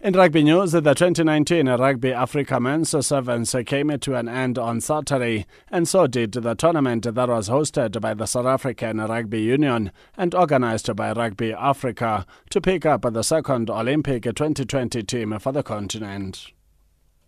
In 0.00 0.14
rugby 0.14 0.42
news, 0.42 0.72
the 0.72 0.80
2019 0.80 1.68
Rugby 1.68 2.12
Africa 2.12 2.58
Men's 2.58 3.06
Sevens 3.06 3.54
came 3.66 3.98
to 3.98 4.14
an 4.14 4.28
end 4.28 4.58
on 4.58 4.80
Saturday, 4.80 5.44
and 5.70 5.86
so 5.86 6.06
did 6.06 6.32
the 6.32 6.54
tournament 6.54 7.02
that 7.14 7.28
was 7.28 7.50
hosted 7.50 8.00
by 8.00 8.14
the 8.14 8.24
South 8.24 8.46
African 8.46 8.96
Rugby 8.96 9.42
Union 9.42 9.92
and 10.16 10.34
organized 10.34 10.94
by 10.96 11.12
Rugby 11.12 11.52
Africa 11.52 12.24
to 12.48 12.60
pick 12.62 12.86
up 12.86 13.02
the 13.12 13.22
second 13.22 13.68
Olympic 13.68 14.22
2020 14.22 15.02
team 15.02 15.38
for 15.38 15.52
the 15.52 15.62
continent. 15.62 16.52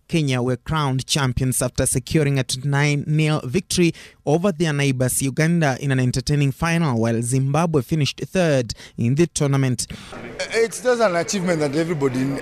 Kenya 0.09 0.41
were 0.41 0.57
crowned 0.57 1.05
champions 1.05 1.61
after 1.61 1.85
securing 1.85 2.39
a 2.39 2.45
9 2.63 3.05
0 3.05 3.41
victory 3.43 3.93
over 4.25 4.51
their 4.51 4.73
neighbors. 4.73 5.21
Uganda 5.21 5.77
in 5.79 5.91
an 5.91 5.99
entertaining 5.99 6.51
final, 6.51 6.99
while 6.99 7.21
Zimbabwe 7.21 7.83
finished 7.83 8.19
third 8.25 8.73
in 8.97 9.13
the 9.13 9.27
tournament. 9.27 9.85
It's 10.51 10.81
just 10.81 10.99
an 11.01 11.15
achievement 11.15 11.59
that 11.59 11.75
everybody 11.75 12.39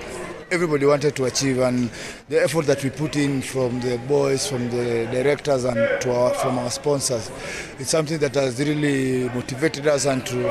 everybody 0.50 0.86
wanted 0.86 1.14
to 1.14 1.26
achieve 1.26 1.58
and 1.58 1.90
the 2.30 2.42
effort 2.42 2.64
that 2.64 2.82
we 2.82 2.88
put 2.88 3.16
in 3.16 3.42
from 3.42 3.78
the 3.80 3.98
boys 4.08 4.48
from 4.48 4.70
the 4.70 5.06
directors 5.12 5.64
and 5.64 6.00
to 6.00 6.10
our, 6.10 6.32
from 6.32 6.56
our 6.58 6.70
sponsors 6.70 7.30
it's 7.78 7.90
something 7.90 8.16
that 8.16 8.34
has 8.34 8.58
really 8.58 9.28
motivated 9.28 9.86
us 9.86 10.06
and 10.06 10.24
to 10.24 10.42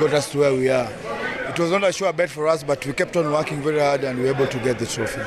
got 0.00 0.14
us 0.14 0.32
to 0.32 0.38
where 0.38 0.54
we 0.54 0.70
are. 0.70 0.90
It 1.50 1.58
was 1.58 1.70
not 1.70 1.84
a 1.84 1.92
sure 1.92 2.10
bet 2.14 2.30
for 2.30 2.48
us 2.48 2.62
but 2.62 2.86
we 2.86 2.94
kept 2.94 3.18
on 3.18 3.30
working 3.30 3.60
very 3.60 3.80
hard 3.80 4.02
and 4.04 4.18
we 4.18 4.24
were 4.24 4.30
able 4.34 4.46
to 4.46 4.58
get 4.60 4.78
the 4.78 4.86
trophy 4.86 5.20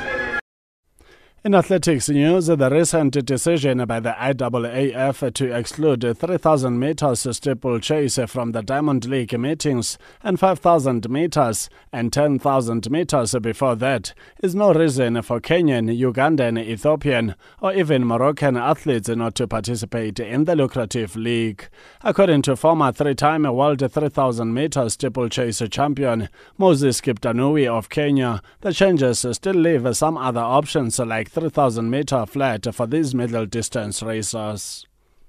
in 1.44 1.56
athletics 1.56 2.08
news, 2.08 2.46
the 2.46 2.70
recent 2.70 3.26
decision 3.26 3.84
by 3.86 4.00
the 4.00 4.12
IAAF 4.12 5.34
to 5.34 5.52
exclude 5.52 6.02
3,000 6.16 6.78
meters 6.78 7.28
steeplechase 7.36 8.20
from 8.28 8.52
the 8.52 8.62
Diamond 8.62 9.06
League 9.06 9.36
meetings 9.40 9.98
and 10.22 10.40
5,000 10.40 11.10
meters 11.10 11.68
and 11.92 12.14
10,000 12.14 12.92
meters 12.92 13.34
before 13.42 13.76
that 13.76 14.14
is 14.44 14.54
no 14.54 14.72
reason 14.72 15.20
for 15.24 15.42
Kenyan, 15.42 15.90
Ugandan, 16.00 16.60
Ethiopian, 16.60 17.34
or 17.60 17.74
even 17.74 18.06
Moroccan 18.06 18.56
athletes 18.56 19.10
not 19.10 19.34
to 19.34 19.48
participate 19.48 20.20
in 20.20 20.46
the 20.46 20.56
lucrative 20.56 21.16
league. 21.16 21.68
According 22.04 22.44
to 22.44 22.56
former 22.56 22.92
three-time 22.92 23.52
world 23.52 23.80
3,000 23.80 24.54
meters 24.54 24.94
steeplechase 24.94 25.64
champion 25.72 26.30
Moses 26.60 27.02
Kiptanui 27.02 27.68
of 27.68 27.90
Kenya, 27.90 28.44
the 28.60 28.72
changes 28.72 29.26
still 29.32 29.56
leave 29.56 29.98
some 29.98 30.20
other 30.20 30.40
options 30.40 31.00
like 31.00 31.31
3,000 31.34 31.90
meter 31.90 32.26
flat 32.26 32.76
for 32.76 32.86
these 32.86 33.16
middle 33.16 33.46
distance 33.46 34.04
racers? 34.04 34.86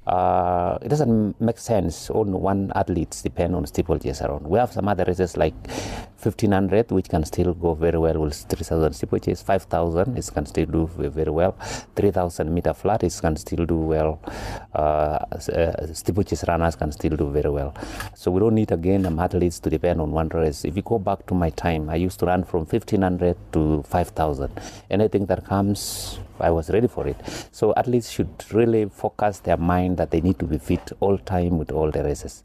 Uh, 0.06 0.78
it 0.82 0.88
doesn't 0.88 1.40
make 1.40 1.58
sense 1.58 2.10
on 2.10 2.32
one 2.32 2.72
athlete 2.74 3.20
depend 3.22 3.54
on 3.54 3.64
steeplechase 3.66 4.20
around. 4.20 4.44
We 4.44 4.58
have 4.58 4.72
some 4.72 4.88
other 4.88 5.04
races 5.04 5.36
like 5.36 5.54
1500 6.20 6.90
which 6.90 7.08
can 7.08 7.24
still 7.24 7.54
go 7.54 7.74
very 7.74 7.98
well 7.98 8.20
with 8.20 8.34
3000 8.34 8.92
steeplechase, 8.92 9.42
5000 9.42 10.18
it 10.18 10.30
can 10.34 10.46
still 10.46 10.66
do 10.66 10.86
very 10.96 11.30
well, 11.30 11.52
3000 11.94 12.52
meter 12.52 12.74
flat 12.74 13.04
it 13.04 13.16
can 13.20 13.36
still 13.36 13.64
do 13.64 13.76
well, 13.76 14.20
uh, 14.74 15.18
uh, 15.54 15.92
steeplechase 15.92 16.44
runners 16.48 16.74
can 16.74 16.90
still 16.90 17.16
do 17.16 17.30
very 17.30 17.50
well. 17.50 17.72
So 18.14 18.32
we 18.32 18.40
don't 18.40 18.54
need 18.54 18.72
again 18.72 19.06
um, 19.06 19.20
athletes 19.20 19.60
to 19.60 19.70
depend 19.70 20.00
on 20.00 20.10
one 20.10 20.28
race. 20.30 20.64
If 20.64 20.74
you 20.74 20.82
go 20.82 20.98
back 20.98 21.26
to 21.26 21.34
my 21.34 21.50
time, 21.50 21.88
I 21.88 21.96
used 21.96 22.18
to 22.20 22.26
run 22.26 22.42
from 22.42 22.66
1500 22.66 23.36
to 23.52 23.84
5000. 23.84 24.50
Anything 24.90 25.26
that 25.26 25.44
comes 25.44 26.18
I 26.42 26.50
was 26.50 26.70
ready 26.70 26.88
for 26.88 27.06
it. 27.06 27.16
So 27.52 27.72
athletes 27.76 28.10
should 28.10 28.44
really 28.52 28.86
focus 28.88 29.38
their 29.38 29.56
mind 29.56 29.91
that 29.96 30.10
they 30.10 30.20
need 30.20 30.38
to 30.38 30.46
be 30.46 30.58
fit 30.58 30.92
all 31.00 31.18
time 31.18 31.58
with 31.58 31.70
all 31.70 31.90
the 31.90 32.02
races. 32.04 32.42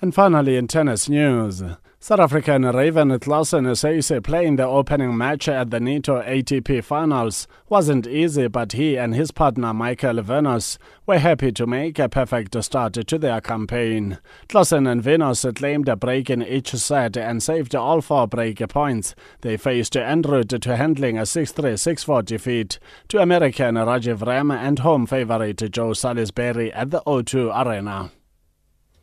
And 0.00 0.14
finally, 0.14 0.56
in 0.56 0.66
tennis 0.68 1.08
news, 1.08 1.62
South 2.04 2.20
African 2.20 2.64
Raven 2.64 3.18
Klaasen 3.18 3.74
says 3.74 4.12
playing 4.22 4.56
the 4.56 4.66
opening 4.66 5.16
match 5.16 5.48
at 5.48 5.70
the 5.70 5.78
Nitto 5.78 6.22
ATP 6.22 6.84
Finals 6.84 7.48
wasn't 7.70 8.06
easy, 8.06 8.46
but 8.46 8.72
he 8.72 8.98
and 8.98 9.14
his 9.14 9.30
partner 9.30 9.72
Michael 9.72 10.20
Venus 10.20 10.78
were 11.06 11.18
happy 11.18 11.50
to 11.52 11.66
make 11.66 11.98
a 11.98 12.10
perfect 12.10 12.62
start 12.62 12.92
to 12.92 13.18
their 13.18 13.40
campaign. 13.40 14.18
Klaasen 14.50 14.86
and 14.86 15.02
Venus 15.02 15.46
claimed 15.54 15.88
a 15.88 15.96
break 15.96 16.28
in 16.28 16.42
each 16.42 16.72
set 16.72 17.16
and 17.16 17.42
saved 17.42 17.74
all 17.74 18.02
four 18.02 18.28
break 18.28 18.58
points. 18.68 19.14
They 19.40 19.56
faced 19.56 19.96
en 19.96 20.20
route 20.20 20.60
to 20.60 20.76
handling 20.76 21.16
a 21.16 21.22
6-3, 21.22 21.72
6-4 21.72 22.22
defeat 22.26 22.78
to 23.08 23.22
American 23.22 23.76
Rajiv 23.76 24.26
Ram 24.26 24.50
and 24.50 24.80
home 24.80 25.06
favorite 25.06 25.72
Joe 25.72 25.94
Salisbury 25.94 26.70
at 26.70 26.90
the 26.90 27.00
O2 27.06 27.64
Arena. 27.64 28.10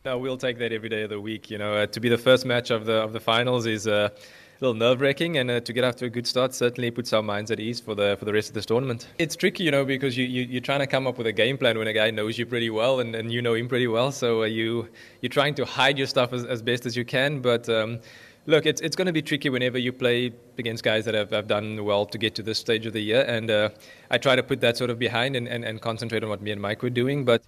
No, 0.03 0.17
we'll 0.17 0.37
take 0.37 0.57
that 0.57 0.71
every 0.71 0.89
day 0.89 1.03
of 1.03 1.11
the 1.11 1.21
week. 1.21 1.51
You 1.51 1.59
know, 1.59 1.75
uh, 1.75 1.85
to 1.85 1.99
be 1.99 2.09
the 2.09 2.17
first 2.17 2.43
match 2.43 2.71
of 2.71 2.85
the 2.85 2.93
of 2.93 3.13
the 3.13 3.19
finals 3.19 3.67
is 3.67 3.85
uh, 3.85 4.09
a 4.11 4.59
little 4.59 4.73
nerve 4.73 4.99
wracking, 4.99 5.37
and 5.37 5.51
uh, 5.51 5.59
to 5.59 5.73
get 5.73 5.83
off 5.83 5.95
to 5.97 6.05
a 6.05 6.09
good 6.09 6.25
start 6.25 6.55
certainly 6.55 6.89
puts 6.89 7.13
our 7.13 7.21
minds 7.21 7.51
at 7.51 7.59
ease 7.59 7.79
for 7.79 7.93
the 7.93 8.15
for 8.17 8.25
the 8.25 8.33
rest 8.33 8.49
of 8.49 8.55
this 8.55 8.65
tournament. 8.65 9.07
It's 9.19 9.35
tricky, 9.35 9.63
you 9.63 9.69
know, 9.69 9.85
because 9.85 10.17
you, 10.17 10.25
you 10.25 10.41
you're 10.41 10.61
trying 10.61 10.79
to 10.79 10.87
come 10.87 11.05
up 11.05 11.19
with 11.19 11.27
a 11.27 11.31
game 11.31 11.55
plan 11.55 11.77
when 11.77 11.85
a 11.87 11.93
guy 11.93 12.09
knows 12.09 12.39
you 12.39 12.47
pretty 12.47 12.71
well 12.71 12.99
and, 12.99 13.13
and 13.13 13.31
you 13.31 13.43
know 13.43 13.53
him 13.53 13.67
pretty 13.67 13.87
well. 13.87 14.11
So 14.11 14.41
uh, 14.41 14.45
you 14.45 14.89
you're 15.21 15.29
trying 15.29 15.53
to 15.55 15.65
hide 15.65 15.99
your 15.99 16.07
stuff 16.07 16.33
as, 16.33 16.45
as 16.45 16.63
best 16.63 16.85
as 16.85 16.97
you 16.97 17.05
can, 17.05 17.39
but. 17.39 17.69
Um, 17.69 17.99
Look, 18.47 18.65
it's, 18.65 18.81
it's 18.81 18.95
going 18.95 19.05
to 19.05 19.13
be 19.13 19.21
tricky 19.21 19.49
whenever 19.49 19.77
you 19.77 19.93
play 19.93 20.33
against 20.57 20.83
guys 20.83 21.05
that 21.05 21.13
have, 21.13 21.29
have 21.29 21.45
done 21.45 21.85
well 21.85 22.07
to 22.07 22.17
get 22.17 22.33
to 22.33 22.41
this 22.41 22.57
stage 22.57 22.87
of 22.87 22.93
the 22.93 22.99
year. 22.99 23.21
And 23.21 23.51
uh, 23.51 23.69
I 24.09 24.17
try 24.17 24.35
to 24.35 24.41
put 24.41 24.61
that 24.61 24.77
sort 24.77 24.89
of 24.89 24.97
behind 24.97 25.35
and, 25.35 25.47
and, 25.47 25.63
and 25.63 25.79
concentrate 25.79 26.23
on 26.23 26.29
what 26.29 26.41
me 26.41 26.49
and 26.49 26.59
Mike 26.59 26.81
were 26.81 26.89
doing. 26.89 27.23
But 27.23 27.43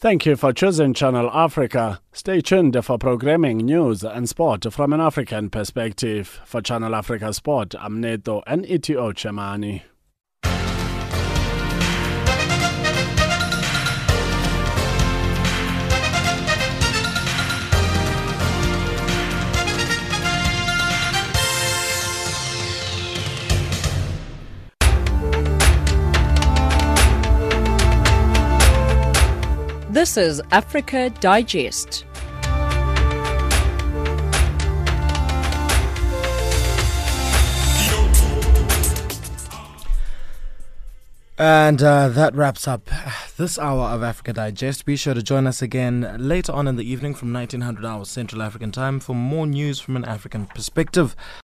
Thank 0.00 0.24
you 0.24 0.34
for 0.34 0.54
choosing 0.54 0.94
Channel 0.94 1.30
Africa. 1.30 2.00
Stay 2.14 2.40
tuned 2.40 2.82
for 2.82 2.96
programming, 2.96 3.58
news, 3.58 4.02
and 4.02 4.26
sport 4.26 4.64
from 4.72 4.94
an 4.94 5.00
African 5.00 5.50
perspective. 5.50 6.40
For 6.46 6.62
Channel 6.62 6.94
Africa 6.94 7.34
Sport, 7.34 7.74
I'm 7.78 8.00
Neto 8.00 8.42
and 8.46 8.64
Itio 8.64 9.12
Chemani. 9.12 9.82
This 30.00 30.16
is 30.16 30.40
Africa 30.50 31.10
Digest. 31.20 32.06
And 41.36 41.82
uh, 41.82 42.08
that 42.08 42.34
wraps 42.34 42.66
up 42.66 42.88
this 43.36 43.58
hour 43.58 43.88
of 43.88 44.02
Africa 44.02 44.32
Digest. 44.32 44.86
Be 44.86 44.96
sure 44.96 45.12
to 45.12 45.22
join 45.22 45.46
us 45.46 45.60
again 45.60 46.16
later 46.18 46.52
on 46.52 46.66
in 46.66 46.76
the 46.76 46.90
evening 46.90 47.14
from 47.14 47.30
1900 47.34 47.84
hours 47.84 48.08
Central 48.08 48.40
African 48.40 48.72
Time 48.72 49.00
for 49.00 49.14
more 49.14 49.46
news 49.46 49.80
from 49.80 49.96
an 49.96 50.06
African 50.06 50.46
perspective. 50.46 51.14